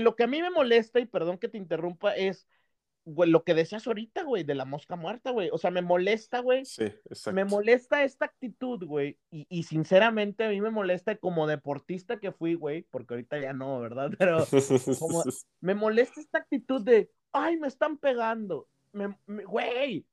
Lo 0.00 0.14
que 0.14 0.22
a 0.22 0.26
mí 0.28 0.40
me 0.40 0.50
molesta, 0.50 1.00
y 1.00 1.06
perdón 1.06 1.36
que 1.36 1.48
te 1.48 1.58
interrumpa, 1.58 2.14
es, 2.14 2.46
güey, 3.04 3.30
lo 3.30 3.44
que 3.44 3.54
decías 3.54 3.86
ahorita, 3.86 4.22
güey, 4.24 4.44
de 4.44 4.54
la 4.54 4.64
mosca 4.64 4.96
muerta, 4.96 5.30
güey. 5.30 5.50
O 5.52 5.58
sea, 5.58 5.70
me 5.70 5.82
molesta, 5.82 6.40
güey, 6.40 6.64
Sí, 6.64 6.84
exacto. 6.84 7.32
me 7.34 7.44
molesta 7.44 8.02
esta 8.04 8.24
actitud, 8.26 8.84
güey. 8.84 9.18
Y, 9.30 9.46
y 9.48 9.62
sinceramente 9.64 10.44
a 10.44 10.48
mí 10.50 10.60
me 10.60 10.70
molesta 10.70 11.16
como 11.16 11.46
deportista 11.46 12.18
que 12.18 12.32
fui, 12.32 12.54
güey, 12.54 12.82
porque 12.90 13.14
ahorita 13.14 13.38
ya 13.40 13.52
no, 13.52 13.80
¿verdad? 13.80 14.10
Pero 14.18 14.38
como- 14.98 15.22
me 15.60 15.74
molesta 15.74 16.20
esta 16.20 16.38
actitud 16.38 16.82
de, 16.82 17.10
ay, 17.32 17.56
me 17.58 17.68
están 17.68 17.98
pegando. 17.98 18.68
Me- 18.92 19.16
me- 19.26 19.44
Güey, 19.44 20.06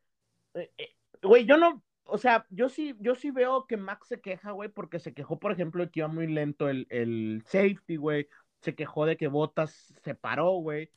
Eh, 0.53 0.69
eh, 0.77 0.89
güey, 1.21 1.45
yo 1.45 1.55
no, 1.57 1.81
o 2.03 2.17
sea, 2.17 2.45
yo 2.49 2.67
sí, 2.67 2.93
yo 2.99 3.15
sí 3.15 3.31
veo 3.31 3.67
que 3.67 3.77
Max 3.77 4.07
se 4.09 4.19
queja, 4.19 4.51
güey, 4.51 4.67
porque 4.69 4.99
se 4.99 5.13
quejó, 5.13 5.39
por 5.39 5.51
ejemplo, 5.53 5.85
de 5.85 5.91
que 5.91 6.01
iba 6.01 6.09
muy 6.09 6.27
lento 6.27 6.67
el, 6.67 6.87
el 6.89 7.41
safety, 7.45 7.95
güey. 7.95 8.27
Se 8.59 8.75
quejó 8.75 9.05
de 9.05 9.15
que 9.17 9.27
Botas 9.27 9.93
se 10.03 10.13
paró, 10.13 10.51
güey. 10.57 10.91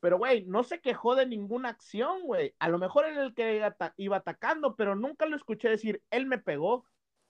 Pero, 0.00 0.18
güey, 0.18 0.44
no 0.46 0.64
se 0.64 0.80
quejó 0.80 1.14
de 1.14 1.26
ninguna 1.26 1.68
acción, 1.68 2.22
güey. 2.24 2.54
A 2.58 2.68
lo 2.68 2.78
mejor 2.78 3.04
era 3.06 3.22
el 3.22 3.34
que 3.34 3.56
iba, 3.56 3.66
ata- 3.66 3.94
iba 3.98 4.16
atacando, 4.16 4.74
pero 4.74 4.96
nunca 4.96 5.26
lo 5.26 5.36
escuché 5.36 5.68
decir, 5.68 6.02
él 6.10 6.26
me 6.26 6.38
pegó. 6.38 6.86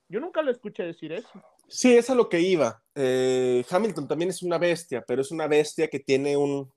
Yo 0.08 0.20
nunca 0.20 0.42
lo 0.42 0.50
escuché 0.50 0.84
decir 0.84 1.12
eso. 1.12 1.28
Sí, 1.68 1.96
es 1.96 2.10
a 2.10 2.14
lo 2.14 2.28
que 2.28 2.40
iba. 2.40 2.82
Eh, 2.94 3.64
Hamilton 3.68 4.08
también 4.08 4.30
es 4.30 4.42
una 4.42 4.58
bestia, 4.58 5.04
pero 5.06 5.22
es 5.22 5.30
una 5.30 5.46
bestia 5.46 5.88
que 5.88 6.00
tiene 6.00 6.36
un, 6.36 6.72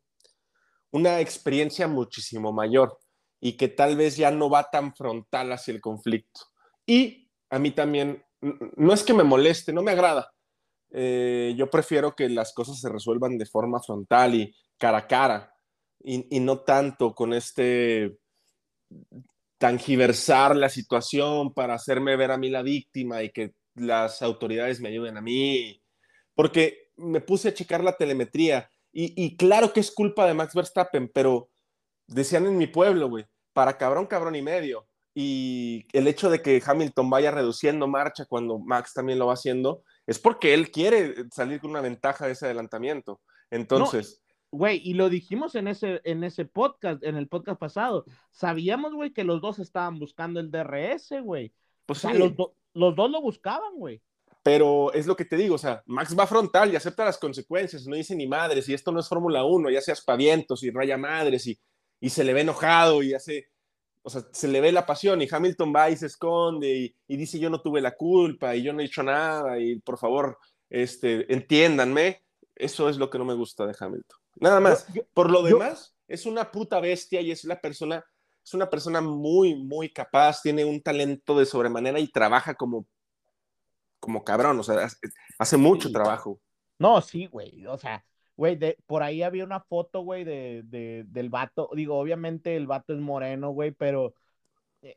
una 0.92 1.20
experiencia 1.20 1.88
muchísimo 1.88 2.52
mayor 2.52 2.98
y 3.40 3.58
que 3.58 3.68
tal 3.68 3.96
vez 3.96 4.18
ya 4.18 4.32
no 4.32 4.50
va 4.50 4.70
tan 4.70 4.96
frontal 4.96 5.52
hacia 5.52 5.74
el 5.74 5.82
conflicto. 5.82 6.42
Y 6.86 7.30
a 7.50 7.60
mí 7.60 7.72
también, 7.72 8.24
no 8.78 8.94
es 8.94 9.04
que 9.04 9.14
me 9.14 9.24
moleste, 9.24 9.74
no 9.74 9.84
me 9.84 9.92
agrada. 9.92 10.32
Eh, 10.92 11.54
yo 11.58 11.70
prefiero 11.70 12.16
que 12.16 12.30
las 12.30 12.54
cosas 12.54 12.80
se 12.80 12.90
resuelvan 12.90 13.38
de 13.38 13.46
forma 13.48 13.82
frontal 13.82 14.36
y 14.36 14.56
cara 14.78 15.00
a 15.00 15.08
cara 15.08 15.53
y, 16.04 16.36
y 16.36 16.40
no 16.40 16.60
tanto 16.60 17.16
con 17.16 17.34
este 17.34 18.18
tangiversar 19.58 20.56
la 20.56 20.70
situación 20.70 21.54
para 21.54 21.76
hacerme 21.76 22.16
ver 22.16 22.32
a 22.32 22.38
mí 22.38 22.50
la 22.50 22.62
víctima 22.62 23.24
y 23.24 23.32
que 23.32 23.54
las 23.76 24.22
autoridades 24.22 24.82
me 24.82 24.90
ayuden 24.90 25.18
a 25.18 25.22
mí, 25.22 25.82
porque 26.36 26.90
me 26.98 27.22
puse 27.22 27.50
a 27.50 27.54
checar 27.54 27.84
la 27.84 27.96
telemetría 27.96 28.70
y, 28.92 29.14
y 29.16 29.36
claro 29.38 29.74
que 29.74 29.80
es 29.80 29.92
culpa 29.92 30.28
de 30.28 30.34
Max 30.34 30.54
Verstappen, 30.54 31.10
pero 31.14 31.50
decían 32.08 32.46
en 32.46 32.58
mi 32.58 32.68
pueblo, 32.68 33.10
güey, 33.10 33.26
para 33.54 33.78
cabrón, 33.78 34.06
cabrón 34.06 34.36
y 34.36 34.42
medio. 34.42 34.88
Y 35.16 35.86
el 35.94 36.08
hecho 36.08 36.30
de 36.30 36.42
que 36.42 36.62
Hamilton 36.66 37.10
vaya 37.10 37.30
reduciendo 37.30 37.88
marcha 37.88 38.26
cuando 38.26 38.58
Max 38.60 38.94
también 38.94 39.20
lo 39.20 39.28
va 39.28 39.34
haciendo, 39.34 39.84
es 40.08 40.18
porque 40.18 40.54
él 40.54 40.72
quiere 40.72 41.26
salir 41.32 41.62
con 41.62 41.70
una 41.70 41.82
ventaja 41.82 42.26
de 42.26 42.34
ese 42.34 42.46
adelantamiento. 42.46 43.22
Entonces, 43.52 44.23
Güey, 44.54 44.82
y 44.84 44.94
lo 44.94 45.10
dijimos 45.10 45.56
en 45.56 45.68
ese, 45.68 46.00
en 46.04 46.24
ese 46.24 46.46
podcast, 46.46 47.04
en 47.04 47.16
el 47.18 47.28
podcast 47.28 47.60
pasado. 47.60 48.06
Sabíamos, 48.32 48.94
güey, 48.94 49.12
que 49.12 49.24
los 49.24 49.42
dos 49.42 49.58
estaban 49.60 49.98
buscando 49.98 50.40
el 50.40 50.52
DRS, 50.52 51.22
güey. 51.24 51.48
O 51.48 51.54
pues 51.88 52.00
sea, 52.00 52.12
sí, 52.12 52.18
los, 52.20 52.36
do- 52.36 52.56
los 52.74 52.96
dos 52.96 53.10
lo 53.10 53.20
buscaban, 53.22 53.76
güey. 53.78 54.02
pero 54.44 54.94
es 54.94 55.08
lo 55.08 55.16
que 55.16 55.26
te 55.26 55.38
digo, 55.38 55.56
o 55.56 55.58
sea, 55.58 55.82
Max 55.88 56.16
va 56.18 56.28
frontal 56.28 56.72
y 56.72 56.76
acepta 56.76 57.04
las 57.06 57.18
consecuencias, 57.18 57.88
no 57.88 57.96
dice 57.96 58.16
ni 58.16 58.28
madres, 58.28 58.68
y 58.70 58.74
esto 58.74 58.92
no 58.92 59.00
es 59.00 59.08
Fórmula 59.10 59.44
1, 59.44 59.70
ya 59.72 59.82
sea 59.82 59.94
aspavientos 59.94 60.64
y 60.64 60.70
raya 60.70 60.98
madres 60.98 61.48
y, 61.48 61.60
y 62.00 62.10
se 62.10 62.24
le 62.24 62.34
ve 62.34 62.42
enojado 62.42 63.02
y 63.04 63.14
hace, 63.14 63.48
o 64.04 64.10
sea, 64.10 64.22
se 64.34 64.48
le 64.50 64.60
ve 64.62 64.72
la 64.72 64.86
pasión 64.86 65.22
y 65.22 65.28
Hamilton 65.32 65.74
va 65.76 65.90
y 65.90 65.96
se 65.98 66.06
esconde 66.08 66.70
y, 66.78 66.96
y 67.08 67.18
dice 67.18 67.40
yo 67.40 67.50
no 67.50 67.62
tuve 67.62 67.80
la 67.82 67.96
culpa 67.96 68.56
y 68.56 68.62
yo 68.64 68.72
no 68.74 68.82
he 68.82 68.86
hecho 68.86 69.02
nada 69.02 69.60
y 69.60 69.80
por 69.80 69.98
favor, 69.98 70.38
este, 70.70 71.32
entiéndanme, 71.34 72.24
eso 72.56 72.88
es 72.90 72.98
lo 72.98 73.10
que 73.10 73.18
no 73.18 73.26
me 73.26 73.34
gusta 73.34 73.66
de 73.66 73.76
Hamilton. 73.80 74.20
Nada 74.36 74.60
más. 74.60 74.88
Yo- 74.88 74.96
yo- 74.96 75.08
Por 75.14 75.30
lo 75.32 75.42
yo- 75.48 75.58
demás, 75.58 75.96
es 76.08 76.26
una 76.26 76.52
puta 76.52 76.80
bestia 76.80 77.22
y 77.22 77.32
es 77.32 77.44
la 77.46 77.60
persona, 77.60 78.04
es 78.44 78.54
una 78.54 78.70
persona 78.70 79.02
muy, 79.02 79.56
muy 79.56 79.90
capaz, 79.90 80.42
tiene 80.42 80.66
un 80.66 80.82
talento 80.82 81.38
de 81.38 81.46
sobremanera 81.46 82.00
y 82.00 82.08
trabaja 82.08 82.54
como, 82.56 82.86
como 84.00 84.24
cabrón, 84.24 84.60
o 84.60 84.64
sea, 84.64 84.88
hace- 85.40 85.58
mucho 85.58 85.88
Sí. 85.88 85.94
trabajo. 85.94 86.40
No, 86.80 87.00
sí, 87.02 87.28
güey. 87.28 87.66
O 87.68 87.78
sea, 87.78 88.04
güey, 88.36 88.56
de, 88.58 88.78
por 88.86 89.02
ahí 89.04 89.24
había 89.24 89.46
una 89.46 89.62
foto, 89.62 90.02
güey, 90.02 90.24
de, 90.26 90.62
de- 90.66 91.06
del 91.08 91.30
vato. 91.30 91.70
Digo, 91.74 91.98
obviamente 91.98 92.56
el 92.58 92.68
vato 92.68 92.94
es 92.94 93.00
moreno, 93.00 93.52
güey, 93.52 93.72
pero 93.72 94.14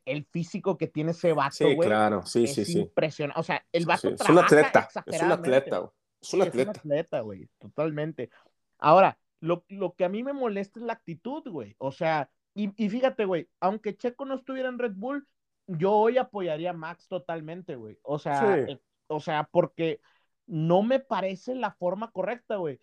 el 0.04 0.24
físico 0.24 0.76
que 0.76 0.88
tiene 0.88 1.12
ese 1.12 1.32
vato, 1.32 1.54
Sí, 1.54 1.74
güey, 1.74 1.88
claro, 1.88 2.26
sí, 2.26 2.42
es 2.44 2.54
sí, 2.54 2.64
sí. 2.64 2.80
impresionante. 2.80 3.38
O 3.38 3.44
sea, 3.44 3.64
el 3.70 3.82
Sí, 3.82 3.86
vato 3.86 4.08
sí. 4.08 4.14
Es 4.18 4.28
un 4.28 4.38
atleta, 4.38 4.88
es 5.06 5.22
un 5.22 5.30
atleta, 5.32 5.78
güey. 5.78 5.90
es 6.20 6.34
un 6.34 6.40
Sí, 6.42 6.48
atleta. 6.48 6.70
Es 6.72 6.84
un 6.84 6.90
atleta, 6.92 7.20
güey, 7.20 7.48
totalmente. 7.60 8.30
Ahora, 8.78 9.16
lo, 9.46 9.64
lo 9.68 9.94
que 9.94 10.04
a 10.04 10.08
mí 10.08 10.22
me 10.22 10.32
molesta 10.32 10.78
es 10.80 10.86
la 10.86 10.92
actitud, 10.94 11.42
güey. 11.48 11.74
O 11.78 11.92
sea, 11.92 12.30
y, 12.54 12.72
y 12.82 12.88
fíjate, 12.88 13.24
güey, 13.24 13.48
aunque 13.60 13.96
Checo 13.96 14.24
no 14.24 14.34
estuviera 14.34 14.68
en 14.68 14.78
Red 14.78 14.94
Bull, 14.94 15.26
yo 15.66 15.92
hoy 15.92 16.18
apoyaría 16.18 16.70
a 16.70 16.74
Max 16.74 17.08
totalmente, 17.08 17.74
güey. 17.76 17.98
O 18.02 18.18
sea, 18.18 18.64
Sí. 18.66 18.72
eh, 18.72 18.80
o 19.08 19.20
sea, 19.20 19.48
porque 19.50 20.00
no 20.46 20.82
me 20.82 21.00
parece 21.00 21.54
la 21.54 21.72
forma 21.72 22.10
correcta, 22.10 22.56
güey. 22.56 22.80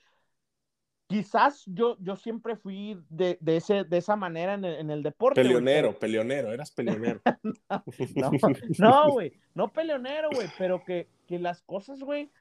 Quizás 1.07 1.64
yo, 1.68 1.97
yo 1.99 2.16
siempre 2.16 2.55
fui 2.55 2.97
de, 3.09 3.38
de, 3.39 3.57
ese, 3.57 3.84
de 3.84 3.97
esa 3.97 4.16
manera 4.16 4.55
en 4.55 4.66
el, 4.66 4.76
en 4.76 4.89
el 4.89 5.03
deporte. 5.03 5.41
güey, 5.41 5.53
Peleonero, 5.53 5.99
peleonero, 5.99 6.51
eras 6.51 6.72
peleonero. 6.72 7.22
no, 8.16 8.32
no, 8.80 9.11
güey, 9.11 9.34
no 9.53 9.72
peleonero, 9.72 10.30
güey, 10.34 10.47
pero 10.57 10.84
que, 10.84 11.09
que 11.28 11.39
las 11.39 11.61
cosas, 11.61 11.99
güey, 11.99 12.32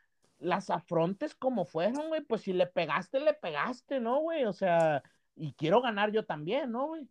las 0.43 0.71
afrontes 0.71 1.35
como 1.35 1.65
fueron, 1.65 2.09
güey, 2.09 2.21
pues 2.23 2.43
si 2.43 2.53
le 2.53 2.67
pegaste, 2.67 3.21
le 3.21 3.35
pegaste, 3.35 4.01
¿no, 4.01 4.21
güey? 4.21 4.45
O 4.45 4.53
sea, 4.53 5.03
y 5.37 5.53
quiero 5.55 5.81
ganar 5.81 6.11
yo 6.13 6.25
también, 6.25 6.71
¿no, 6.73 6.89
güey? 6.89 7.07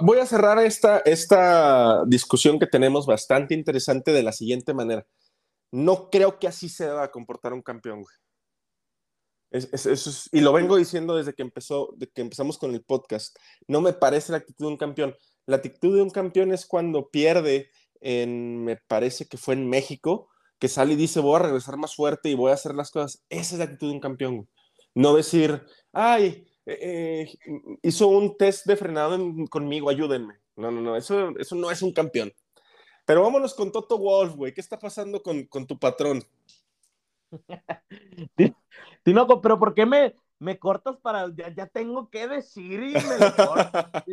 Voy 0.00 0.18
a 0.18 0.26
cerrar 0.26 0.58
esta, 0.58 0.98
esta 1.00 2.04
discusión 2.06 2.58
que 2.58 2.66
tenemos 2.66 3.06
bastante 3.06 3.54
interesante 3.54 4.12
de 4.12 4.22
la 4.22 4.32
siguiente 4.32 4.72
manera. 4.72 5.04
No 5.72 6.10
creo 6.10 6.38
que 6.38 6.46
así 6.46 6.68
se 6.68 6.84
deba 6.86 7.10
comportar 7.10 7.52
un 7.52 7.62
campeón, 7.62 8.02
güey. 8.02 8.14
Es- 9.50 9.86
es- 9.86 10.28
y 10.32 10.40
lo 10.40 10.52
vengo 10.52 10.76
diciendo 10.76 11.16
desde 11.16 11.32
que 11.34 11.42
empezó, 11.42 11.92
de 11.96 12.08
que 12.08 12.22
empezamos 12.22 12.58
con 12.58 12.72
el 12.74 12.82
podcast. 12.84 13.36
No 13.68 13.80
me 13.80 13.92
parece 13.92 14.32
la 14.32 14.38
actitud 14.38 14.66
de 14.66 14.72
un 14.72 14.76
campeón. 14.78 15.14
La 15.46 15.56
actitud 15.56 15.94
de 15.94 16.02
un 16.02 16.10
campeón 16.10 16.52
es 16.52 16.66
cuando 16.66 17.08
pierde 17.10 17.70
en, 18.00 18.64
me 18.64 18.76
parece 18.76 19.26
que 19.26 19.36
fue 19.36 19.54
en 19.54 19.68
México, 19.68 20.28
que 20.58 20.68
sale 20.68 20.94
y 20.94 20.96
dice, 20.96 21.20
voy 21.20 21.36
a 21.36 21.44
regresar 21.44 21.76
más 21.76 21.94
fuerte 21.94 22.28
y 22.30 22.34
voy 22.34 22.50
a 22.50 22.54
hacer 22.54 22.74
las 22.74 22.90
cosas. 22.90 23.22
Esa 23.28 23.54
es 23.54 23.58
la 23.58 23.64
actitud 23.64 23.88
de 23.88 23.94
un 23.94 24.00
campeón. 24.00 24.48
No 24.94 25.14
decir, 25.14 25.64
ay, 25.92 26.46
eh, 26.66 27.28
eh, 27.46 27.76
hizo 27.82 28.08
un 28.08 28.36
test 28.36 28.66
de 28.66 28.76
frenado 28.76 29.14
en- 29.16 29.46
conmigo, 29.46 29.90
ayúdenme. 29.90 30.34
No, 30.56 30.70
no, 30.70 30.80
no, 30.80 30.96
eso, 30.96 31.30
eso 31.38 31.56
no 31.56 31.70
es 31.70 31.82
un 31.82 31.92
campeón. 31.92 32.32
Pero 33.04 33.22
vámonos 33.22 33.54
con 33.54 33.70
Toto 33.72 33.98
Wolf, 33.98 34.34
güey. 34.34 34.54
¿Qué 34.54 34.60
está 34.60 34.78
pasando 34.78 35.22
con, 35.22 35.44
con 35.44 35.66
tu 35.66 35.78
patrón? 35.78 36.22
Tinoco, 39.02 39.40
pero 39.40 39.58
¿por 39.58 39.74
qué 39.74 39.84
me, 39.86 40.14
me 40.38 40.58
cortas 40.58 40.96
para, 40.98 41.28
ya, 41.34 41.52
ya 41.54 41.66
tengo 41.66 42.08
que 42.08 42.26
decir 42.28 42.82
y 42.82 42.92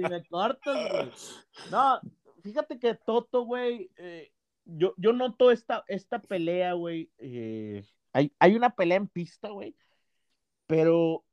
me 0.04 0.28
cortas, 0.28 0.92
güey? 0.92 1.12
No, 1.70 2.00
fíjate 2.44 2.80
que 2.80 2.96
Toto, 2.96 3.44
güey, 3.46 3.90
eh, 3.98 4.32
yo, 4.66 4.94
yo 4.98 5.14
noto 5.14 5.52
esta, 5.52 5.84
esta 5.88 6.22
pelea, 6.22 6.74
güey, 6.74 7.10
eh, 7.18 7.84
hay, 8.14 8.32
hay 8.40 8.56
una 8.56 8.76
pelea 8.76 8.98
en 8.98 9.08
pista, 9.08 9.50
güey, 9.50 9.76
pero 10.68 11.24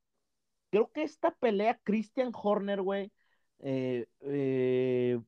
creo 0.70 0.91
que 0.93 1.03
esta 1.03 1.31
pelea, 1.33 1.81
Christian 1.85 2.33
Horner, 2.35 2.83
güey, 2.83 3.12
eh, 3.61 4.07
eh, 4.20 5.20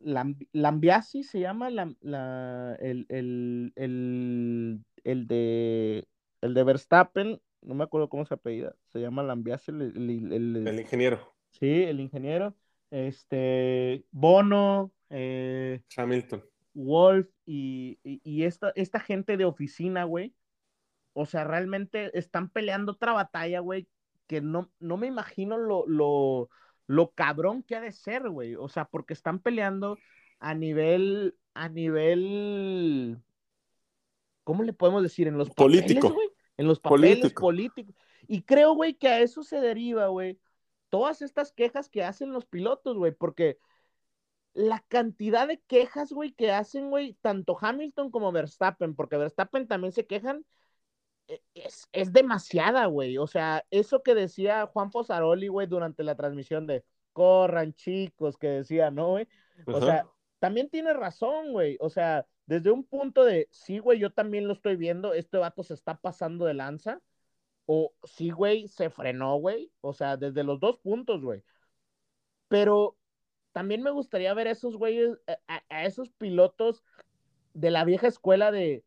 Lam- 0.00 0.46
Lambiasi 0.52 1.22
se 1.24 1.40
llama 1.40 1.70
la, 1.70 1.92
la- 2.00 2.76
el, 2.80 3.06
el, 3.08 3.72
el, 3.76 4.84
el 5.04 5.26
de 5.26 6.06
el 6.40 6.54
de 6.54 6.62
Verstappen, 6.62 7.40
no 7.62 7.74
me 7.74 7.82
acuerdo 7.84 8.08
cómo 8.08 8.24
se 8.24 8.34
apellida, 8.34 8.76
se 8.86 9.00
llama 9.00 9.22
Lambiasi, 9.24 9.72
el, 9.72 9.82
el- 9.82 10.32
el- 10.32 10.68
El 10.68 10.80
ingeniero 10.80 11.34
sí, 11.50 11.82
el 11.82 11.98
ingeniero, 12.00 12.54
este, 12.90 14.04
Bono, 14.12 14.92
eh, 15.10 15.82
Hamilton. 15.96 16.44
Wolf 16.74 17.26
y, 17.50 17.98
y, 18.04 18.20
y 18.24 18.44
esta, 18.44 18.72
esta 18.74 19.00
gente 19.00 19.38
de 19.38 19.46
oficina, 19.46 20.04
güey, 20.04 20.34
o 21.14 21.24
sea, 21.24 21.44
realmente 21.44 22.16
están 22.18 22.50
peleando 22.50 22.92
otra 22.92 23.14
batalla, 23.14 23.60
güey, 23.60 23.88
que 24.26 24.42
no, 24.42 24.70
no 24.80 24.98
me 24.98 25.06
imagino 25.06 25.56
lo, 25.56 25.86
lo, 25.86 26.50
lo 26.86 27.10
cabrón 27.12 27.62
que 27.62 27.74
ha 27.74 27.80
de 27.80 27.92
ser, 27.92 28.28
güey. 28.28 28.54
O 28.54 28.68
sea, 28.68 28.84
porque 28.84 29.14
están 29.14 29.38
peleando 29.38 29.98
a 30.40 30.52
nivel, 30.54 31.38
a 31.54 31.70
nivel, 31.70 33.16
¿cómo 34.44 34.62
le 34.62 34.74
podemos 34.74 35.02
decir? 35.02 35.26
En 35.26 35.38
los 35.38 35.48
papeles, 35.48 35.84
Político. 35.84 36.12
güey. 36.12 36.28
En 36.58 36.66
los 36.66 36.80
papeles 36.80 37.18
Político. 37.18 37.40
políticos. 37.40 37.94
Y 38.26 38.42
creo, 38.42 38.74
güey, 38.74 38.92
que 38.92 39.08
a 39.08 39.20
eso 39.20 39.42
se 39.42 39.58
deriva, 39.62 40.08
güey, 40.08 40.38
todas 40.90 41.22
estas 41.22 41.50
quejas 41.52 41.88
que 41.88 42.04
hacen 42.04 42.30
los 42.30 42.44
pilotos, 42.44 42.98
güey, 42.98 43.12
porque 43.12 43.56
la 44.58 44.84
cantidad 44.88 45.46
de 45.46 45.60
quejas, 45.60 46.12
güey, 46.12 46.32
que 46.32 46.50
hacen, 46.50 46.90
güey, 46.90 47.14
tanto 47.20 47.56
Hamilton 47.60 48.10
como 48.10 48.32
Verstappen, 48.32 48.96
porque 48.96 49.16
Verstappen 49.16 49.68
también 49.68 49.92
se 49.92 50.04
quejan, 50.04 50.44
e- 51.28 51.40
es, 51.54 51.88
es 51.92 52.12
demasiada, 52.12 52.86
güey. 52.86 53.18
O 53.18 53.28
sea, 53.28 53.64
eso 53.70 54.02
que 54.02 54.16
decía 54.16 54.66
Juan 54.66 54.90
Fosaroli, 54.90 55.46
güey, 55.46 55.68
durante 55.68 56.02
la 56.02 56.16
transmisión 56.16 56.66
de 56.66 56.84
corran, 57.12 57.72
chicos, 57.74 58.36
que 58.36 58.48
decía, 58.48 58.90
¿no, 58.90 59.10
güey? 59.10 59.28
O 59.64 59.76
Ajá. 59.76 59.86
sea, 59.86 60.06
también 60.40 60.68
tiene 60.68 60.92
razón, 60.92 61.52
güey. 61.52 61.76
O 61.78 61.88
sea, 61.88 62.26
desde 62.46 62.72
un 62.72 62.82
punto 62.84 63.24
de, 63.24 63.46
sí, 63.52 63.78
güey, 63.78 64.00
yo 64.00 64.10
también 64.12 64.48
lo 64.48 64.54
estoy 64.54 64.74
viendo, 64.74 65.14
este 65.14 65.38
vato 65.38 65.62
se 65.62 65.74
está 65.74 65.96
pasando 66.00 66.46
de 66.46 66.54
lanza. 66.54 67.00
O 67.66 67.92
sí, 68.02 68.30
güey, 68.30 68.66
se 68.66 68.90
frenó, 68.90 69.36
güey. 69.36 69.70
O 69.82 69.92
sea, 69.92 70.16
desde 70.16 70.42
los 70.42 70.58
dos 70.58 70.78
puntos, 70.78 71.22
güey. 71.22 71.44
Pero 72.48 72.97
también 73.58 73.82
me 73.82 73.90
gustaría 73.90 74.32
ver 74.34 74.46
a 74.46 74.52
esos 74.52 74.76
güeyes, 74.76 75.18
a, 75.26 75.54
a- 75.56 75.64
a 75.68 75.84
esos 75.84 76.10
pilotos 76.10 76.84
de 77.54 77.72
la 77.72 77.84
vieja 77.84 78.06
escuela 78.06 78.52
de 78.52 78.84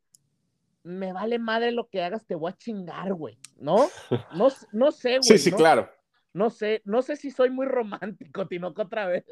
me 0.83 1.11
vale 1.11 1.39
madre 1.39 1.73
lo 1.73 1.89
que 1.89 2.01
hagas, 2.01 2.25
te 2.25 2.35
voy 2.35 2.53
a 2.53 2.57
chingar, 2.57 3.13
güey. 3.13 3.37
¿No? 3.57 3.89
No, 4.33 4.47
no 4.71 4.91
sé, 4.93 5.17
güey. 5.17 5.23
sí, 5.23 5.37
sí, 5.37 5.51
no, 5.51 5.57
claro. 5.57 5.89
No 6.33 6.49
sé, 6.49 6.81
no 6.85 7.01
sé 7.01 7.17
si 7.17 7.31
soy 7.31 7.49
muy 7.49 7.65
romántico, 7.65 8.47
Tinoco, 8.47 8.83
otra 8.83 9.07
vez. 9.07 9.25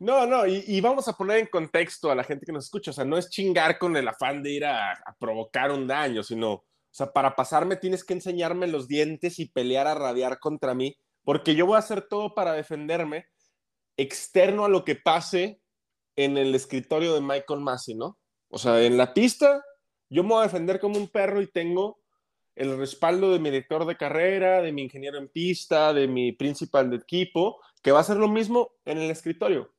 No, 0.00 0.26
no, 0.26 0.48
y, 0.48 0.64
y 0.66 0.80
vamos 0.80 1.06
a 1.06 1.12
poner 1.12 1.38
en 1.38 1.46
contexto 1.46 2.10
a 2.10 2.16
la 2.16 2.24
gente 2.24 2.44
que 2.44 2.50
nos 2.50 2.64
escucha. 2.64 2.90
O 2.90 2.94
sea, 2.94 3.04
no 3.04 3.16
es 3.16 3.30
chingar 3.30 3.78
con 3.78 3.96
el 3.96 4.08
afán 4.08 4.42
de 4.42 4.50
ir 4.50 4.64
a, 4.64 4.94
a 4.94 5.14
provocar 5.16 5.70
un 5.70 5.86
daño, 5.86 6.24
sino, 6.24 6.54
o 6.54 6.64
sea, 6.90 7.12
para 7.12 7.36
pasarme 7.36 7.76
tienes 7.76 8.02
que 8.02 8.14
enseñarme 8.14 8.66
los 8.66 8.88
dientes 8.88 9.38
y 9.38 9.46
pelear 9.46 9.86
a 9.86 9.94
rabiar 9.94 10.40
contra 10.40 10.74
mí, 10.74 10.96
porque 11.22 11.54
yo 11.54 11.66
voy 11.66 11.76
a 11.76 11.78
hacer 11.78 12.02
todo 12.02 12.34
para 12.34 12.52
defenderme 12.52 13.26
externo 13.96 14.64
a 14.64 14.68
lo 14.68 14.84
que 14.84 14.94
pase 14.96 15.60
en 16.16 16.36
el 16.38 16.54
escritorio 16.54 17.14
de 17.14 17.20
Michael 17.20 17.60
Massey, 17.60 17.94
¿no? 17.94 18.18
O 18.48 18.58
sea, 18.58 18.82
en 18.82 18.96
la 18.96 19.14
pista, 19.14 19.64
yo 20.10 20.22
me 20.22 20.30
voy 20.30 20.40
a 20.40 20.42
defender 20.48 20.78
como 20.80 20.98
un 20.98 21.08
perro 21.08 21.40
y 21.40 21.46
tengo 21.46 22.00
el 22.54 22.76
respaldo 22.76 23.32
de 23.32 23.38
mi 23.38 23.50
director 23.50 23.86
de 23.86 23.96
carrera, 23.96 24.60
de 24.60 24.72
mi 24.72 24.82
ingeniero 24.82 25.16
en 25.16 25.28
pista, 25.28 25.94
de 25.94 26.06
mi 26.06 26.32
principal 26.32 26.90
de 26.90 26.96
equipo, 26.96 27.60
que 27.82 27.92
va 27.92 27.98
a 27.98 28.00
hacer 28.02 28.18
lo 28.18 28.28
mismo 28.28 28.72
en 28.84 28.98
el 28.98 29.10
escritorio. 29.10 29.72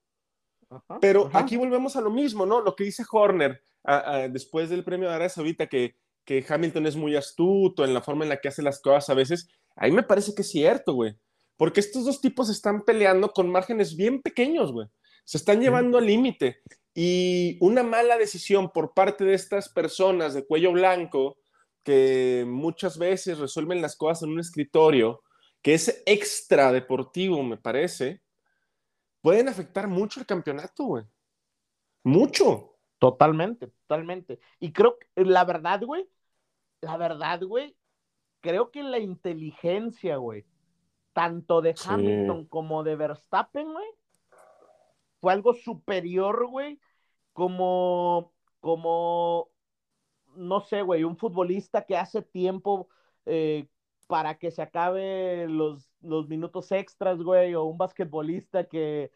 Ajá, 0.70 0.98
Pero 1.00 1.28
ajá. 1.28 1.40
aquí 1.40 1.56
volvemos 1.56 1.96
a 1.96 2.02
lo 2.02 2.10
mismo, 2.10 2.48
¿no? 2.48 2.62
Lo 2.62 2.76
que 2.76 2.84
dice 2.86 3.04
Horner 3.12 3.64
a- 3.84 4.14
a- 4.16 4.28
después 4.28 4.72
del 4.72 4.84
premio 4.84 5.08
de 5.08 5.14
Arabia 5.16 5.30
Saudita, 5.30 5.68
que, 5.68 5.96
que 6.26 6.44
Hamilton 6.48 6.88
es 6.88 6.96
muy 6.96 7.16
astuto 7.16 7.86
en 7.86 7.94
la 7.94 8.02
forma 8.02 8.24
en 8.24 8.30
la 8.30 8.38
que 8.38 8.48
hace 8.48 8.64
las 8.64 8.82
cosas 8.82 9.08
a 9.12 9.14
veces, 9.14 9.48
ahí 9.76 9.92
me 9.92 10.02
parece 10.02 10.34
que 10.34 10.42
es 10.42 10.50
cierto, 10.50 10.94
güey. 10.94 11.16
Porque 11.58 11.80
estos 11.80 12.06
dos 12.06 12.22
tipos 12.22 12.50
están 12.50 12.84
peleando 12.84 13.32
con 13.32 13.50
márgenes 13.50 13.96
bien 13.96 14.22
pequeños, 14.22 14.72
güey. 14.72 14.88
Se 15.24 15.38
están 15.38 15.62
llevando 15.62 15.98
al 15.98 16.06
límite. 16.06 16.62
Y 16.94 17.58
una 17.62 17.84
mala 17.84 18.18
decisión 18.18 18.72
por 18.72 18.94
parte 18.94 19.24
de 19.24 19.34
estas 19.34 19.70
personas 19.70 20.34
de 20.34 20.46
cuello 20.46 20.72
blanco, 20.72 21.38
que 21.84 22.46
muchas 22.48 22.98
veces 22.98 23.40
resuelven 23.40 23.82
las 23.82 23.96
cosas 23.96 24.24
en 24.24 24.32
un 24.32 24.40
escritorio, 24.40 25.22
que 25.62 25.74
es 25.74 26.04
extra 26.06 26.72
deportivo, 26.72 27.42
me 27.44 27.58
parece, 27.58 28.22
pueden 29.22 29.48
afectar 29.50 29.88
mucho 29.88 30.20
el 30.20 30.26
campeonato, 30.26 30.84
güey. 30.84 31.06
Mucho. 32.04 32.78
Totalmente, 33.00 33.68
totalmente. 33.68 34.40
Y 34.60 34.72
creo 34.72 34.98
que 34.98 35.26
la 35.26 35.46
verdad, 35.46 35.82
güey, 35.82 36.08
la 36.82 36.98
verdad, 36.98 37.42
güey, 37.44 37.76
creo 38.42 38.72
que 38.72 38.84
la 38.84 39.00
inteligencia, 39.00 40.18
güey, 40.18 40.46
tanto 41.14 41.62
de 41.62 41.76
Sí. 41.76 41.88
Hamilton 41.90 42.46
como 42.48 42.84
de 42.84 42.96
Verstappen, 42.96 43.72
güey, 43.72 43.88
fue 45.22 45.34
algo 45.34 45.54
superior, 45.54 46.48
güey, 46.48 46.80
como, 47.34 48.34
como, 48.60 49.50
no 50.36 50.62
sé, 50.62 50.82
güey, 50.82 51.04
un 51.04 51.18
futbolista 51.18 51.86
que 51.86 51.98
hace 51.98 52.22
tiempo 52.22 52.90
eh, 53.26 53.68
para 54.08 54.38
que 54.38 54.52
se 54.52 54.62
acabe 54.62 55.48
los 55.48 55.90
los 56.02 56.28
minutos 56.28 56.72
extras, 56.72 57.20
güey, 57.22 57.56
o 57.56 57.64
un 57.64 57.78
basquetbolista 57.78 58.66
que 58.66 59.12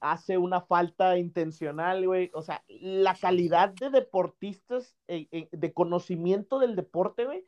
hace 0.00 0.36
una 0.36 0.60
falta 0.60 1.16
intencional, 1.16 2.04
güey. 2.06 2.30
O 2.34 2.42
sea, 2.42 2.64
la 2.68 3.14
calidad 3.14 3.70
de 3.70 3.90
deportistas, 3.90 4.96
eh, 5.06 5.28
eh, 5.30 5.48
de 5.52 5.72
conocimiento 5.72 6.58
del 6.58 6.74
deporte, 6.74 7.24
güey, 7.24 7.46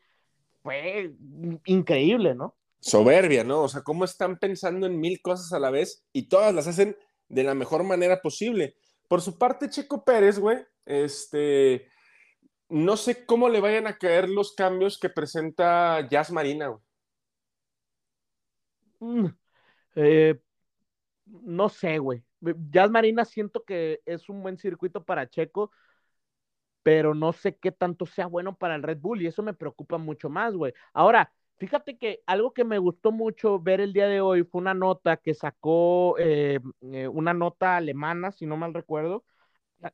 fue 0.62 1.12
increíble, 1.66 2.34
¿no? 2.34 2.54
Soberbia, 2.84 3.44
¿no? 3.44 3.62
O 3.62 3.68
sea, 3.68 3.80
cómo 3.80 4.04
están 4.04 4.38
pensando 4.38 4.86
en 4.86 5.00
mil 5.00 5.22
cosas 5.22 5.54
a 5.54 5.58
la 5.58 5.70
vez 5.70 6.04
y 6.12 6.28
todas 6.28 6.54
las 6.54 6.66
hacen 6.66 6.94
de 7.28 7.42
la 7.42 7.54
mejor 7.54 7.82
manera 7.82 8.20
posible. 8.20 8.76
Por 9.08 9.22
su 9.22 9.38
parte, 9.38 9.70
Checo 9.70 10.04
Pérez, 10.04 10.38
güey, 10.38 10.58
este, 10.84 11.88
no 12.68 12.98
sé 12.98 13.24
cómo 13.24 13.48
le 13.48 13.62
vayan 13.62 13.86
a 13.86 13.96
caer 13.96 14.28
los 14.28 14.54
cambios 14.54 14.98
que 14.98 15.08
presenta 15.08 16.06
Jazz 16.10 16.30
Marina, 16.30 16.68
güey. 16.68 16.82
Mm, 19.00 19.26
eh, 19.96 20.40
no 21.24 21.70
sé, 21.70 21.98
güey. 21.98 22.22
Jazz 22.70 22.90
Marina 22.90 23.24
siento 23.24 23.64
que 23.64 24.02
es 24.04 24.28
un 24.28 24.42
buen 24.42 24.58
circuito 24.58 25.02
para 25.04 25.26
Checo, 25.30 25.70
pero 26.82 27.14
no 27.14 27.32
sé 27.32 27.56
qué 27.56 27.72
tanto 27.72 28.04
sea 28.04 28.26
bueno 28.26 28.56
para 28.56 28.74
el 28.74 28.82
Red 28.82 28.98
Bull 28.98 29.22
y 29.22 29.26
eso 29.26 29.42
me 29.42 29.54
preocupa 29.54 29.96
mucho 29.96 30.28
más, 30.28 30.54
güey. 30.54 30.74
Ahora, 30.92 31.32
fíjate 31.58 31.96
que 31.98 32.20
algo 32.26 32.52
que 32.52 32.64
me 32.64 32.78
gustó 32.78 33.12
mucho 33.12 33.58
ver 33.60 33.80
el 33.80 33.92
día 33.92 34.06
de 34.06 34.20
hoy 34.20 34.44
fue 34.44 34.60
una 34.60 34.74
nota 34.74 35.16
que 35.16 35.34
sacó 35.34 36.16
eh, 36.18 36.60
eh, 36.82 37.08
una 37.08 37.34
nota 37.34 37.76
alemana, 37.76 38.32
si 38.32 38.46
no 38.46 38.56
mal 38.56 38.74
recuerdo, 38.74 39.24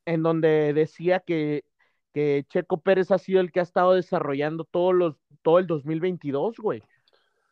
en 0.04 0.22
donde 0.22 0.72
decía 0.72 1.20
que, 1.20 1.64
que 2.12 2.44
Checo 2.48 2.80
Pérez 2.80 3.10
ha 3.10 3.18
sido 3.18 3.40
el 3.40 3.52
que 3.52 3.60
ha 3.60 3.64
estado 3.64 3.94
desarrollando 3.94 4.64
todos 4.64 4.94
los, 4.94 5.16
todo 5.42 5.58
el 5.58 5.66
2022, 5.66 6.56
güey. 6.58 6.82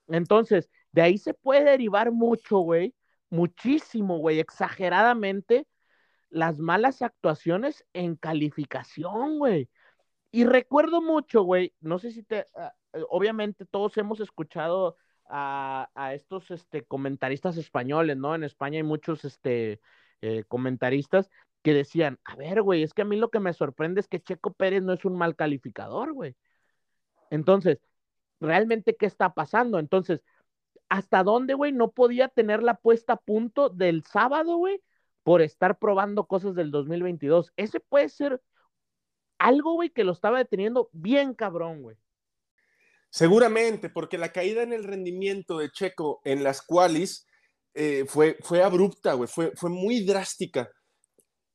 Entonces, 0.09 0.71
de 0.93 1.03
ahí 1.03 1.19
se 1.19 1.35
puede 1.35 1.65
derivar 1.65 2.13
mucho, 2.13 2.59
güey, 2.59 2.95
muchísimo, 3.31 4.19
güey, 4.19 4.41
exageradamente 4.41 5.67
las 6.31 6.59
malas 6.59 7.03
actuaciones 7.03 7.85
en 7.93 8.17
calificación, 8.17 9.39
güey. 9.39 9.69
Y 10.31 10.45
recuerdo 10.45 11.01
mucho, 11.01 11.43
güey, 11.43 11.75
no 11.81 11.99
sé 11.99 12.11
si 12.13 12.23
te, 12.23 12.47
ah, 12.55 12.75
eh, 12.93 13.03
obviamente 13.09 13.65
todos 13.65 13.97
hemos 13.97 14.21
escuchado 14.21 14.97
a, 15.31 15.89
estos 16.15 16.51
este, 16.51 16.85
comentaristas 16.85 17.57
españoles, 17.57 18.17
¿no? 18.17 18.35
En 18.35 18.45
España 18.45 18.79
hay 18.79 18.83
muchos 18.83 19.25
este, 19.25 19.81
eh, 20.23 20.45
comentaristas 20.49 21.31
que 21.63 21.75
decían, 21.75 22.19
a 22.25 22.37
ver, 22.37 22.63
güey, 22.63 22.83
es 22.83 22.95
que 22.95 23.03
a 23.03 23.05
mí 23.05 23.17
lo 23.17 23.31
que 23.31 23.41
me 23.41 23.53
sorprende 23.53 24.01
es 24.01 24.09
que 24.09 24.21
Checo 24.21 24.53
Pérez 24.53 24.83
no 24.83 24.93
es 24.95 25.05
un 25.05 25.17
mal 25.17 25.37
calificador, 25.37 26.13
güey. 26.13 26.37
Entonces, 27.31 27.79
¿realmente 28.41 28.97
qué 28.97 29.07
está 29.07 29.35
pasando? 29.35 29.79
Entonces, 29.79 30.23
¿hasta 30.89 31.23
dónde, 31.25 31.55
güey, 31.55 31.73
no 31.73 31.91
podía 31.93 32.29
tener 32.29 32.63
la 32.63 32.75
puesta 32.75 33.15
a 33.15 33.17
punto 33.17 33.69
del 33.71 34.05
sábado, 34.05 34.57
güey, 34.57 34.83
por 35.23 35.43
estar 35.43 35.79
probando 35.79 36.27
cosas 36.27 36.55
del 36.55 36.71
2022? 36.71 37.53
Ese 37.57 37.81
puede 37.81 38.09
ser 38.09 38.43
algo, 39.39 39.75
güey, 39.75 39.91
que 39.91 40.05
lo 40.05 40.13
estaba 40.13 40.39
deteniendo 40.39 40.89
bien 40.93 41.35
cabrón, 41.35 41.83
güey. 41.83 41.97
Seguramente, 43.11 43.89
porque 43.89 44.19
la 44.19 44.33
caída 44.33 44.63
en 44.63 44.73
el 44.73 44.85
rendimiento 44.85 45.59
de 45.59 45.71
Checo 45.71 46.21
en 46.25 46.45
las 46.45 46.61
cuales 46.61 47.27
eh, 47.75 48.05
fue, 48.07 48.37
fue 48.43 48.63
abrupta, 48.63 49.15
güey, 49.15 49.29
fue, 49.29 49.53
fue 49.55 49.71
muy 49.71 50.05
drástica. 50.05 50.71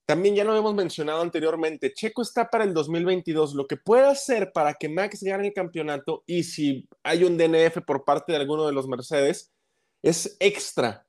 También 0.06 0.36
ya 0.36 0.44
lo 0.44 0.58
hemos 0.58 0.74
mencionado 0.74 1.22
anteriormente, 1.22 1.94
Checo 1.94 2.24
está 2.24 2.50
para 2.50 2.64
el 2.64 2.74
2022, 2.74 3.54
lo 3.54 3.68
que 3.68 3.78
puede 3.78 4.06
hacer 4.08 4.52
para 4.52 4.74
que 4.74 4.90
Max 4.90 5.24
gane 5.24 5.48
el 5.48 5.54
campeonato 5.54 6.24
y 6.26 6.44
si 6.44 6.88
hay 7.04 7.24
un 7.24 7.38
DNF 7.38 7.82
por 7.86 8.04
parte 8.04 8.34
de 8.34 8.40
alguno 8.40 8.66
de 8.66 8.74
los 8.74 8.88
Mercedes, 8.88 9.54
es 10.02 10.36
extra. 10.40 11.06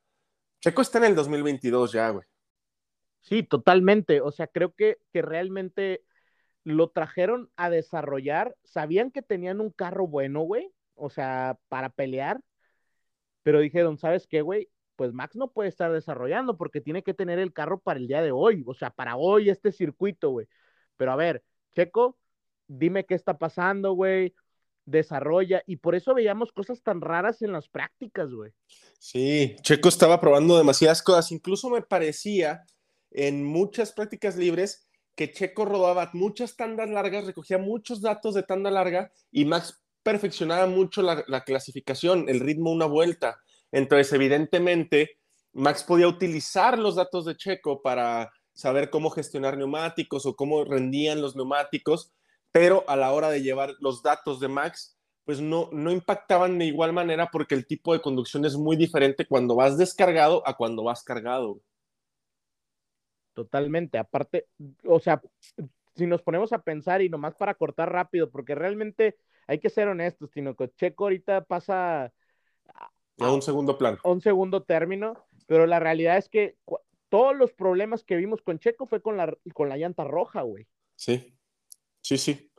Checo 0.61 0.83
está 0.83 0.99
en 0.99 1.05
el 1.05 1.15
2022 1.15 1.93
ya, 1.93 2.11
güey. 2.11 2.25
Sí, 3.21 3.43
totalmente. 3.43 4.21
O 4.21 4.31
sea, 4.31 4.47
creo 4.47 4.73
que, 4.75 4.99
que 5.13 5.23
realmente 5.23 6.05
lo 6.65 6.91
trajeron 6.91 7.51
a 7.57 7.71
desarrollar. 7.71 8.57
Sabían 8.65 9.11
que 9.11 9.23
tenían 9.23 9.61
un 9.61 9.71
carro 9.71 10.07
bueno, 10.07 10.41
güey. 10.41 10.73
O 10.95 11.11
sea, 11.11 11.59
para 11.69 11.91
pelear. 11.91 12.41
Pero 13.43 13.61
dijeron, 13.61 13.99
¿sabes 13.99 14.27
qué, 14.27 14.43
güey? 14.43 14.69
pues 14.97 15.13
Max 15.13 15.37
no 15.37 15.51
puede 15.51 15.69
estar 15.69 15.93
desarrollando 15.93 16.57
porque 16.57 16.81
tiene 16.81 17.03
que 17.03 17.15
tener 17.15 17.39
el 17.39 17.53
carro 17.53 17.81
para 17.81 17.99
el 17.99 18.07
día 18.07 18.23
de 18.23 18.33
hoy, 18.33 18.63
o 18.67 18.75
sea, 18.75 18.91
para 18.91 19.17
hoy 19.17 19.51
este 19.51 19.73
circuito, 19.73 20.31
güey. 20.31 20.47
Pero 20.97 21.13
a 21.13 21.17
ver, 21.17 21.43
Checo, 21.75 22.19
dime 22.67 23.05
qué 23.05 23.15
está 23.15 23.39
pasando, 23.39 23.93
güey, 23.93 24.35
desarrolla, 24.85 25.63
y 25.67 25.77
por 25.77 25.95
eso 25.95 26.15
veíamos 26.15 26.53
cosas 26.53 26.83
tan 26.83 27.01
raras 27.01 27.43
en 27.43 27.53
las 27.53 27.69
prácticas, 27.69 28.31
güey. 28.31 28.53
Sí, 28.99 29.57
Checo 29.63 29.89
estaba 29.89 30.21
probando 30.21 30.57
demasiadas 30.57 31.03
cosas, 31.03 31.33
incluso 31.33 31.71
me 31.71 31.83
parecía 31.83 32.65
en 33.11 33.45
muchas 33.45 33.93
prácticas 33.93 34.37
libres 34.37 34.89
que 35.15 35.33
Checo 35.33 35.65
rodaba 35.65 36.11
muchas 36.13 36.57
tandas 36.57 36.91
largas, 36.91 37.27
recogía 37.27 37.59
muchos 37.59 38.01
datos 38.01 38.35
de 38.35 38.43
tanda 38.43 38.71
larga 38.71 39.13
y 39.31 39.45
Max 39.45 39.83
perfeccionaba 40.03 40.67
mucho 40.67 41.03
la, 41.03 41.25
la 41.29 41.45
clasificación, 41.45 42.29
el 42.29 42.41
ritmo 42.41 42.71
una 42.71 42.87
vuelta 42.87 43.39
entonces, 43.75 44.13
evidentemente, 44.13 45.19
Max 45.53 45.83
podía 45.83 46.07
utilizar 46.07 46.79
los 46.79 46.95
datos 46.95 47.25
de 47.25 47.37
Checo 47.37 47.83
para 47.83 48.31
saber 48.53 48.89
cómo 48.89 49.11
gestionar 49.11 49.59
neumáticos 49.59 50.27
o 50.27 50.37
cómo 50.37 50.65
rendían 50.65 51.21
los 51.21 51.35
neumáticos, 51.35 52.13
pero 52.53 52.85
a 52.87 52.95
la 52.95 53.13
hora 53.13 53.31
de 53.31 53.43
llevar 53.43 53.75
los 53.81 54.01
datos 54.01 54.39
de 54.39 54.47
Max, 54.47 54.97
pues 55.25 55.41
no, 55.41 55.71
no 55.73 55.91
impactaban 55.91 56.57
de 56.57 56.67
igual 56.67 56.93
manera 56.93 57.31
porque 57.33 57.57
el 57.57 57.67
tipo 57.67 57.93
de 57.93 58.01
conducción 58.01 58.45
es 58.45 58.57
muy 58.57 58.77
diferente 58.77 59.27
cuando 59.27 59.57
vas 59.57 59.77
descargado 59.77 60.47
a 60.47 60.57
cuando 60.57 60.85
vas 60.85 61.03
cargado. 61.03 61.59
Totalmente, 63.35 63.99
aparte, 63.99 64.47
o 64.85 65.01
sea, 65.01 65.21
si 65.97 66.07
nos 66.07 66.23
ponemos 66.23 66.53
a 66.53 66.63
pensar 66.63 67.03
y 67.03 67.09
nomás 67.09 67.35
para 67.35 67.55
cortar 67.55 67.93
rápido, 67.93 68.31
porque 68.31 68.55
realmente 68.55 69.17
hay 69.47 69.59
que 69.59 69.71
ser 69.71 69.89
honestos, 69.89 70.31
sino 70.33 70.55
que 70.55 70.71
Checo 70.71 71.05
ahorita 71.05 71.45
pasa 71.45 72.13
a 73.19 73.33
un 73.33 73.43
segundo 73.43 73.77
plano. 73.79 73.99
A 74.03 74.11
un 74.11 74.21
segundo 74.21 74.63
término, 74.63 75.27
pero 75.47 75.67
la 75.67 75.81
realidad 75.81 76.17
es 76.17 76.29
que 76.29 76.57
todos 77.09 77.37
los 77.37 77.53
problemas 77.53 78.05
que 78.05 78.17
vimos 78.17 78.43
con 78.43 78.59
Checo 78.59 78.87
fue 78.87 79.01
con 79.01 79.17
la, 79.17 79.37
con 79.53 79.69
la 79.69 79.77
llanta 79.77 80.05
roja, 80.05 80.43
güey. 80.43 80.67
Sí, 80.97 81.37
sí, 82.01 82.19
sí. 82.19 82.51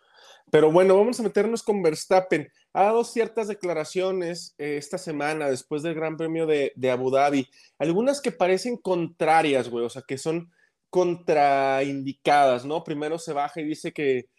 Pero 0.51 0.71
bueno, 0.71 0.95
vamos 0.95 1.19
a 1.19 1.23
meternos 1.23 1.63
con 1.63 1.81
Verstappen. 1.81 2.47
Ha 2.71 2.83
dado 2.83 3.03
ciertas 3.03 3.47
declaraciones 3.47 4.53
eh, 4.57 4.77
esta 4.77 4.97
semana 4.97 5.49
después 5.49 5.81
del 5.81 5.95
Gran 5.95 6.17
Premio 6.17 6.45
de, 6.45 6.71
de, 6.75 6.91
Abu 6.91 7.09
Dhabi. 7.09 7.49
Algunas 7.79 8.21
que 8.21 8.31
parecen 8.31 8.77
contrarias, 8.77 9.69
güey, 9.69 9.85
o 9.85 9.89
sea, 9.89 10.03
que 10.07 10.17
son 10.17 10.51
contraindicadas, 10.95 12.63
¿no? 12.63 12.85
Primero 12.85 13.19
se 13.19 13.33
baja 13.33 13.59
y 13.59 13.65
dice 13.65 13.91
que 13.91 14.29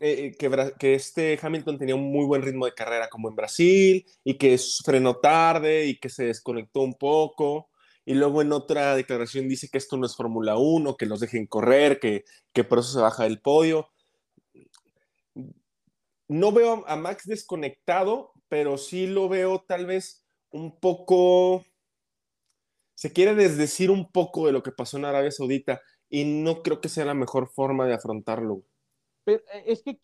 eh, 0.00 0.36
que, 0.78 0.94
este 0.94 1.38
Hamilton 1.40 1.78
tenía 1.78 1.94
un 1.94 2.12
muy 2.12 2.26
buen 2.26 2.42
ritmo 2.42 2.66
de 2.66 2.74
carrera 2.74 3.08
como 3.08 3.30
en 3.30 3.36
Brasil 3.36 4.04
y 4.22 4.36
que 4.36 4.58
frenó 4.84 5.16
tarde 5.16 5.86
y 5.86 5.98
que 5.98 6.10
se 6.10 6.26
desconectó 6.26 6.82
un 6.82 6.92
poco. 6.92 7.70
Y 8.04 8.12
luego 8.12 8.42
en 8.42 8.52
otra 8.52 8.94
declaración 8.96 9.48
dice 9.48 9.70
que 9.72 9.78
esto 9.78 9.96
no 9.96 10.04
es 10.04 10.14
Fórmula 10.14 10.58
1, 10.58 10.94
que 10.98 11.06
los 11.06 11.20
dejen 11.20 11.46
correr, 11.46 12.00
que, 12.00 12.24
que 12.52 12.64
por 12.64 12.80
eso 12.80 12.92
se 12.92 13.00
baja 13.00 13.22
del 13.24 13.40
podio. 13.40 13.88
No 16.28 16.52
veo 16.52 16.84
a 16.86 16.96
Max 16.96 17.24
desconectado, 17.26 18.32
pero 18.48 18.76
sí 18.76 19.06
lo 19.06 19.30
veo 19.30 19.64
tal 19.66 19.86
vez 19.86 20.26
un 20.50 20.78
poco... 20.78 21.64
Se 22.94 23.10
quiere 23.10 23.34
desdecir 23.34 23.90
un 23.90 24.12
poco 24.12 24.46
de 24.46 24.52
lo 24.52 24.62
que 24.62 24.70
pasó 24.70 24.98
en 24.98 25.06
Arabia 25.06 25.30
Saudita 25.30 25.80
y 26.08 26.24
no 26.24 26.62
creo 26.62 26.80
que 26.80 26.88
sea 26.88 27.04
la 27.04 27.14
mejor 27.14 27.48
forma 27.48 27.86
de 27.86 27.94
afrontarlo. 27.94 28.62
Pero 29.24 29.42
eh, 29.52 29.64
es 29.66 29.82
que 29.82 29.98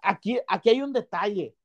aquí, 0.00 0.38
aquí 0.46 0.68
hay 0.70 0.82
un 0.82 0.92
detalle. 0.92 1.56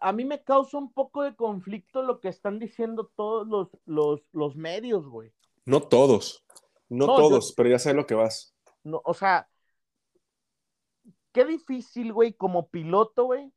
A 0.00 0.12
mí 0.12 0.24
me 0.24 0.42
causa 0.42 0.76
un 0.76 0.92
poco 0.92 1.22
de 1.22 1.34
conflicto 1.34 2.02
lo 2.02 2.20
que 2.20 2.28
están 2.28 2.58
diciendo 2.58 3.10
todos 3.16 3.46
los, 3.46 3.68
los, 3.86 4.22
los 4.32 4.56
medios, 4.56 5.06
güey. 5.06 5.32
No 5.64 5.82
todos, 5.82 6.44
no, 6.88 7.06
todos, 7.06 7.52
pero 7.56 7.70
ya 7.70 7.78
sé 7.78 7.94
lo 7.94 8.06
que 8.06 8.14
vas. 8.14 8.54
No, 8.84 9.00
o 9.04 9.14
sea, 9.14 9.48
qué 11.32 11.44
difícil, 11.44 12.12
güey, 12.12 12.34
como 12.34 12.68
piloto, 12.68 13.24
güey, 13.24 13.52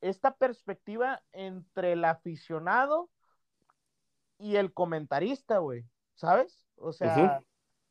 esta 0.00 0.36
perspectiva 0.36 1.22
entre 1.32 1.92
el 1.92 2.04
aficionado 2.04 3.10
y 4.38 4.56
el 4.56 4.72
comentarista, 4.72 5.58
güey, 5.58 5.84
¿sabes? 6.14 6.66
O 6.76 6.92
sea, 6.92 7.42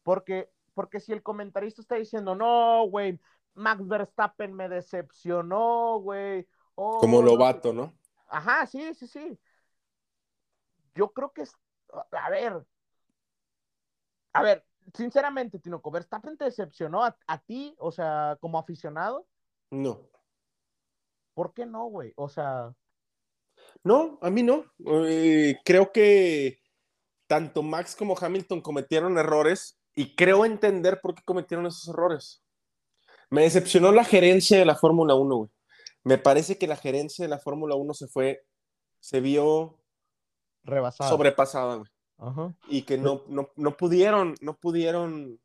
porque 0.08 0.50
porque 0.74 1.02
si 1.02 1.12
el 1.12 1.22
comentarista 1.22 1.82
está 1.82 1.96
diciendo, 1.96 2.34
no, 2.34 2.88
güey, 2.88 3.20
Max 3.56 3.86
Verstappen 3.86 4.54
me 4.54 4.70
decepcionó, 4.70 6.00
güey. 6.00 6.48
Oh, 6.76 7.00
Como 7.00 7.22
lobato, 7.22 7.74
¿no? 7.74 7.94
Ajá, 8.28 8.66
sí, 8.68 8.94
sí, 8.94 9.06
sí. 9.06 9.38
Yo 10.96 11.12
creo 11.12 11.34
que 11.34 11.42
es, 11.42 11.52
a 12.12 12.30
ver, 12.30 12.66
a 14.32 14.42
ver, 14.42 14.66
sinceramente, 14.94 15.60
Tinoco, 15.60 15.92
¿Verstappen 15.92 16.38
te 16.38 16.46
decepcionó 16.46 17.04
a, 17.04 17.18
a 17.28 17.40
ti, 17.40 17.76
o 17.78 17.92
sea, 17.92 18.38
como 18.40 18.60
aficionado? 18.60 19.28
No. 19.72 20.08
¿Por 21.34 21.54
qué 21.54 21.66
no, 21.66 21.84
güey? 21.88 22.14
O 22.16 22.30
sea. 22.30 22.74
No, 23.84 24.20
a 24.22 24.30
mí 24.30 24.42
no. 24.42 24.64
Eh, 24.86 25.58
creo 25.66 25.92
que 25.92 26.62
tanto 27.28 27.62
Max 27.62 27.94
como 27.94 28.16
Hamilton 28.18 28.62
cometieron 28.62 29.18
errores 29.18 29.78
y 29.98 30.16
creo 30.16 30.46
entender 30.46 31.02
por 31.02 31.16
qué 31.16 31.24
cometieron 31.24 31.66
esos 31.66 31.88
errores. 31.88 32.44
Me 33.32 33.42
decepcionó 33.42 33.92
la 33.92 34.04
gerencia 34.04 34.60
de 34.60 34.64
la 34.64 34.76
Fórmula 34.76 35.16
1, 35.16 35.36
güey. 35.36 35.50
Me 36.04 36.20
parece 36.20 36.60
que 36.60 36.68
la 36.68 36.76
gerencia 36.76 37.26
de 37.26 37.30
la 37.30 37.40
Fórmula 37.40 37.74
1 37.74 37.96
se 37.96 38.08
fue, 38.08 38.46
se 39.00 39.22
vio 39.22 39.80
Rebasada. 40.64 41.10
sobrepasada, 41.10 41.76
güey. 41.78 41.90
Ajá. 42.20 42.54
Y 42.70 42.84
que 42.84 43.00
no, 43.00 43.24
no, 43.28 43.50
no 43.56 43.76
pudieron, 43.76 44.36
no 44.40 44.56
pudieron 44.58 45.40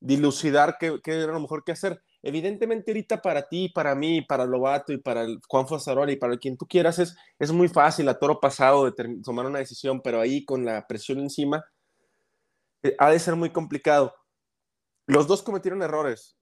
dilucidar 0.00 0.76
qué, 0.78 1.00
qué 1.02 1.22
era 1.22 1.32
lo 1.32 1.40
mejor 1.40 1.64
que 1.64 1.72
hacer. 1.72 2.02
Evidentemente 2.22 2.90
ahorita 2.90 3.22
para 3.22 3.48
ti, 3.48 3.70
para 3.70 3.94
mí, 3.94 4.20
para 4.20 4.44
Lobato 4.44 4.92
y 4.92 4.98
para 4.98 5.22
el 5.22 5.40
Juan 5.48 5.66
Fosaroli 5.66 6.12
y 6.12 6.16
para 6.16 6.36
quien 6.36 6.58
tú 6.58 6.66
quieras 6.66 6.98
es, 6.98 7.16
es 7.38 7.52
muy 7.52 7.68
fácil 7.68 8.06
a 8.10 8.18
toro 8.18 8.38
pasado 8.38 8.84
de 8.84 9.20
tomar 9.24 9.46
una 9.46 9.60
decisión, 9.60 10.02
pero 10.02 10.20
ahí 10.20 10.44
con 10.44 10.66
la 10.66 10.86
presión 10.86 11.20
encima 11.20 11.64
eh, 12.82 12.94
ha 12.98 13.10
de 13.10 13.18
ser 13.18 13.36
muy 13.36 13.50
complicado. 13.50 14.14
Los 15.06 15.26
dos 15.26 15.42
cometieron 15.42 15.82
errores 15.82 16.36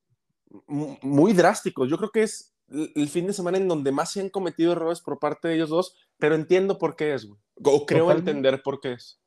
mu- 0.67 0.97
muy 1.03 1.33
drásticos. 1.33 1.89
Yo 1.89 1.97
creo 1.99 2.11
que 2.11 2.23
es 2.25 2.55
el 2.69 3.09
fin 3.09 3.27
de 3.29 3.33
semana 3.33 3.59
en 3.59 3.69
donde 3.69 3.93
más 3.93 4.11
se 4.11 4.21
han 4.21 4.29
cometido 4.29 4.73
errores 4.73 5.01
por 5.01 5.19
parte 5.21 5.47
de 5.49 5.55
ellos 5.55 5.71
dos, 5.71 5.95
pero 6.19 6.35
entiendo 6.35 6.79
por 6.79 6.97
qué 6.97 7.15
es, 7.15 7.27
güey. 7.27 7.41
O 7.65 7.87
creo 7.87 8.05
Totalmente. 8.07 8.31
entender 8.31 8.63
por 8.63 8.81
qué 8.81 8.93
es. 8.95 9.21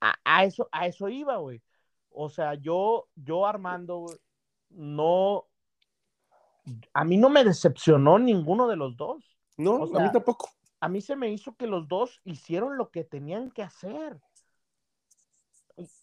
a, 0.00 0.14
a 0.24 0.44
eso, 0.44 0.68
a 0.72 0.86
eso 0.86 1.08
iba, 1.08 1.36
güey. 1.36 1.62
O 2.10 2.28
sea, 2.30 2.54
yo, 2.54 3.08
yo 3.14 3.46
Armando, 3.46 3.98
güey, 3.98 4.16
no, 4.70 5.46
a 6.94 7.04
mí 7.04 7.16
no 7.18 7.28
me 7.28 7.44
decepcionó 7.44 8.18
ninguno 8.18 8.66
de 8.68 8.76
los 8.76 8.96
dos. 8.96 9.22
No, 9.58 9.74
O 9.76 9.98
a 9.98 10.02
mí 10.02 10.10
tampoco. 10.12 10.50
A 10.80 10.88
mí 10.88 11.00
se 11.00 11.16
me 11.16 11.30
hizo 11.30 11.54
que 11.56 11.66
los 11.66 11.86
dos 11.88 12.20
hicieron 12.24 12.76
lo 12.76 12.90
que 12.90 13.04
tenían 13.04 13.50
que 13.50 13.62
hacer. 13.62 14.20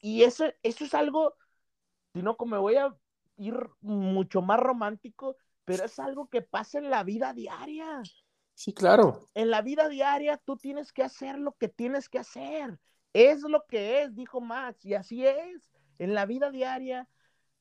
Y- 0.01 0.24
eso, 0.24 0.45
eso 0.61 0.86
es 0.86 0.93
algo, 0.93 1.36
si 2.13 2.21
no, 2.21 2.38
como 2.38 2.51
me 2.55 2.61
voy 2.61 2.76
a 2.76 2.95
ir 3.38 3.55
mucho 3.82 4.41
más 4.41 4.59
romántico, 4.59 5.36
pero 5.65 5.86
es 5.86 5.97
algo 5.99 6.28
que 6.28 6.41
pasa 6.41 6.78
en 6.78 6.89
la 6.89 7.03
vida 7.03 7.34
diaria. 7.34 8.01
Sí, 8.55 8.74
claro. 8.74 9.19
en 9.34 9.49
la 9.49 9.61
vida 9.61 9.89
diaria 9.89 10.38
tú 10.38 10.57
tienes 10.57 10.93
que 10.93 11.03
hacer 11.03 11.39
lo 11.39 11.53
que 11.53 11.67
tienes 11.67 12.07
que 12.09 12.19
hacer. 12.19 12.80
Es 13.13 13.41
lo 13.41 13.65
que 13.67 14.03
es, 14.03 14.15
dijo 14.15 14.41
Max, 14.41 14.86
y 14.86 14.93
así 14.93 15.26
es. 15.26 15.71
En 15.99 16.13
la 16.13 16.26
vida 16.26 16.51
diaria 16.51 17.07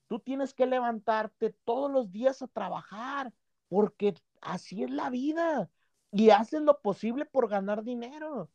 tú 0.09 0.21
tienes 0.21 0.53
que 0.55 0.67
levantarte 0.67 1.55
todos 1.65 1.91
los 1.91 2.11
días 2.13 2.43
a 2.43 2.49
trabajar, 2.49 3.33
porque 3.69 4.15
así 4.43 4.83
es 4.85 4.91
la 4.91 5.11
vida. 5.11 5.71
Y 6.13 6.31
haces 6.31 6.61
lo 6.61 6.81
posible 6.83 7.25
por 7.25 7.49
ganar 7.49 7.83
dinero. 7.83 8.51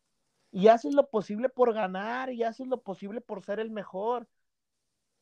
Y 0.51 0.67
haces 0.69 0.93
lo 0.93 1.09
posible 1.09 1.49
por 1.49 1.73
ganar, 1.73 2.31
y 2.31 2.43
haces 2.43 2.67
lo 2.67 2.81
posible 2.81 3.21
por 3.21 3.43
ser 3.43 3.59
el 3.59 3.69
mejor. 3.69 4.27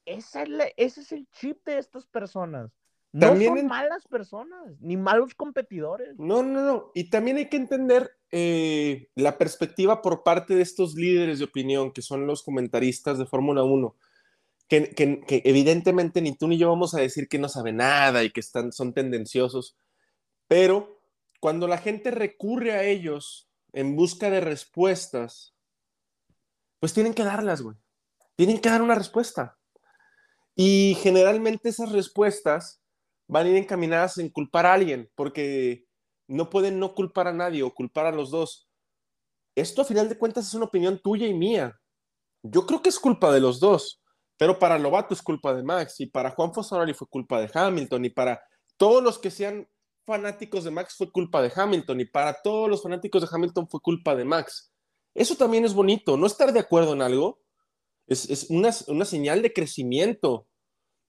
Ese 0.05 0.43
es, 0.43 0.49
la- 0.49 0.69
ese 0.77 1.01
es 1.01 1.11
el 1.11 1.27
chip 1.31 1.65
de 1.65 1.77
estas 1.79 2.05
personas. 2.05 2.71
No 3.11 3.27
También 3.29 3.51
son 3.51 3.57
en- 3.59 3.67
malas 3.67 4.05
personas, 4.07 4.79
ni 4.81 4.97
malos 4.97 5.33
competidores. 5.35 6.15
No, 6.19 6.43
no, 6.43 6.61
no. 6.61 6.91
Y 6.93 7.09
también 7.09 7.37
hay 7.37 7.49
que 7.49 7.57
entender 7.57 8.11
eh, 8.31 9.07
la 9.15 9.37
perspectiva 9.37 10.01
por 10.01 10.21
parte 10.23 10.55
de 10.55 10.61
estos 10.61 10.95
líderes 10.95 11.39
de 11.39 11.45
opinión, 11.45 11.91
que 11.93 12.01
son 12.01 12.27
los 12.27 12.43
comentaristas 12.43 13.17
de 13.17 13.25
Fórmula 13.25 13.63
1, 13.63 13.95
que, 14.67 14.89
que- 14.89 15.21
que 15.21 15.41
evidentemente 15.45 16.21
ni 16.21 16.35
tú 16.35 16.47
ni 16.49 16.57
yo 16.57 16.67
vamos 16.69 16.93
a 16.93 16.99
decir 16.99 17.29
que 17.29 17.39
no 17.39 17.47
saben 17.47 17.77
nada 17.77 18.23
y 18.25 18.31
que 18.31 18.41
están, 18.41 18.73
son 18.73 18.93
tendenciosos, 18.93 19.77
pero 20.47 20.99
cuando 21.39 21.67
la 21.67 21.77
gente 21.77 22.11
recurre 22.11 22.73
a 22.73 22.83
ellos 22.83 23.47
en 23.75 23.97
busca 23.97 24.29
de 24.29 24.39
respuestas, 24.39 25.53
pues 26.79 26.93
tienen 26.93 27.13
que 27.13 27.25
darlas, 27.25 27.61
güey. 27.61 27.75
Tienen 28.37 28.59
que 28.59 28.69
dar 28.69 28.81
una 28.81 28.95
respuesta. 28.95 29.57
Y 30.55 30.97
generalmente 31.01 31.67
esas 31.67 31.91
respuestas 31.91 32.81
van 33.27 33.45
a 33.45 33.49
ir 33.49 33.57
encaminadas 33.57 34.17
en 34.17 34.29
culpar 34.29 34.65
a 34.65 34.73
alguien, 34.73 35.11
porque 35.13 35.85
no 36.27 36.49
pueden 36.49 36.79
no 36.79 36.95
culpar 36.95 37.27
a 37.27 37.33
nadie 37.33 37.63
o 37.63 37.73
culpar 37.73 38.05
a 38.05 38.13
los 38.13 38.31
dos. 38.31 38.69
Esto 39.55 39.81
a 39.81 39.85
final 39.85 40.07
de 40.07 40.17
cuentas 40.17 40.47
es 40.47 40.53
una 40.53 40.65
opinión 40.65 41.01
tuya 41.03 41.27
y 41.27 41.33
mía. 41.33 41.77
Yo 42.43 42.65
creo 42.65 42.81
que 42.81 42.89
es 42.89 42.99
culpa 42.99 43.33
de 43.33 43.41
los 43.41 43.59
dos, 43.59 44.01
pero 44.37 44.57
para 44.57 44.79
Lobato 44.79 45.13
es 45.13 45.21
culpa 45.21 45.53
de 45.53 45.63
Max 45.63 45.99
y 45.99 46.05
para 46.05 46.31
Juan 46.31 46.53
Fosaroli 46.53 46.93
fue 46.93 47.09
culpa 47.09 47.41
de 47.41 47.51
Hamilton 47.53 48.05
y 48.05 48.09
para 48.09 48.41
todos 48.77 49.03
los 49.03 49.19
que 49.19 49.31
sean 49.31 49.67
fanáticos 50.05 50.63
de 50.63 50.71
Max 50.71 50.95
fue 50.95 51.11
culpa 51.11 51.41
de 51.41 51.51
Hamilton 51.55 52.01
y 52.01 52.05
para 52.05 52.41
todos 52.41 52.69
los 52.69 52.83
fanáticos 52.83 53.21
de 53.21 53.27
Hamilton 53.31 53.67
fue 53.67 53.81
culpa 53.81 54.15
de 54.15 54.25
Max. 54.25 54.71
Eso 55.13 55.35
también 55.35 55.65
es 55.65 55.73
bonito, 55.73 56.17
no 56.17 56.27
estar 56.27 56.51
de 56.53 56.59
acuerdo 56.59 56.93
en 56.93 57.01
algo 57.01 57.41
es, 58.07 58.29
es 58.29 58.49
una, 58.49 58.69
una 58.87 59.05
señal 59.05 59.41
de 59.41 59.53
crecimiento, 59.53 60.47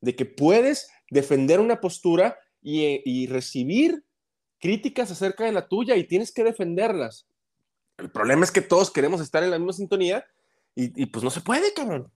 de 0.00 0.14
que 0.14 0.24
puedes 0.24 0.90
defender 1.10 1.60
una 1.60 1.80
postura 1.80 2.38
y, 2.60 3.02
y 3.04 3.26
recibir 3.26 4.04
críticas 4.58 5.10
acerca 5.10 5.44
de 5.44 5.52
la 5.52 5.68
tuya 5.68 5.96
y 5.96 6.04
tienes 6.04 6.32
que 6.32 6.44
defenderlas. 6.44 7.28
El 7.98 8.10
problema 8.10 8.44
es 8.44 8.50
que 8.50 8.60
todos 8.60 8.90
queremos 8.90 9.20
estar 9.20 9.42
en 9.42 9.50
la 9.50 9.58
misma 9.58 9.72
sintonía 9.72 10.24
y, 10.74 11.02
y 11.02 11.06
pues 11.06 11.24
no 11.24 11.30
se 11.30 11.40
puede, 11.40 11.72
cabrón. 11.72 12.12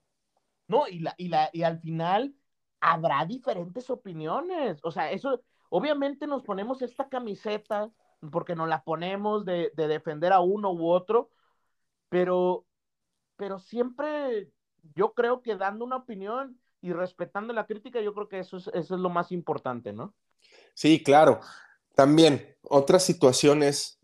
No, 0.69 0.87
y, 0.87 1.01
la, 1.01 1.15
y, 1.17 1.29
la, 1.29 1.51
y 1.53 1.63
al 1.63 1.81
final 1.81 2.35
habrá 2.81 3.25
diferentes 3.25 3.89
opiniones. 3.91 4.79
O 4.83 4.91
sea, 4.91 5.11
eso, 5.11 5.43
obviamente 5.71 6.27
nos 6.27 6.43
ponemos 6.43 6.83
esta 6.83 7.09
camiseta 7.09 7.91
porque 8.31 8.55
nos 8.55 8.69
la 8.69 8.85
ponemos 8.85 9.47
de, 9.47 9.73
de 9.75 9.89
defender 9.89 10.33
a 10.33 10.41
uno 10.41 10.71
u 10.73 10.91
otro, 10.91 11.31
pero, 12.11 12.67
pero 13.37 13.59
siempre 13.59 14.51
yo 14.95 15.15
creo 15.15 15.41
que 15.41 15.57
dando 15.57 15.85
una 15.85 15.97
opinión 15.97 16.61
y 16.83 16.93
respetando 16.93 17.53
la 17.53 17.67
crítica, 17.67 18.01
yo 18.01 18.13
creo 18.13 18.29
que 18.29 18.41
eso 18.41 18.59
es, 18.59 18.69
eso 18.69 18.95
es 18.95 19.01
lo 19.01 19.09
más 19.09 19.33
importante, 19.33 19.93
¿no? 19.93 20.15
Sí, 20.75 21.03
claro. 21.03 21.41
También, 21.95 22.57
otra 22.63 22.99
situación 22.99 23.63
es, 23.63 23.99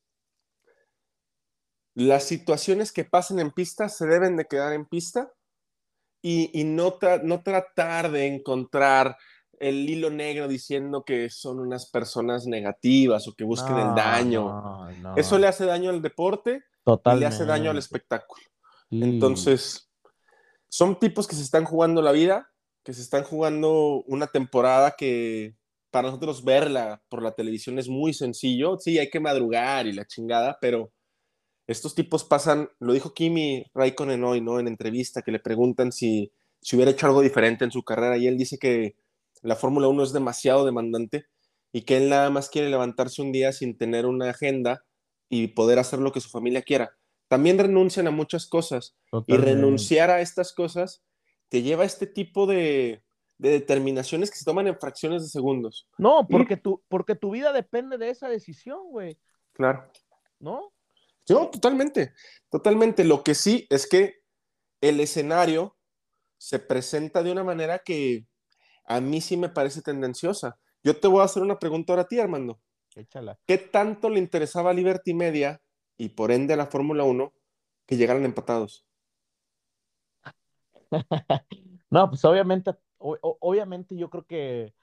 las 1.94 2.24
situaciones 2.24 2.92
que 2.92 3.04
pasen 3.04 3.38
en 3.38 3.50
pista 3.50 3.88
se 3.88 4.06
deben 4.06 4.36
de 4.36 4.46
quedar 4.46 4.72
en 4.72 4.84
pista 4.84 5.32
y, 6.20 6.50
y 6.58 6.64
no 6.64 6.92
tratar 7.42 8.10
de 8.10 8.26
encontrar 8.26 9.16
el 9.60 9.88
hilo 9.88 10.10
negro 10.10 10.48
diciendo 10.48 11.04
que 11.04 11.30
son 11.30 11.60
unas 11.60 11.90
personas 11.90 12.46
negativas 12.46 13.26
o 13.28 13.34
que 13.34 13.44
busquen 13.44 13.76
el 13.78 13.94
daño. 13.94 14.44
No, 14.44 14.90
no. 14.90 15.16
Eso 15.16 15.38
le 15.38 15.46
hace 15.46 15.64
daño 15.64 15.90
al 15.90 16.02
deporte 16.02 16.62
y 16.86 17.16
le 17.16 17.26
hace 17.26 17.44
daño 17.44 17.70
al 17.70 17.78
espectáculo. 17.78 18.42
Sí. 18.90 19.00
Entonces, 19.02 19.90
son 20.68 20.98
tipos 20.98 21.26
que 21.26 21.36
se 21.36 21.42
están 21.42 21.64
jugando 21.64 22.02
la 22.02 22.12
vida, 22.12 22.50
que 22.82 22.92
se 22.92 23.02
están 23.02 23.24
jugando 23.24 24.04
una 24.06 24.26
temporada 24.26 24.94
que 24.96 25.56
para 25.90 26.08
nosotros 26.08 26.44
verla 26.44 27.02
por 27.08 27.22
la 27.22 27.32
televisión 27.32 27.78
es 27.78 27.88
muy 27.88 28.12
sencillo. 28.12 28.78
Sí, 28.78 28.98
hay 28.98 29.08
que 29.10 29.20
madrugar 29.20 29.86
y 29.86 29.92
la 29.92 30.06
chingada, 30.06 30.58
pero 30.60 30.92
estos 31.66 31.94
tipos 31.94 32.24
pasan, 32.24 32.68
lo 32.78 32.92
dijo 32.92 33.12
Kimi 33.12 33.64
Raikkonen 33.74 34.22
hoy, 34.22 34.40
¿no? 34.40 34.60
En 34.60 34.68
entrevista, 34.68 35.22
que 35.22 35.32
le 35.32 35.40
preguntan 35.40 35.90
si, 35.90 36.30
si 36.60 36.76
hubiera 36.76 36.92
hecho 36.92 37.06
algo 37.06 37.22
diferente 37.22 37.64
en 37.64 37.72
su 37.72 37.82
carrera 37.82 38.16
y 38.18 38.26
él 38.26 38.38
dice 38.38 38.58
que 38.58 38.94
la 39.46 39.56
Fórmula 39.56 39.88
1 39.88 40.02
es 40.02 40.12
demasiado 40.12 40.64
demandante 40.64 41.26
y 41.72 41.82
que 41.82 41.96
él 41.96 42.08
nada 42.08 42.30
más 42.30 42.48
quiere 42.48 42.68
levantarse 42.68 43.22
un 43.22 43.32
día 43.32 43.52
sin 43.52 43.76
tener 43.76 44.06
una 44.06 44.30
agenda 44.30 44.84
y 45.28 45.48
poder 45.48 45.78
hacer 45.78 45.98
lo 45.98 46.12
que 46.12 46.20
su 46.20 46.28
familia 46.30 46.62
quiera. 46.62 46.96
También 47.28 47.58
renuncian 47.58 48.06
a 48.06 48.10
muchas 48.10 48.46
cosas 48.46 48.96
y 49.26 49.36
renunciar 49.36 50.10
a 50.10 50.20
estas 50.20 50.52
cosas 50.52 51.02
te 51.48 51.62
lleva 51.62 51.82
a 51.82 51.86
este 51.86 52.06
tipo 52.06 52.46
de, 52.46 53.02
de 53.38 53.50
determinaciones 53.50 54.30
que 54.30 54.38
se 54.38 54.44
toman 54.44 54.66
en 54.66 54.78
fracciones 54.78 55.22
de 55.22 55.28
segundos. 55.28 55.88
No, 55.98 56.26
porque 56.28 56.56
tu, 56.56 56.82
porque 56.88 57.14
tu 57.14 57.30
vida 57.30 57.52
depende 57.52 57.98
de 57.98 58.10
esa 58.10 58.28
decisión, 58.28 58.78
güey, 58.90 59.18
Claro. 59.52 59.90
¿no? 60.38 60.72
No, 61.28 61.50
totalmente, 61.50 62.12
totalmente. 62.50 63.04
Lo 63.04 63.24
que 63.24 63.34
sí 63.34 63.66
es 63.70 63.88
que 63.88 64.16
el 64.80 65.00
escenario 65.00 65.76
se 66.38 66.58
presenta 66.58 67.22
de 67.22 67.32
una 67.32 67.42
manera 67.42 67.80
que 67.84 68.26
a 68.86 69.00
mí 69.00 69.20
sí 69.20 69.36
me 69.36 69.48
parece 69.48 69.82
tendenciosa. 69.82 70.58
Yo 70.82 70.98
te 70.98 71.08
voy 71.08 71.20
a 71.20 71.24
hacer 71.24 71.42
una 71.42 71.58
pregunta 71.58 71.92
ahora 71.92 72.02
a 72.02 72.08
ti, 72.08 72.18
Armando. 72.18 72.60
Échala. 72.94 73.38
¿Qué 73.46 73.58
tanto 73.58 74.08
le 74.08 74.18
interesaba 74.18 74.70
a 74.70 74.74
Liberty 74.74 75.12
Media 75.12 75.60
y 75.98 76.10
por 76.10 76.30
ende 76.30 76.54
a 76.54 76.56
la 76.56 76.66
Fórmula 76.66 77.04
1 77.04 77.32
que 77.86 77.96
llegaran 77.96 78.24
empatados? 78.24 78.86
No, 81.90 82.08
pues 82.08 82.24
obviamente, 82.24 82.72
o- 82.98 83.16
obviamente 83.40 83.96
yo 83.96 84.10
creo 84.10 84.24
que, 84.24 84.74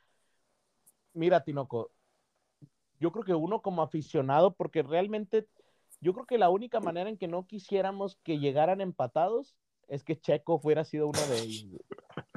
mira, 1.14 1.43
Tinoco, 1.43 1.91
yo 2.99 3.12
creo 3.12 3.26
que 3.26 3.34
uno 3.34 3.62
como 3.62 3.82
aficionado, 3.82 4.54
porque 4.56 4.84
realmente 4.84 5.47
yo 5.99 6.14
creo 6.14 6.26
que 6.26 6.38
la 6.38 6.49
única 6.49 6.80
manera 6.80 7.10
en 7.10 7.18
que 7.18 7.28
no 7.28 7.45
quisiéramos 7.45 8.18
que 8.24 8.39
llegaran 8.39 8.80
empatados 8.80 9.56
es 9.89 10.04
que 10.04 10.18
Checo 10.20 10.60
fuera 10.60 10.86
sido 10.86 11.08
uno 11.08 11.20
de 11.28 11.39
ellos. 11.39 11.82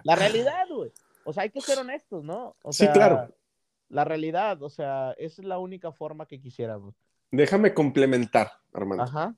La 0.02 0.16
realidad, 0.16 0.66
güey. 0.68 0.90
O 1.26 1.32
sea, 1.32 1.42
hay 1.42 1.50
que 1.50 1.60
ser 1.60 1.78
honestos, 1.78 2.22
¿no? 2.24 2.56
O 2.62 2.72
Sí, 2.72 2.86
claro. 2.92 3.34
La 3.88 4.04
realidad, 4.04 4.62
o 4.62 4.68
sea, 4.68 5.12
esa 5.18 5.42
es 5.42 5.46
la 5.46 5.58
única 5.58 5.92
forma 5.92 6.26
que 6.26 6.40
quisiéramos. 6.40 6.94
déjame 7.30 7.74
complementar, 7.74 8.50
Armando. 8.72 9.04
Ajá. 9.04 9.34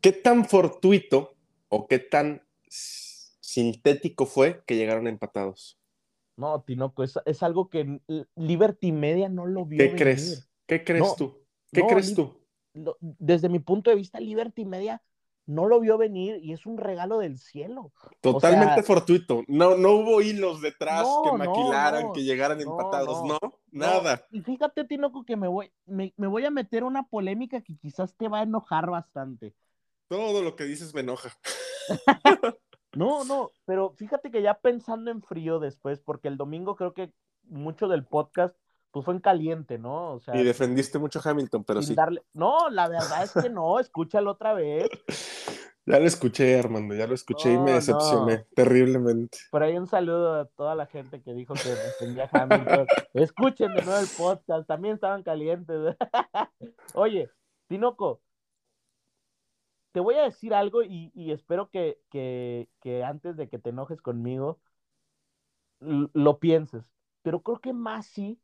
¿Qué 0.00 0.12
tan 0.12 0.44
fortuito 0.44 1.36
o 1.68 1.86
qué 1.88 1.98
tan 1.98 2.42
sintético 2.68 4.26
fue 4.26 4.62
que 4.66 4.76
llegaron 4.76 5.06
empatados? 5.06 5.78
No, 6.36 6.60
Tinoco, 6.62 7.02
es, 7.02 7.18
es 7.24 7.42
algo 7.42 7.70
que 7.70 8.00
Liberty 8.36 8.92
Media 8.92 9.28
no 9.28 9.46
lo 9.46 9.64
vio 9.64 9.78
¿Qué 9.78 9.84
venir. 9.84 9.98
crees? 9.98 10.50
¿Qué 10.66 10.84
crees 10.84 11.02
No, 11.02 11.14
tú? 11.16 11.38
¿Qué 11.72 11.80
no, 11.80 11.86
crees 11.88 12.14
tú? 12.14 12.40
Desde 13.00 13.48
mi 13.48 13.58
punto 13.58 13.90
de 13.90 13.96
vista, 13.96 14.20
Liberty 14.20 14.64
Media 14.66 15.02
no 15.46 15.66
lo 15.66 15.78
vio 15.80 15.96
venir 15.96 16.38
y 16.42 16.52
es 16.52 16.66
un 16.66 16.76
regalo 16.76 17.18
del 17.18 17.38
cielo. 17.38 17.92
Totalmente 18.20 18.74
sea- 18.74 18.82
fortuito. 18.82 19.42
No, 19.48 19.76
no 19.76 19.92
hubo 19.92 20.20
hilos 20.20 20.60
detrás 20.60 21.02
No, 21.04 21.22
que 21.24 21.38
maquilaran 21.38 22.02
no. 22.06 22.12
que 22.12 22.24
llegaran 22.24 22.60
empatados. 22.60 23.24
no. 23.24 23.38
Nada. 23.70 24.24
Y 24.32 24.40
fíjate, 24.40 24.84
Tinoco, 24.84 25.24
que 25.24 25.36
me 25.36 25.48
voy, 25.48 25.70
me, 25.84 26.12
me 26.16 26.26
voy 26.26 26.44
a 26.46 26.50
meter 26.50 26.82
una 26.84 27.04
polémica 27.08 27.60
que 27.60 27.76
quizás 27.76 28.14
te 28.16 28.28
va 28.28 28.40
a 28.40 28.42
enojar 28.42 28.90
bastante. 28.90 29.54
Todo 30.08 30.42
lo 30.42 30.56
que 30.56 30.64
dices 30.64 30.94
me 30.94 31.00
enoja. 31.00 31.30
No, 32.94 33.24
no, 33.24 33.50
pero 33.66 33.90
fíjate 33.90 34.30
que 34.30 34.40
ya 34.40 34.54
pensando 34.54 35.10
en 35.10 35.20
frío 35.22 35.58
después, 35.58 36.00
porque 36.00 36.28
el 36.28 36.38
domingo 36.38 36.76
creo 36.76 36.94
que 36.94 37.12
mucho 37.42 37.88
del 37.88 38.06
podcast 38.06 38.56
pues 38.96 39.04
fue 39.04 39.12
en 39.12 39.20
caliente, 39.20 39.76
¿no? 39.76 40.14
O 40.14 40.20
sea, 40.20 40.34
Y 40.34 40.42
defendiste 40.42 40.98
mucho 40.98 41.20
a 41.22 41.30
Hamilton, 41.30 41.64
pero 41.64 41.82
sí. 41.82 41.94
darle. 41.94 42.22
No, 42.32 42.70
la 42.70 42.88
verdad 42.88 43.24
es 43.24 43.32
que 43.32 43.50
no, 43.50 43.78
escúchalo 43.78 44.30
otra 44.30 44.54
vez. 44.54 44.88
Ya 45.88 46.00
lo 46.00 46.06
escuché, 46.06 46.58
Armando, 46.58 46.96
ya 46.96 47.06
lo 47.06 47.14
escuché 47.14 47.52
y 47.52 47.58
me 47.58 47.70
decepcioné 47.70 48.38
no. 48.38 48.44
terriblemente. 48.56 49.38
Por 49.52 49.62
ahí 49.62 49.78
un 49.78 49.86
saludo 49.86 50.40
a 50.40 50.46
toda 50.46 50.74
la 50.74 50.86
gente 50.86 51.22
que 51.22 51.32
dijo 51.32 51.54
que 51.54 51.68
defendía 51.68 52.28
a 52.32 52.42
Hamilton. 52.42 52.86
Escuchen 53.14 53.72
de 53.72 53.82
nuevo 53.82 54.00
el 54.00 54.08
podcast, 54.18 54.66
también 54.66 54.94
estaban 54.94 55.22
calientes. 55.22 55.94
Oye, 56.94 57.30
Tinoco, 57.68 58.20
te 59.92 60.00
voy 60.00 60.16
a 60.16 60.24
decir 60.24 60.54
algo 60.54 60.82
y, 60.82 61.12
y 61.14 61.30
espero 61.30 61.70
que, 61.70 62.00
que, 62.10 62.68
que 62.80 63.04
antes 63.04 63.36
de 63.36 63.48
que 63.48 63.60
te 63.60 63.70
enojes 63.70 64.02
conmigo 64.02 64.58
lo 65.78 66.40
pienses. 66.40 66.82
Pero 67.22 67.42
creo 67.42 67.60
que 67.60 67.72
Masi 67.72 68.40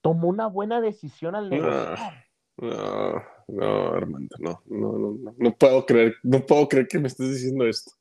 tomó 0.00 0.28
una 0.28 0.46
buena 0.46 0.80
decisión 0.80 1.34
al 1.34 1.50
negociar. 1.50 2.26
No, 2.58 3.22
no, 3.48 3.86
Armando, 3.94 4.36
no, 4.38 4.62
no, 4.66 4.92
no, 4.98 5.34
no, 5.38 5.56
puedo 5.56 5.86
creer, 5.86 6.14
no 6.22 6.44
puedo 6.44 6.68
creer 6.68 6.88
que 6.88 6.98
me 6.98 7.08
estés 7.08 7.30
diciendo 7.30 7.66
esto. 7.66 7.92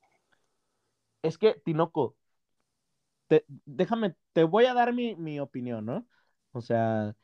Es 1.22 1.38
que, 1.38 1.54
Tinoco, 1.64 2.16
te- 3.28 3.46
déjame, 3.66 4.16
te 4.34 4.44
voy 4.44 4.66
a 4.66 4.74
dar 4.74 4.94
mi, 4.94 5.16
mi 5.16 5.40
opinión, 5.40 5.86
¿no? 5.86 6.08
O 6.52 6.62
sea, 6.62 7.16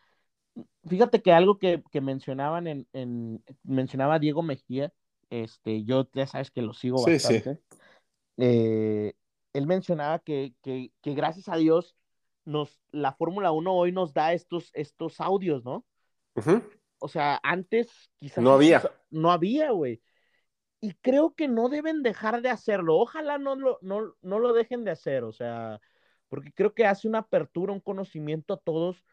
fíjate 0.88 1.22
que 1.22 1.34
algo 1.34 1.60
que, 1.60 1.84
que 1.92 2.02
mencionaban 2.02 2.68
en, 2.68 2.88
en- 2.94 3.44
mencionaba 3.64 4.20
Diego 4.20 4.44
Mejía, 4.44 4.94
este, 5.30 5.84
yo 5.84 6.10
ya 6.14 6.28
sabes 6.28 6.52
que 6.52 6.62
lo 6.62 6.74
sigo 6.74 7.02
Sí, 7.02 7.20
sí. 7.20 7.42
bastante. 7.42 7.60
eh, 8.38 9.14
él 9.54 9.68
mencionaba 9.68 10.20
que, 10.20 10.56
que, 10.64 10.92
que 11.02 11.14
gracias 11.16 11.50
a 11.50 11.58
Dios 11.58 11.96
nos, 12.46 12.80
la 12.92 13.14
Fórmula 13.14 13.52
1 13.52 13.74
hoy 13.74 13.92
nos 13.92 14.14
da 14.14 14.34
estos, 14.34 14.72
estos 14.74 15.20
audios, 15.20 15.64
¿no? 15.64 15.86
O 17.00 17.08
sea, 17.08 17.40
antes 17.44 18.10
quizás 18.18 18.44
No 18.44 18.54
había. 18.54 18.82
No 19.10 19.32
había, 19.32 19.72
güey. 19.72 20.02
Y 20.82 20.94
creo 20.96 21.34
que 21.34 21.48
no 21.48 21.70
deben 21.70 22.04
dejar 22.04 22.42
de 22.42 22.50
hacerlo. 22.50 22.98
Ojalá 22.98 23.38
no 23.38 23.56
lo, 23.56 23.80
no, 23.82 24.16
no 24.22 24.40
lo 24.40 24.54
dejen 24.54 24.84
de 24.84 24.92
hacer, 24.92 25.24
o 25.24 25.32
sea, 25.32 25.82
porque 26.30 26.52
creo 26.52 26.74
que 26.74 26.86
hace 26.86 27.08
una 27.08 27.20
apertura, 27.20 27.74
un 27.74 27.80
conocimiento 27.80 28.54
a 28.54 28.58
todos 28.58 29.04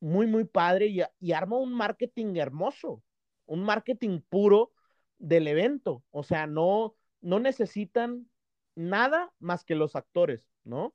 muy, 0.00 0.26
muy 0.26 0.44
padre 0.44 0.86
y, 0.86 1.00
y 1.20 1.32
arma 1.32 1.58
un 1.58 1.72
marketing 1.72 2.36
hermoso, 2.36 3.02
un 3.46 3.64
marketing 3.64 4.20
puro 4.28 4.72
del 5.18 5.48
evento. 5.48 6.04
O 6.10 6.22
sea, 6.22 6.46
no, 6.46 6.94
no 7.20 7.38
necesitan 7.38 8.28
nada 8.74 9.32
más 9.38 9.64
que 9.64 9.74
los 9.74 9.96
actores, 9.96 10.48
¿no? 10.64 10.94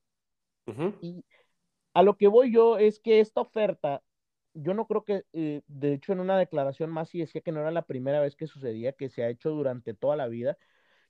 Y 1.02 1.24
a 1.98 2.04
lo 2.04 2.16
que 2.16 2.28
voy 2.28 2.54
yo 2.54 2.78
es 2.78 3.00
que 3.00 3.20
esta 3.20 3.42
oferta, 3.42 4.04
yo 4.54 4.76
no 4.76 4.86
creo 4.86 5.04
que, 5.04 5.26
eh, 5.34 5.64
de 5.66 5.94
hecho 5.94 6.14
en 6.14 6.20
una 6.20 6.38
declaración 6.38 6.92
más 6.92 7.12
decía 7.12 7.42
que 7.42 7.52
no 7.52 7.60
era 7.60 7.72
la 7.72 7.88
primera 7.88 8.22
vez 8.22 8.36
que 8.36 8.46
sucedía, 8.46 8.92
que 8.94 9.10
se 9.10 9.24
ha 9.24 9.30
hecho 9.30 9.50
durante 9.50 9.96
toda 9.96 10.16
la 10.16 10.28
vida. 10.28 10.60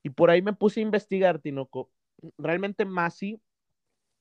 Y 0.02 0.12
por 0.12 0.30
ahí 0.30 0.42
me 0.42 0.54
puse 0.54 0.80
a 0.80 0.84
investigar, 0.84 1.40
Tinoco. 1.40 1.92
Realmente 2.38 2.86
Masi 2.86 3.42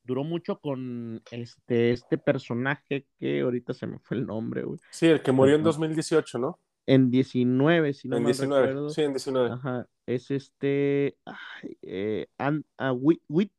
duró 0.03 0.25
mucho 0.25 0.59
con 0.59 1.23
este, 1.31 1.93
este 1.93 2.19
personaje 2.19 3.07
que 3.17 3.43
ahorita 3.43 3.73
se 3.73 3.87
me 3.87 4.01
fue 4.01 4.17
el 4.17 4.27
nombre, 4.27 4.65
güey. 4.65 4.81
Sí, 4.91 5.07
el 5.07 5.23
que 5.23 5.31
murió 5.31 5.55
en 5.55 5.61
Ujú. 5.61 5.69
2018, 5.69 6.41
¿no? 6.41 6.59
En 6.87 7.13
19, 7.13 7.93
si 7.93 8.09
no 8.09 8.17
en 8.17 8.25
mal 8.25 8.33
19, 8.33 8.67
recuerdo. 8.67 8.91
sí, 8.91 9.03
en 9.03 9.13
19. 9.13 9.51
Ajá, 9.51 9.89
es 10.07 10.33
este, 10.33 11.17
ay, 11.25 11.79
eh, 11.83 12.27
ah, 12.39 12.93
Whit- 12.93 13.23
Whit- 13.29 13.53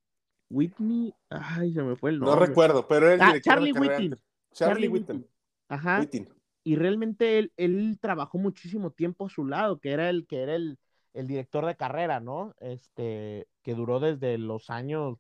Whitney, 0.49 1.13
ay, 1.29 1.73
se 1.73 1.83
me 1.83 1.95
fue 1.95 2.11
el 2.11 2.19
No 2.19 2.35
nombre. 2.35 2.35
recuerdo, 2.35 2.87
pero 2.87 3.11
el 3.11 3.19
Ah, 3.19 3.25
director 3.25 3.59
Charlie 3.59 3.71
de 3.71 3.73
carrera 3.73 3.97
Whiting. 3.97 4.09
antes. 4.09 4.23
Charlie, 4.53 4.87
Charlie. 4.87 4.87
Whitten. 4.87 5.27
Ajá, 5.69 6.07
Whitten. 6.07 6.27
y 6.63 6.75
realmente 6.77 7.39
él, 7.39 7.53
él 7.57 7.97
trabajó 8.01 8.37
muchísimo 8.39 8.91
tiempo 8.91 9.25
a 9.27 9.29
su 9.29 9.45
lado, 9.45 9.79
que 9.79 9.91
era 9.91 10.09
el 10.09 10.27
que 10.27 10.43
era 10.43 10.55
el, 10.55 10.79
el 11.13 11.27
director 11.27 11.65
de 11.65 11.77
carrera, 11.77 12.19
¿no? 12.21 12.55
Este, 12.59 13.47
que 13.63 13.75
duró 13.75 13.99
desde 13.99 14.37
los 14.39 14.69
años 14.71 15.17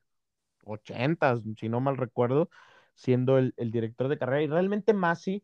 80, 0.65 1.37
si 1.57 1.69
no 1.69 1.81
mal 1.81 1.97
recuerdo, 1.97 2.49
siendo 2.95 3.37
el, 3.39 3.53
el 3.57 3.71
director 3.71 4.09
de 4.09 4.17
carrera. 4.19 4.43
Y 4.43 4.47
realmente 4.47 4.93
Masi 4.93 5.43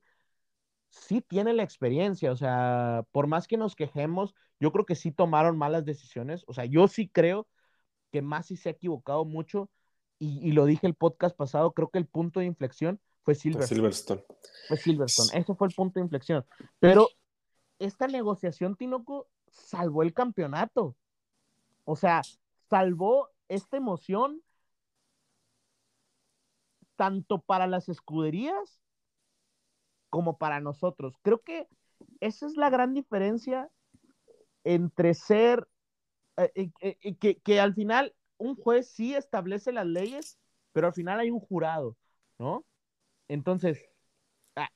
sí 0.90 1.22
tiene 1.22 1.54
la 1.54 1.64
experiencia, 1.64 2.32
o 2.32 2.36
sea, 2.38 3.04
por 3.12 3.28
más 3.28 3.48
que 3.48 3.58
nos 3.58 3.76
quejemos, 3.76 4.36
yo 4.60 4.72
creo 4.72 4.86
que 4.86 4.96
sí 4.96 5.12
tomaron 5.12 5.58
malas 5.58 5.86
decisiones, 5.86 6.44
o 6.48 6.54
sea, 6.54 6.66
yo 6.66 6.88
sí 6.88 7.10
creo 7.10 7.48
que 8.14 8.22
Masi 8.22 8.56
se 8.56 8.70
ha 8.70 8.72
equivocado 8.74 9.26
mucho 9.26 9.72
y, 10.20 10.48
y 10.48 10.52
lo 10.52 10.66
dije 10.66 10.86
el 10.86 10.94
podcast 10.94 11.36
pasado, 11.36 11.74
creo 11.74 11.90
que 11.90 11.98
el 11.98 12.06
punto 12.06 12.40
de 12.40 12.46
inflexión 12.46 13.02
fue 13.24 13.34
Silverstone. 13.34 13.76
Silverstone. 13.76 14.24
Fue 14.68 14.78
Silverstone. 14.78 15.40
Ese 15.40 15.56
fue 15.56 15.68
el 15.68 15.74
punto 15.74 16.00
de 16.00 16.04
inflexión. 16.04 16.46
Pero 16.80 17.10
esta 17.80 18.08
negociación, 18.08 18.76
Tinoco, 18.76 19.28
salvó 19.50 20.04
el 20.04 20.14
campeonato. 20.14 20.96
O 21.86 21.96
sea, 21.96 22.22
salvó 22.70 23.30
esta 23.48 23.78
emoción 23.78 24.44
tanto 26.96 27.42
para 27.42 27.66
las 27.66 27.90
escuderías 27.90 28.80
como 30.12 30.38
para 30.38 30.60
nosotros. 30.60 31.18
Creo 31.24 31.42
que 31.42 31.68
esa 32.20 32.46
es 32.46 32.58
la 32.58 32.70
gran 32.70 32.94
diferencia 32.94 33.72
entre 34.64 35.16
ser, 35.16 35.68
eh, 36.38 36.72
eh, 36.82 37.16
que, 37.16 37.38
que 37.40 37.60
al 37.60 37.74
final 37.74 38.16
un 38.38 38.56
juez 38.56 38.90
sí 38.90 39.16
establece 39.16 39.72
las 39.72 39.86
leyes, 39.86 40.40
pero 40.72 40.88
al 40.88 40.94
final 40.94 41.20
hay 41.20 41.32
un 41.32 41.40
jurado, 41.40 41.98
¿no? 42.38 42.66
Entonces, 43.28 43.84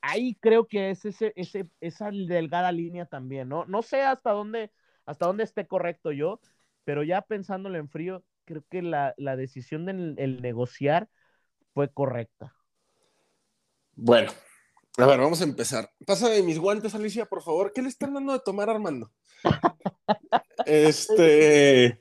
ahí 0.00 0.36
creo 0.40 0.66
que 0.66 0.90
es 0.90 1.04
ese, 1.04 1.32
ese, 1.36 1.68
esa 1.80 2.10
delgada 2.10 2.72
línea 2.72 3.06
también, 3.06 3.48
¿no? 3.48 3.64
No 3.66 3.82
sé 3.82 4.02
hasta 4.02 4.32
dónde, 4.32 4.72
hasta 5.06 5.26
dónde 5.26 5.44
esté 5.44 5.66
correcto 5.66 6.12
yo, 6.12 6.40
pero 6.84 7.02
ya 7.02 7.22
pensándolo 7.22 7.78
en 7.78 7.88
frío, 7.88 8.24
creo 8.44 8.64
que 8.70 8.82
la, 8.82 9.14
la 9.18 9.36
decisión 9.36 9.84
del 9.84 10.14
el 10.18 10.40
negociar 10.40 11.08
fue 11.74 11.92
correcta. 11.92 12.54
Bueno, 13.94 14.32
a 14.96 15.06
ver, 15.06 15.18
vamos 15.18 15.40
a 15.40 15.44
empezar. 15.44 15.90
Pásame 16.06 16.42
mis 16.42 16.58
guantes, 16.58 16.94
Alicia, 16.94 17.26
por 17.26 17.42
favor. 17.42 17.72
¿Qué 17.72 17.82
le 17.82 17.88
están 17.88 18.14
dando 18.14 18.32
de 18.32 18.40
tomar 18.40 18.70
Armando? 18.70 19.12
Este. 20.66 21.98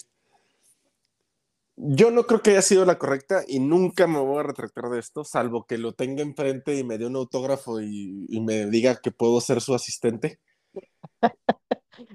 Yo 1.75 2.09
no 2.09 2.25
creo 2.25 2.41
que 2.41 2.51
haya 2.51 2.63
sido 2.63 2.85
la 2.85 2.97
correcta 2.97 3.43
y 3.47 3.59
nunca 3.59 4.07
me 4.07 4.19
voy 4.19 4.39
a 4.39 4.43
retractar 4.43 4.89
de 4.89 4.99
esto, 4.99 5.23
salvo 5.23 5.67
que 5.67 5.77
lo 5.77 5.93
tenga 5.93 6.23
enfrente 6.23 6.75
y 6.75 6.83
me 6.83 6.97
dé 6.97 7.05
un 7.05 7.15
autógrafo 7.15 7.79
y, 7.79 8.25
y 8.29 8.41
me 8.41 8.65
diga 8.65 8.95
que 8.95 9.11
puedo 9.11 9.39
ser 9.41 9.61
su 9.61 9.75
asistente. 9.75 10.39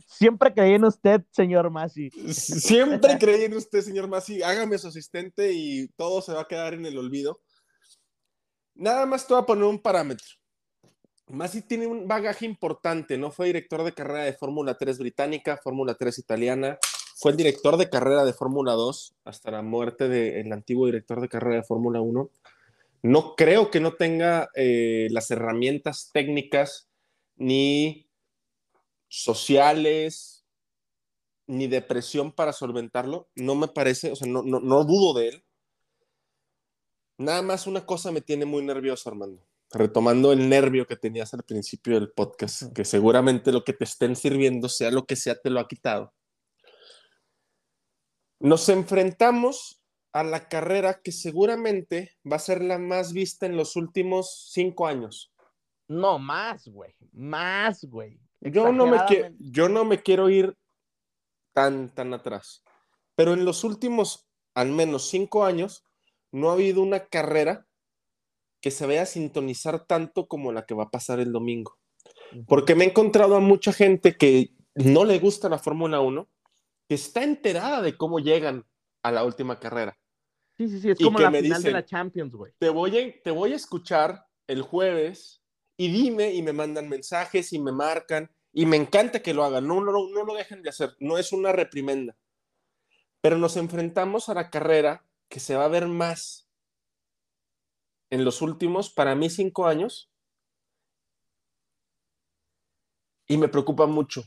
Siempre 0.06 0.52
creí 0.52 0.74
en 0.74 0.84
usted, 0.84 1.22
señor 1.30 1.70
Masi. 1.70 2.10
Siempre 2.32 3.18
creí 3.18 3.44
en 3.44 3.54
usted, 3.54 3.82
señor 3.82 4.08
Masi. 4.08 4.42
Hágame 4.42 4.78
su 4.78 4.88
asistente 4.88 5.52
y 5.52 5.88
todo 5.96 6.22
se 6.22 6.32
va 6.32 6.42
a 6.42 6.48
quedar 6.48 6.74
en 6.74 6.86
el 6.86 6.98
olvido. 6.98 7.40
Nada 8.74 9.06
más 9.06 9.26
te 9.26 9.34
voy 9.34 9.42
a 9.42 9.46
poner 9.46 9.64
un 9.64 9.80
parámetro. 9.80 10.26
Masi 11.32 11.62
tiene 11.62 11.86
un 11.86 12.06
bagaje 12.06 12.44
importante, 12.44 13.16
¿no? 13.16 13.30
Fue 13.30 13.46
director 13.46 13.82
de 13.84 13.94
carrera 13.94 14.24
de 14.24 14.34
Fórmula 14.34 14.76
3 14.76 14.98
británica, 14.98 15.56
Fórmula 15.56 15.94
3 15.94 16.18
italiana, 16.18 16.78
fue 17.16 17.30
el 17.30 17.38
director 17.38 17.78
de 17.78 17.88
carrera 17.88 18.24
de 18.24 18.34
Fórmula 18.34 18.72
2 18.72 19.14
hasta 19.24 19.50
la 19.50 19.62
muerte 19.62 20.08
del 20.08 20.52
antiguo 20.52 20.86
director 20.86 21.20
de 21.22 21.30
carrera 21.30 21.56
de 21.56 21.62
Fórmula 21.62 22.02
1. 22.02 22.30
No 23.02 23.34
creo 23.34 23.70
que 23.70 23.80
no 23.80 23.94
tenga 23.94 24.50
eh, 24.54 25.08
las 25.10 25.30
herramientas 25.30 26.10
técnicas 26.12 26.90
ni 27.36 28.10
sociales 29.08 30.44
ni 31.46 31.66
de 31.66 31.80
presión 31.80 32.32
para 32.32 32.52
solventarlo. 32.52 33.30
No 33.36 33.54
me 33.54 33.68
parece, 33.68 34.12
o 34.12 34.16
sea, 34.16 34.28
no, 34.28 34.42
no, 34.42 34.60
no 34.60 34.84
dudo 34.84 35.18
de 35.18 35.28
él. 35.28 35.44
Nada 37.16 37.40
más 37.40 37.66
una 37.66 37.86
cosa 37.86 38.10
me 38.10 38.20
tiene 38.20 38.44
muy 38.44 38.62
nervioso, 38.62 39.08
Armando. 39.08 39.46
Retomando 39.72 40.32
el 40.32 40.48
nervio 40.48 40.86
que 40.86 40.96
tenías 40.96 41.32
al 41.34 41.42
principio 41.42 41.94
del 41.94 42.10
podcast, 42.12 42.72
que 42.74 42.84
seguramente 42.84 43.52
lo 43.52 43.64
que 43.64 43.72
te 43.72 43.84
estén 43.84 44.16
sirviendo, 44.16 44.68
sea 44.68 44.90
lo 44.90 45.04
que 45.04 45.16
sea, 45.16 45.34
te 45.34 45.50
lo 45.50 45.60
ha 45.60 45.68
quitado. 45.68 46.12
Nos 48.40 48.68
enfrentamos 48.68 49.82
a 50.12 50.24
la 50.24 50.48
carrera 50.48 51.00
que 51.02 51.12
seguramente 51.12 52.16
va 52.30 52.36
a 52.36 52.40
ser 52.40 52.62
la 52.62 52.78
más 52.78 53.12
vista 53.12 53.46
en 53.46 53.56
los 53.56 53.76
últimos 53.76 54.50
cinco 54.52 54.86
años. 54.86 55.32
No, 55.88 56.18
más, 56.18 56.66
güey. 56.68 56.94
Más, 57.12 57.84
güey. 57.84 58.18
Yo 58.40 58.72
no, 58.72 58.86
me 58.86 58.98
yo 59.38 59.68
no 59.68 59.84
me 59.84 60.02
quiero 60.02 60.28
ir 60.28 60.56
tan, 61.52 61.88
tan 61.94 62.12
atrás. 62.12 62.62
Pero 63.14 63.34
en 63.34 63.44
los 63.44 63.62
últimos 63.62 64.26
al 64.54 64.70
menos 64.70 65.08
cinco 65.08 65.44
años 65.44 65.84
no 66.30 66.50
ha 66.50 66.54
habido 66.54 66.82
una 66.82 67.06
carrera 67.06 67.66
que 68.62 68.70
se 68.70 68.86
vaya 68.86 69.02
a 69.02 69.06
sintonizar 69.06 69.86
tanto 69.86 70.28
como 70.28 70.52
la 70.52 70.64
que 70.64 70.74
va 70.74 70.84
a 70.84 70.90
pasar 70.90 71.18
el 71.18 71.32
domingo. 71.32 71.76
Porque 72.46 72.74
me 72.74 72.84
he 72.84 72.88
encontrado 72.88 73.36
a 73.36 73.40
mucha 73.40 73.72
gente 73.72 74.16
que 74.16 74.54
no 74.74 75.04
le 75.04 75.18
gusta 75.18 75.48
la 75.48 75.58
Fórmula 75.58 76.00
1, 76.00 76.30
que 76.88 76.94
está 76.94 77.24
enterada 77.24 77.82
de 77.82 77.96
cómo 77.96 78.20
llegan 78.20 78.64
a 79.02 79.10
la 79.10 79.24
última 79.24 79.58
carrera. 79.58 79.98
Sí, 80.56 80.68
sí, 80.68 80.80
sí, 80.80 80.90
es 80.90 80.98
como 80.98 81.18
la 81.18 81.32
final 81.32 81.62
de 81.62 81.72
la 81.72 81.84
Champions, 81.84 82.34
güey. 82.34 82.52
Te 82.58 82.70
voy, 82.70 82.96
a, 82.96 83.22
te 83.22 83.32
voy 83.32 83.52
a 83.52 83.56
escuchar 83.56 84.26
el 84.46 84.62
jueves 84.62 85.42
y 85.76 85.90
dime 85.90 86.32
y 86.32 86.42
me 86.42 86.52
mandan 86.52 86.88
mensajes 86.88 87.52
y 87.52 87.58
me 87.58 87.72
marcan 87.72 88.30
y 88.52 88.66
me 88.66 88.76
encanta 88.76 89.20
que 89.20 89.34
lo 89.34 89.44
hagan, 89.44 89.66
no, 89.66 89.82
no, 89.82 89.92
no 89.92 90.24
lo 90.24 90.34
dejen 90.34 90.62
de 90.62 90.68
hacer, 90.68 90.94
no 91.00 91.18
es 91.18 91.32
una 91.32 91.52
reprimenda. 91.52 92.16
Pero 93.20 93.38
nos 93.38 93.56
enfrentamos 93.56 94.28
a 94.28 94.34
la 94.34 94.50
carrera 94.50 95.04
que 95.28 95.40
se 95.40 95.56
va 95.56 95.64
a 95.64 95.68
ver 95.68 95.88
más 95.88 96.51
en 98.12 98.26
los 98.26 98.42
últimos, 98.42 98.92
para 98.92 99.14
mí, 99.14 99.30
cinco 99.30 99.66
años. 99.66 100.12
Y 103.26 103.38
me 103.38 103.48
preocupa 103.48 103.86
mucho 103.86 104.22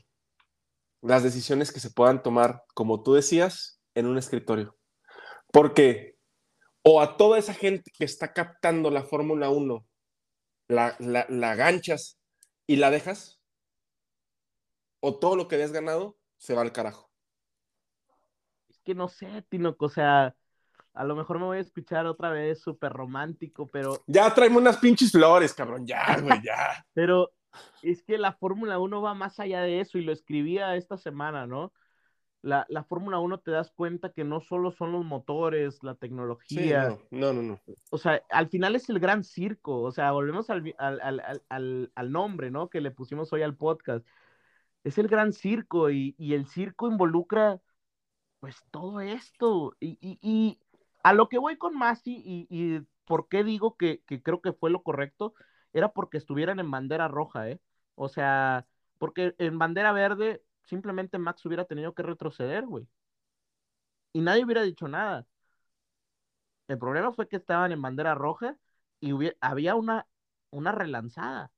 las 1.02 1.22
decisiones 1.22 1.72
que 1.72 1.80
se 1.80 1.92
puedan 1.92 2.24
tomar, 2.24 2.64
como 2.74 3.04
tú 3.04 3.14
decías, 3.14 3.80
en 3.94 4.08
un 4.08 4.18
escritorio. 4.18 4.76
Porque 5.54 6.18
o 6.82 7.00
a 7.00 7.16
toda 7.16 7.38
esa 7.38 7.54
gente 7.54 7.92
que 7.96 8.06
está 8.06 8.34
captando 8.34 8.90
la 8.90 9.04
Fórmula 9.04 9.52
1, 9.52 9.86
la, 10.68 10.96
la, 10.98 11.56
ganchas 11.56 12.20
y 12.66 12.78
la 12.78 12.90
dejas, 12.90 13.40
o 15.00 15.20
todo 15.20 15.36
lo 15.36 15.48
que 15.48 15.56
habías 15.56 15.72
ganado 15.72 16.18
se 16.38 16.56
va 16.56 16.64
al 16.64 16.72
carajo. 16.72 17.12
Es 18.68 18.80
que 18.80 18.96
no 18.96 19.10
sé, 19.10 19.44
Tino, 19.44 19.76
o 19.78 19.90
sea, 19.90 20.36
a 20.96 21.04
lo 21.04 21.16
mejor 21.16 21.40
me 21.40 21.46
voy 21.46 21.58
a 21.58 21.62
escuchar 21.62 22.06
otra 22.06 22.30
vez 22.30 22.62
súper 22.62 22.92
romántico, 22.94 23.68
pero... 23.68 24.04
Ya 24.08 24.34
tráeme 24.34 24.58
unas 24.58 24.78
pinches 24.78 25.12
flores, 25.12 25.54
cabrón, 25.54 25.86
ya, 25.86 26.04
güey, 26.22 26.42
ya. 26.44 26.86
pero 26.94 27.32
es 27.82 28.04
que 28.04 28.18
la 28.18 28.34
Fórmula 28.34 28.80
1 28.80 29.02
va 29.02 29.14
más 29.14 29.40
allá 29.40 29.62
de 29.62 29.80
eso 29.82 29.98
y 29.98 30.04
lo 30.04 30.12
escribía 30.12 30.76
esta 30.76 30.98
semana, 30.98 31.48
¿no? 31.48 31.74
La, 32.42 32.66
la 32.70 32.84
Fórmula 32.84 33.18
1 33.18 33.40
te 33.40 33.50
das 33.50 33.72
cuenta 33.72 34.12
que 34.12 34.24
no 34.24 34.40
solo 34.40 34.72
son 34.72 34.92
los 34.92 35.04
motores, 35.04 35.82
la 35.82 35.96
tecnología. 35.96 36.96
no, 37.10 37.34
no, 37.34 37.42
no, 37.42 37.60
O 37.90 37.98
sea, 37.98 38.22
al 38.30 38.50
final 38.50 38.76
es 38.76 38.88
el 38.90 39.00
gran 39.00 39.24
circo. 39.24 39.82
O 39.82 39.92
sea, 39.92 40.12
volvemos 40.12 40.52
al, 40.52 40.76
al, 40.78 41.22
al, 41.50 41.92
al 41.96 42.12
nombre, 42.12 42.52
¿no? 42.52 42.70
Que 42.70 42.82
le 42.82 42.92
pusimos 42.92 43.34
hoy 43.34 43.42
al 43.42 43.56
podcast. 43.56 44.06
Es 44.84 45.00
el 45.00 45.08
gran 45.08 45.34
circo 45.34 45.90
y, 45.90 46.14
y 46.20 46.36
el 46.36 46.46
circo 46.46 46.88
involucra, 46.88 47.60
pues, 48.40 48.58
todo 48.70 49.02
esto. 49.02 49.76
Y, 49.80 49.98
y, 50.00 50.20
y 50.22 50.60
a 51.06 51.14
lo 51.14 51.30
que 51.30 51.38
voy 51.38 51.58
con 51.58 51.78
Masi 51.78 52.22
y, 52.26 52.48
y 52.50 52.82
por 53.06 53.28
qué 53.30 53.44
digo 53.44 53.78
que, 53.78 54.02
que 54.08 54.24
creo 54.24 54.42
que 54.42 54.54
fue 54.54 54.72
lo 54.72 54.84
correcto 54.84 55.36
era 55.74 55.94
porque 55.94 56.18
estuvieran 56.18 56.60
en 56.60 56.72
bandera 56.72 57.08
roja, 57.08 57.50
¿eh? 57.50 57.62
O 57.96 58.10
sea, 58.10 58.66
porque 58.98 59.36
en 59.38 59.60
bandera 59.60 59.92
verde 59.94 60.44
simplemente 60.64 61.20
Max 61.20 61.46
hubiera 61.46 61.66
tenido 61.66 61.94
que 61.94 62.04
retroceder, 62.04 62.66
güey. 62.66 62.88
Y 64.14 64.22
nadie 64.22 64.44
hubiera 64.46 64.64
dicho 64.64 64.88
nada. 64.88 65.28
El 66.68 66.78
problema 66.80 67.14
fue 67.14 67.28
que 67.28 67.36
estaban 67.38 67.72
en 67.72 67.82
bandera 67.82 68.16
roja 68.16 68.58
y 69.00 69.12
había 69.42 69.76
una, 69.76 70.08
una 70.52 70.72
relanzada. 70.72 71.52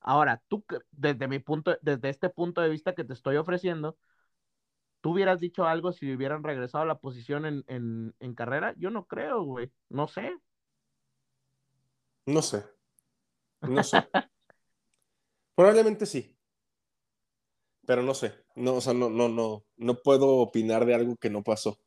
Ahora, 0.00 0.42
tú, 0.48 0.64
desde 0.92 1.28
mi 1.28 1.38
punto, 1.40 1.78
desde 1.82 2.10
este 2.10 2.30
punto 2.30 2.60
de 2.62 2.70
vista 2.70 2.94
que 2.94 3.04
te 3.04 3.14
estoy 3.14 3.36
ofreciendo, 3.36 3.98
¿tú 5.00 5.12
hubieras 5.12 5.40
dicho 5.40 5.64
algo 5.64 5.92
si 5.92 6.12
hubieran 6.12 6.42
regresado 6.42 6.82
a 6.82 6.86
la 6.86 6.98
posición 6.98 7.46
en, 7.46 7.64
en, 7.66 8.14
en 8.20 8.34
carrera? 8.34 8.74
Yo 8.76 8.90
no 8.90 9.06
creo, 9.06 9.42
güey. 9.44 9.70
No 9.88 10.08
sé. 10.08 10.32
No 12.26 12.42
sé. 12.42 12.64
No 13.62 13.82
sé. 13.82 14.08
Probablemente 15.54 16.06
sí. 16.06 16.36
Pero 17.86 18.02
no 18.02 18.14
sé. 18.14 18.34
No, 18.54 18.74
o 18.74 18.80
sea, 18.80 18.94
no, 18.94 19.10
no, 19.10 19.28
no, 19.28 19.64
no 19.76 19.94
puedo 20.02 20.36
opinar 20.36 20.84
de 20.86 20.94
algo 20.94 21.16
que 21.16 21.30
no 21.30 21.42
pasó. 21.42 21.78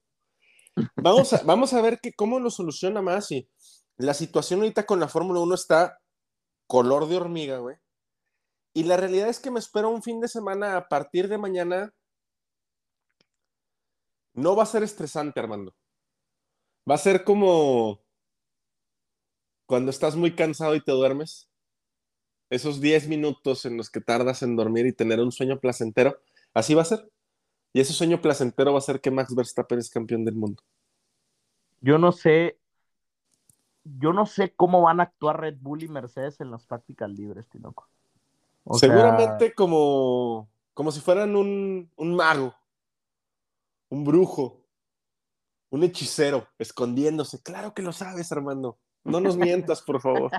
Vamos 0.96 1.34
a, 1.34 1.44
vamos 1.44 1.74
a 1.74 1.82
ver 1.82 2.00
que, 2.00 2.14
cómo 2.14 2.40
lo 2.40 2.50
soluciona 2.50 3.02
más. 3.02 3.32
Y 3.32 3.50
la 3.98 4.14
situación 4.14 4.60
ahorita 4.60 4.86
con 4.86 5.00
la 5.00 5.08
Fórmula 5.08 5.40
1 5.40 5.56
está 5.56 6.00
color 6.68 7.08
de 7.08 7.18
hormiga, 7.18 7.60
güey. 7.60 7.78
Y 8.74 8.84
la 8.84 8.98
realidad 8.98 9.30
es 9.30 9.40
que 9.40 9.52
me 9.52 9.60
espero 9.60 9.90
un 9.90 10.02
fin 10.02 10.20
de 10.20 10.28
semana 10.28 10.78
a 10.78 10.88
partir 10.88 11.28
de 11.28 11.38
mañana. 11.38 11.94
No 14.34 14.56
va 14.56 14.64
a 14.64 14.68
ser 14.68 14.84
estresante, 14.84 15.40
Armando. 15.40 15.76
Va 16.90 16.96
a 16.96 17.00
ser 17.00 17.24
como 17.24 18.00
cuando 19.66 19.92
estás 19.92 20.16
muy 20.16 20.36
cansado 20.36 20.76
y 20.76 20.82
te 20.82 20.92
duermes 20.92 21.50
esos 22.50 22.82
10 22.82 23.08
minutos 23.08 23.66
en 23.66 23.78
los 23.78 23.90
que 23.90 24.02
tardas 24.02 24.44
en 24.44 24.56
dormir 24.56 24.86
y 24.86 24.94
tener 24.94 25.20
un 25.20 25.32
sueño 25.32 25.60
placentero, 25.60 26.20
así 26.54 26.74
va 26.74 26.84
a 26.84 26.86
ser. 26.86 27.10
Y 27.74 27.82
ese 27.82 27.94
sueño 27.94 28.22
placentero 28.22 28.74
va 28.74 28.78
a 28.78 28.82
ser 28.82 29.02
que 29.02 29.10
Max 29.10 29.34
Verstappen 29.34 29.80
es 29.80 29.90
campeón 29.90 30.24
del 30.24 30.36
mundo. 30.36 30.62
Yo 31.82 31.98
no 31.98 32.12
sé, 32.12 32.60
yo 33.84 34.14
no 34.14 34.28
sé 34.28 34.54
cómo 34.56 34.84
van 34.84 35.00
a 35.00 35.04
actuar 35.04 35.42
Red 35.42 35.58
Bull 35.60 35.84
y 35.84 35.88
Mercedes 35.88 36.40
en 36.40 36.52
las 36.52 36.66
prácticas 36.66 37.10
libres, 37.10 37.50
Tinoco. 37.50 37.90
Seguramente 38.74 39.54
como, 39.54 40.48
como 40.74 40.92
si 40.92 41.02
fueran 41.02 41.36
un, 41.36 41.90
un 41.96 42.16
mago, 42.16 42.56
un 43.94 44.04
brujo, 44.04 44.66
un 45.70 45.84
hechicero, 45.84 46.48
escondiéndose. 46.58 47.44
Claro 47.44 47.76
que 47.76 47.84
lo 47.84 47.94
sabes, 47.94 48.32
Armando. 48.32 48.80
No 49.04 49.20
nos 49.20 49.38
mientas, 49.38 49.84
por 49.84 50.02
favor. 50.02 50.32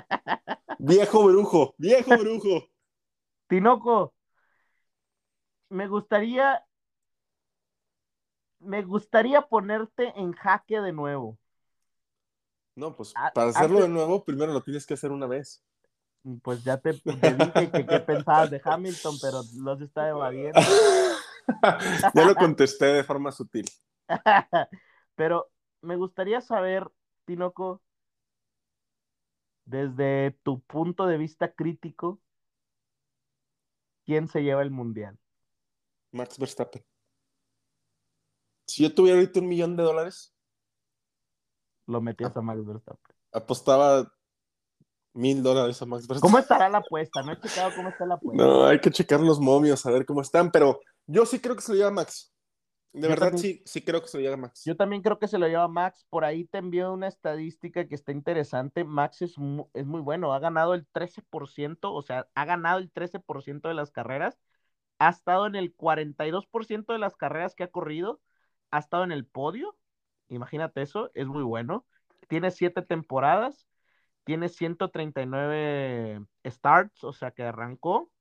Viejo 0.81 1.25
brujo, 1.25 1.73
viejo 1.79 2.19
brujo. 2.19 2.65
Tinoco, 3.47 4.13
me 5.69 5.87
gustaría, 5.87 6.67
me 8.59 8.83
gustaría 8.83 9.43
ponerte 9.43 10.13
en 10.17 10.33
jaque 10.33 10.81
de 10.81 10.93
nuevo. 10.93 11.39
No, 12.75 12.97
pues 12.97 13.15
para 13.35 13.51
hacerlo 13.51 13.83
de 13.83 13.89
nuevo, 13.89 14.25
primero 14.25 14.53
lo 14.53 14.63
tienes 14.63 14.85
que 14.85 14.95
hacer 14.95 15.13
una 15.13 15.29
vez. 15.29 15.63
Pues 16.43 16.65
ya 16.65 16.79
te, 16.79 16.91
dije 16.91 17.71
que 17.71 17.87
qué 17.87 18.01
pensabas 18.01 18.51
de 18.51 18.61
Hamilton, 18.65 19.15
pero 19.23 19.43
los 19.59 19.81
está 19.81 20.09
evadiendo. 20.09 20.61
ya 22.15 22.25
lo 22.25 22.35
contesté 22.35 22.87
de 22.87 23.05
forma 23.05 23.33
sutil. 23.33 23.67
pero 25.15 25.51
me 25.83 25.97
gustaría 25.97 26.41
saber, 26.41 26.91
Tinoco, 27.25 27.83
desde 29.65 30.33
tu 30.43 30.61
punto 30.61 31.07
de 31.07 31.19
vista 31.19 31.53
crítico, 31.53 32.21
¿quién 34.05 34.29
se 34.29 34.43
lleva 34.43 34.63
el 34.63 34.71
mundial? 34.71 35.19
Max 36.13 36.39
Verstappen. 36.39 36.85
Si 38.67 38.83
yo 38.83 38.95
tuviera 38.95 39.19
ahorita 39.19 39.41
un 39.41 39.49
millón 39.49 39.77
de 39.77 39.83
dólares, 39.83 40.35
lo 41.87 42.01
metías 42.01 42.37
a 42.37 42.41
Max 42.41 42.65
Verstappen. 42.65 43.17
Apostaba 43.33 44.11
mil 45.13 45.43
dólares 45.43 45.81
a 45.83 45.87
Max 45.87 46.07
Verstappen. 46.07 46.21
¿Cómo 46.21 46.39
estará 46.39 46.69
la 46.69 46.79
apuesta? 46.79 47.23
No 47.23 47.33
he 47.33 47.41
checado 47.41 47.71
cómo 47.75 47.89
está 47.89 48.07
la 48.07 48.15
apuesta. 48.15 48.43
No, 48.43 48.67
hay 48.67 48.81
que 48.81 48.91
checar 48.91 49.21
los 49.21 49.41
momios 49.41 49.85
a 49.87 49.91
ver 49.91 50.07
cómo 50.07 50.21
están, 50.21 50.51
pero 50.51 50.81
yo 51.07 51.27
sí 51.27 51.41
creo 51.41 51.57
que 51.57 51.63
se 51.63 51.73
lo 51.73 51.79
lleva 51.79 51.91
Max. 51.91 52.35
De 52.93 53.09
verdad, 53.09 53.33
sí, 53.37 53.61
sí 53.67 53.83
creo 53.83 54.01
que 54.01 54.07
se 54.07 54.19
lo 54.19 54.23
lleva 54.23 54.37
Max. 54.37 54.63
Yo 54.65 54.77
también 54.77 55.03
creo 55.03 55.19
que 55.19 55.27
se 55.27 55.37
lo 55.37 55.49
lleva 55.49 55.67
Max. 55.67 56.07
Por 56.11 56.25
ahí 56.25 56.45
te 56.45 56.59
envió 56.59 56.93
una 56.93 57.09
estadística 57.09 57.89
que 57.89 57.97
está 57.97 58.13
interesante. 58.13 58.85
Max 58.85 59.21
es 59.23 59.37
muy, 59.37 59.65
es 59.75 59.85
muy 59.85 60.01
bueno. 60.01 60.33
Ha 60.33 60.39
ganado 60.39 60.75
el 60.75 60.87
13%, 60.87 61.93
o 61.93 62.03
sea, 62.03 62.29
ha 62.35 62.45
ganado 62.45 62.79
el 62.79 62.93
13% 62.93 63.69
de 63.69 63.75
las 63.75 63.91
carreras. 63.91 64.39
Ha 65.01 65.09
estado 65.09 65.49
en 65.49 65.57
el 65.57 65.75
42% 65.75 66.93
de 66.93 67.01
las 67.01 67.17
carreras 67.17 67.57
que 67.57 67.65
ha 67.65 67.71
corrido. 67.71 68.21
Ha 68.71 68.79
estado 68.79 69.03
en 69.03 69.11
el 69.11 69.27
podio. 69.27 69.77
Imagínate 70.29 70.83
eso, 70.83 71.11
es 71.15 71.27
muy 71.27 71.43
bueno. 71.43 71.85
Tiene 72.29 72.53
siete 72.53 72.83
temporadas. 72.83 73.67
Tiene 74.23 74.49
139 74.49 76.25
starts, 76.47 77.03
o 77.03 77.13
sea 77.13 77.33
que 77.33 77.43
arrancó 77.43 78.14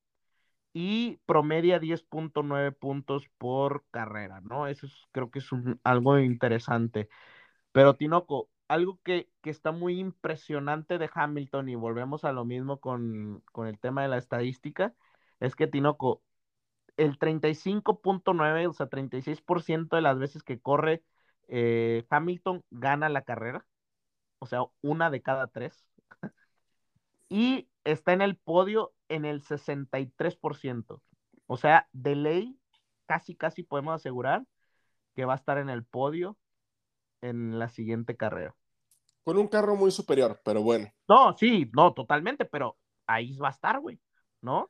y 0.73 1.17
promedia 1.25 1.79
10.9 1.79 2.71
puntos 2.73 3.29
por 3.37 3.85
carrera, 3.91 4.41
¿no? 4.41 4.67
Eso 4.67 4.87
es, 4.87 4.93
creo 5.11 5.31
que 5.31 5.39
es 5.39 5.49
algo 5.83 6.19
interesante. 6.19 7.09
Pero 7.71 7.95
Tinoco, 7.95 8.49
algo 8.67 8.99
que, 9.03 9.29
que, 9.41 9.49
está 9.49 9.71
muy 9.71 9.99
impresionante 9.99 10.97
de 10.97 11.09
Hamilton, 11.13 11.69
y 11.69 11.75
volvemos 11.75 12.25
a 12.25 12.33
lo 12.33 12.45
mismo 12.45 12.79
con, 12.79 13.43
con 13.51 13.67
el 13.67 13.79
tema 13.79 14.03
de 14.03 14.09
la 14.09 14.17
estadística, 14.17 14.93
es 15.39 15.55
que 15.55 15.67
Tinoco, 15.67 16.23
el 16.97 17.19
35.9, 17.19 18.67
o 18.67 18.73
sea, 18.73 18.87
36% 18.89 19.95
de 19.95 20.01
las 20.01 20.19
veces 20.19 20.43
que 20.43 20.59
corre 20.61 21.03
eh, 21.47 22.05
Hamilton 22.09 22.63
gana 22.71 23.09
la 23.09 23.23
carrera, 23.23 23.65
o 24.39 24.45
sea, 24.47 24.61
una 24.81 25.09
de 25.09 25.21
cada 25.21 25.47
tres. 25.47 25.85
Y 27.29 27.69
está 27.83 28.13
en 28.13 28.21
el 28.21 28.37
podio 28.37 28.93
en 29.09 29.25
el 29.25 29.41
63%. 29.41 31.01
O 31.47 31.57
sea, 31.57 31.87
de 31.91 32.15
ley, 32.15 32.59
casi, 33.05 33.35
casi 33.35 33.63
podemos 33.63 33.95
asegurar 33.95 34.45
que 35.15 35.25
va 35.25 35.33
a 35.33 35.37
estar 35.37 35.57
en 35.57 35.69
el 35.69 35.85
podio 35.85 36.37
en 37.21 37.59
la 37.59 37.69
siguiente 37.69 38.17
carrera. 38.17 38.55
Con 39.23 39.37
un 39.37 39.47
carro 39.47 39.75
muy 39.75 39.91
superior, 39.91 40.41
pero 40.43 40.61
bueno. 40.61 40.91
No, 41.07 41.35
sí, 41.37 41.69
no, 41.73 41.93
totalmente, 41.93 42.45
pero 42.45 42.77
ahí 43.07 43.37
va 43.37 43.49
a 43.49 43.51
estar, 43.51 43.79
güey, 43.79 43.99
¿no? 44.41 44.69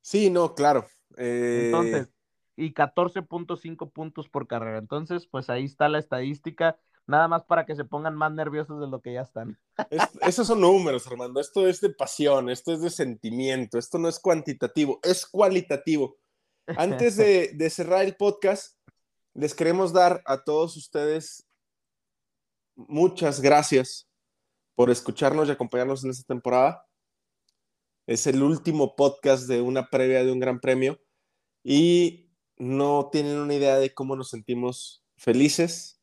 Sí, 0.00 0.30
no, 0.30 0.54
claro. 0.54 0.86
Eh, 1.16 1.66
Entonces, 1.66 2.08
y 2.56 2.72
14.5 2.72 3.90
puntos 3.90 4.28
por 4.28 4.46
carrera. 4.46 4.78
Entonces, 4.78 5.26
pues 5.26 5.50
ahí 5.50 5.64
está 5.64 5.88
la 5.88 5.98
estadística, 5.98 6.78
nada 7.06 7.28
más 7.28 7.44
para 7.44 7.66
que 7.66 7.76
se 7.76 7.84
pongan 7.84 8.14
más 8.14 8.32
nerviosos 8.32 8.80
de 8.80 8.86
lo 8.86 9.00
que 9.00 9.14
ya 9.14 9.22
están. 9.22 9.58
esos 10.22 10.46
son 10.46 10.60
números, 10.60 11.06
Armando. 11.06 11.40
Esto 11.40 11.66
es 11.66 11.80
de 11.80 11.90
pasión, 11.90 12.50
esto 12.50 12.72
es 12.72 12.80
de 12.80 12.90
sentimiento, 12.90 13.78
esto 13.78 13.98
no 13.98 14.08
es 14.08 14.18
cuantitativo, 14.18 15.00
es 15.02 15.26
cualitativo. 15.26 16.16
Antes 16.76 17.16
de, 17.16 17.50
de 17.54 17.70
cerrar 17.70 18.04
el 18.04 18.16
podcast, 18.16 18.78
les 19.34 19.54
queremos 19.54 19.92
dar 19.92 20.22
a 20.26 20.44
todos 20.44 20.76
ustedes 20.76 21.46
muchas 22.76 23.40
gracias 23.40 24.08
por 24.74 24.90
escucharnos 24.90 25.48
y 25.48 25.52
acompañarnos 25.52 26.04
en 26.04 26.10
esta 26.10 26.24
temporada. 26.24 26.86
Es 28.06 28.26
el 28.26 28.42
último 28.42 28.96
podcast 28.96 29.48
de 29.48 29.60
una 29.60 29.88
previa 29.88 30.24
de 30.24 30.32
un 30.32 30.40
gran 30.40 30.60
premio 30.60 31.00
y 31.62 32.32
no 32.56 33.08
tienen 33.10 33.38
una 33.38 33.54
idea 33.54 33.76
de 33.76 33.94
cómo 33.94 34.16
nos 34.16 34.30
sentimos 34.30 35.04
felices 35.16 36.00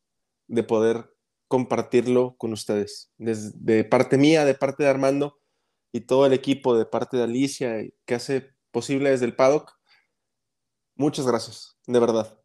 de 0.52 0.64
poder 0.64 1.15
compartirlo 1.48 2.36
con 2.38 2.52
ustedes. 2.53 3.11
Desde, 3.18 3.52
de 3.56 3.84
parte 3.86 4.18
mía, 4.18 4.45
de 4.45 4.53
parte 4.53 4.84
de 4.84 4.90
Armando 4.90 5.40
y 5.91 6.02
todo 6.02 6.26
el 6.26 6.34
equipo, 6.34 6.78
de 6.78 6.86
parte 6.86 7.18
de 7.18 7.23
Alicia, 7.23 7.78
que 8.06 8.15
hace 8.15 8.53
posible 8.72 9.10
desde 9.10 9.26
el 9.26 9.36
paddock. 9.36 9.73
Muchas 10.95 11.26
gracias, 11.26 11.78
de 11.88 11.99
verdad. 11.99 12.38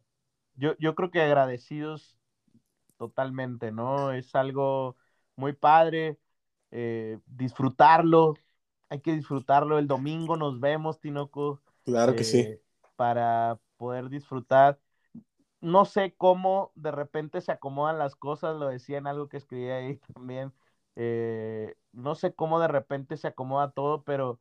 Yo, 0.55 0.73
yo 0.79 0.95
creo 0.95 1.11
que 1.11 1.21
agradecidos 1.21 2.17
totalmente, 2.97 3.71
¿no? 3.71 4.11
Es 4.13 4.33
algo 4.35 4.95
muy 5.35 5.53
padre, 5.53 6.17
eh, 6.71 7.19
disfrutarlo, 7.25 8.35
hay 8.89 9.01
que 9.01 9.13
disfrutarlo. 9.13 9.79
El 9.79 9.87
domingo 9.87 10.37
nos 10.37 10.59
vemos, 10.59 10.99
Tinoco. 10.99 11.61
Claro 11.83 12.15
que 12.15 12.23
sí. 12.23 12.39
Eh, 12.39 12.61
para 12.95 13.59
poder 13.75 14.09
disfrutar. 14.09 14.79
No 15.67 15.85
sé 15.85 16.15
cómo 16.17 16.71
de 16.75 16.91
repente 16.91 17.41
se 17.41 17.51
acomodan 17.51 17.97
las 17.99 18.15
cosas, 18.15 18.55
lo 18.57 18.67
decía 18.69 18.97
en 18.99 19.07
algo 19.07 19.27
que 19.29 19.37
escribí 19.37 19.69
ahí 19.69 19.97
también. 20.15 20.53
Eh, 20.95 21.75
no 21.91 22.15
sé 22.15 22.33
cómo 22.33 22.59
de 22.59 22.67
repente 22.69 23.17
se 23.17 23.27
acomoda 23.27 23.71
todo, 23.71 24.03
pero 24.03 24.39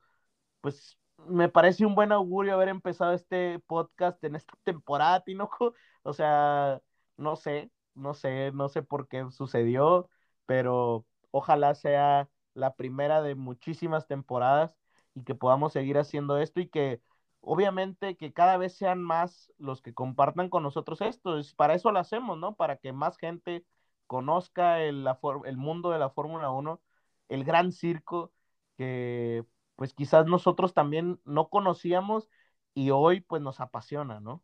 pues 0.61 0.99
me 1.29 1.49
parece 1.49 1.87
un 1.87 1.95
buen 1.95 2.13
augurio 2.13 2.55
haber 2.55 2.69
empezado 2.69 3.13
este 3.13 3.59
podcast 3.67 4.23
en 4.25 4.37
esta 4.37 4.55
temporada, 4.65 5.23
Tinoco. 5.25 5.75
O 6.03 6.13
sea, 6.13 6.83
no 7.17 7.37
sé, 7.37 7.71
no 7.95 8.15
sé, 8.15 8.53
no 8.53 8.69
sé 8.69 8.83
por 8.83 9.09
qué 9.09 9.27
sucedió, 9.31 10.11
pero 10.47 11.07
ojalá 11.31 11.75
sea 11.75 12.29
la 12.55 12.75
primera 12.77 13.23
de 13.23 13.35
muchísimas 13.35 14.07
temporadas 14.07 14.73
y 15.15 15.25
que 15.25 15.35
podamos 15.35 15.73
seguir 15.73 15.99
haciendo 15.99 16.39
esto 16.39 16.61
y 16.61 16.69
que 16.69 17.01
obviamente 17.47 18.17
que 18.17 18.33
cada 18.33 18.57
vez 18.57 18.77
sean 18.77 19.03
más 19.03 19.53
los 19.57 19.81
que 19.81 19.95
compartan 19.95 20.49
con 20.51 20.65
nosotros 20.65 21.01
esto. 21.01 21.39
Es, 21.39 21.55
para 21.55 21.75
eso 21.75 21.93
lo 21.93 22.01
hacemos, 22.01 22.37
¿no? 22.37 22.57
Para 22.57 22.77
que 22.77 22.93
más 22.93 23.17
gente 23.17 23.65
conozca 24.09 24.83
el, 24.83 25.05
la, 25.05 25.19
el 25.45 25.57
mundo 25.57 25.91
de 25.91 26.01
la 26.01 26.11
Fórmula 26.11 26.51
1, 26.51 26.81
el 27.29 27.45
gran 27.45 27.71
circo 27.71 28.33
que 28.77 29.45
pues 29.77 29.95
quizás 29.95 30.27
nosotros 30.27 30.75
también 30.75 31.21
no 31.25 31.49
conocíamos 31.49 32.29
y 32.75 32.91
hoy 32.91 33.21
pues 33.21 33.41
nos 33.41 33.61
apasiona, 33.61 34.19
¿no? 34.19 34.43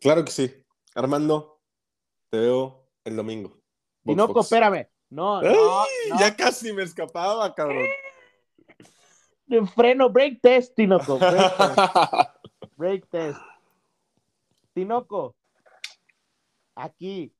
Claro 0.00 0.24
que 0.24 0.30
sí. 0.30 0.54
Armando, 0.94 1.62
te 2.28 2.38
veo 2.38 2.86
el 3.04 3.16
domingo. 3.16 3.56
y 4.04 4.14
no, 4.14 4.28
espérame. 4.38 4.88
No, 5.08 5.40
no, 5.40 5.84
Ya 6.18 6.36
casi 6.36 6.72
me 6.72 6.82
escapaba, 6.82 7.54
cabrón. 7.54 7.86
Freno, 9.74 10.10
break 10.10 10.40
test, 10.40 10.74
Tinoco. 10.74 11.18
Break 12.76 13.06
test. 13.08 13.40
Tinoco, 14.72 15.36
aquí, 16.74 17.32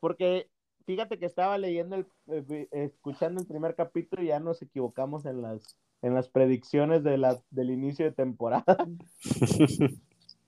porque 0.00 0.48
fíjate 0.86 1.18
que 1.18 1.26
estaba 1.26 1.58
leyendo, 1.58 1.96
el, 1.96 2.06
eh, 2.28 2.68
escuchando 2.70 3.40
el 3.40 3.46
primer 3.46 3.74
capítulo 3.74 4.22
y 4.22 4.28
ya 4.28 4.38
nos 4.38 4.62
equivocamos 4.62 5.26
en 5.26 5.42
las, 5.42 5.76
en 6.02 6.14
las 6.14 6.28
predicciones 6.28 7.02
de 7.02 7.18
la, 7.18 7.42
del 7.50 7.70
inicio 7.70 8.04
de 8.04 8.12
temporada. 8.12 8.86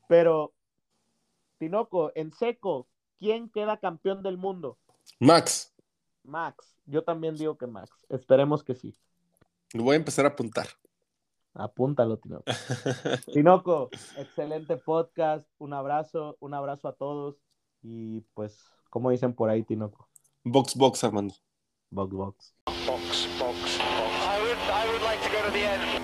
Pero, 0.09 0.53
Tinoco, 1.59 2.13
en 2.15 2.33
seco, 2.33 2.87
¿quién 3.19 3.51
queda 3.51 3.79
campeón 3.79 4.23
del 4.23 4.39
mundo? 4.39 4.79
Max. 5.19 5.75
Max. 6.23 6.77
Yo 6.87 7.03
también 7.03 7.37
digo 7.37 7.59
que 7.59 7.67
Max. 7.67 7.91
Esperemos 8.09 8.63
que 8.63 8.75
sí. 8.75 8.95
Lo 9.73 9.85
voy 9.85 9.95
a 9.95 9.99
empezar 9.99 10.25
a 10.25 10.29
apuntar. 10.29 10.69
Apúntalo, 11.55 12.19
Tinoco. 12.19 12.45
Tinoco, 13.33 13.91
excelente 14.17 14.77
podcast. 14.77 15.47
Un 15.59 15.73
abrazo, 15.73 16.37
un 16.41 16.55
abrazo 16.55 16.89
a 16.89 16.93
todos. 16.93 17.37
Y 17.83 18.21
pues, 18.35 18.65
como 18.91 19.11
dicen 19.11 19.35
por 19.35 19.51
ahí, 19.51 19.65
Tinoco. 19.65 20.09
Box, 20.45 20.75
box, 20.77 21.05
Armando. 21.05 21.35
Box, 21.91 22.13
box. 22.13 22.55
Box, 22.67 22.87
box, 22.87 23.39
box. 23.39 23.79
I 23.81 24.41
would, 24.41 24.59
I 24.71 24.93
would 24.93 25.03
like 25.03 25.23
to 25.23 25.31
go 25.31 25.45
to 25.45 25.51
the 25.51 25.65
end. 25.65 26.00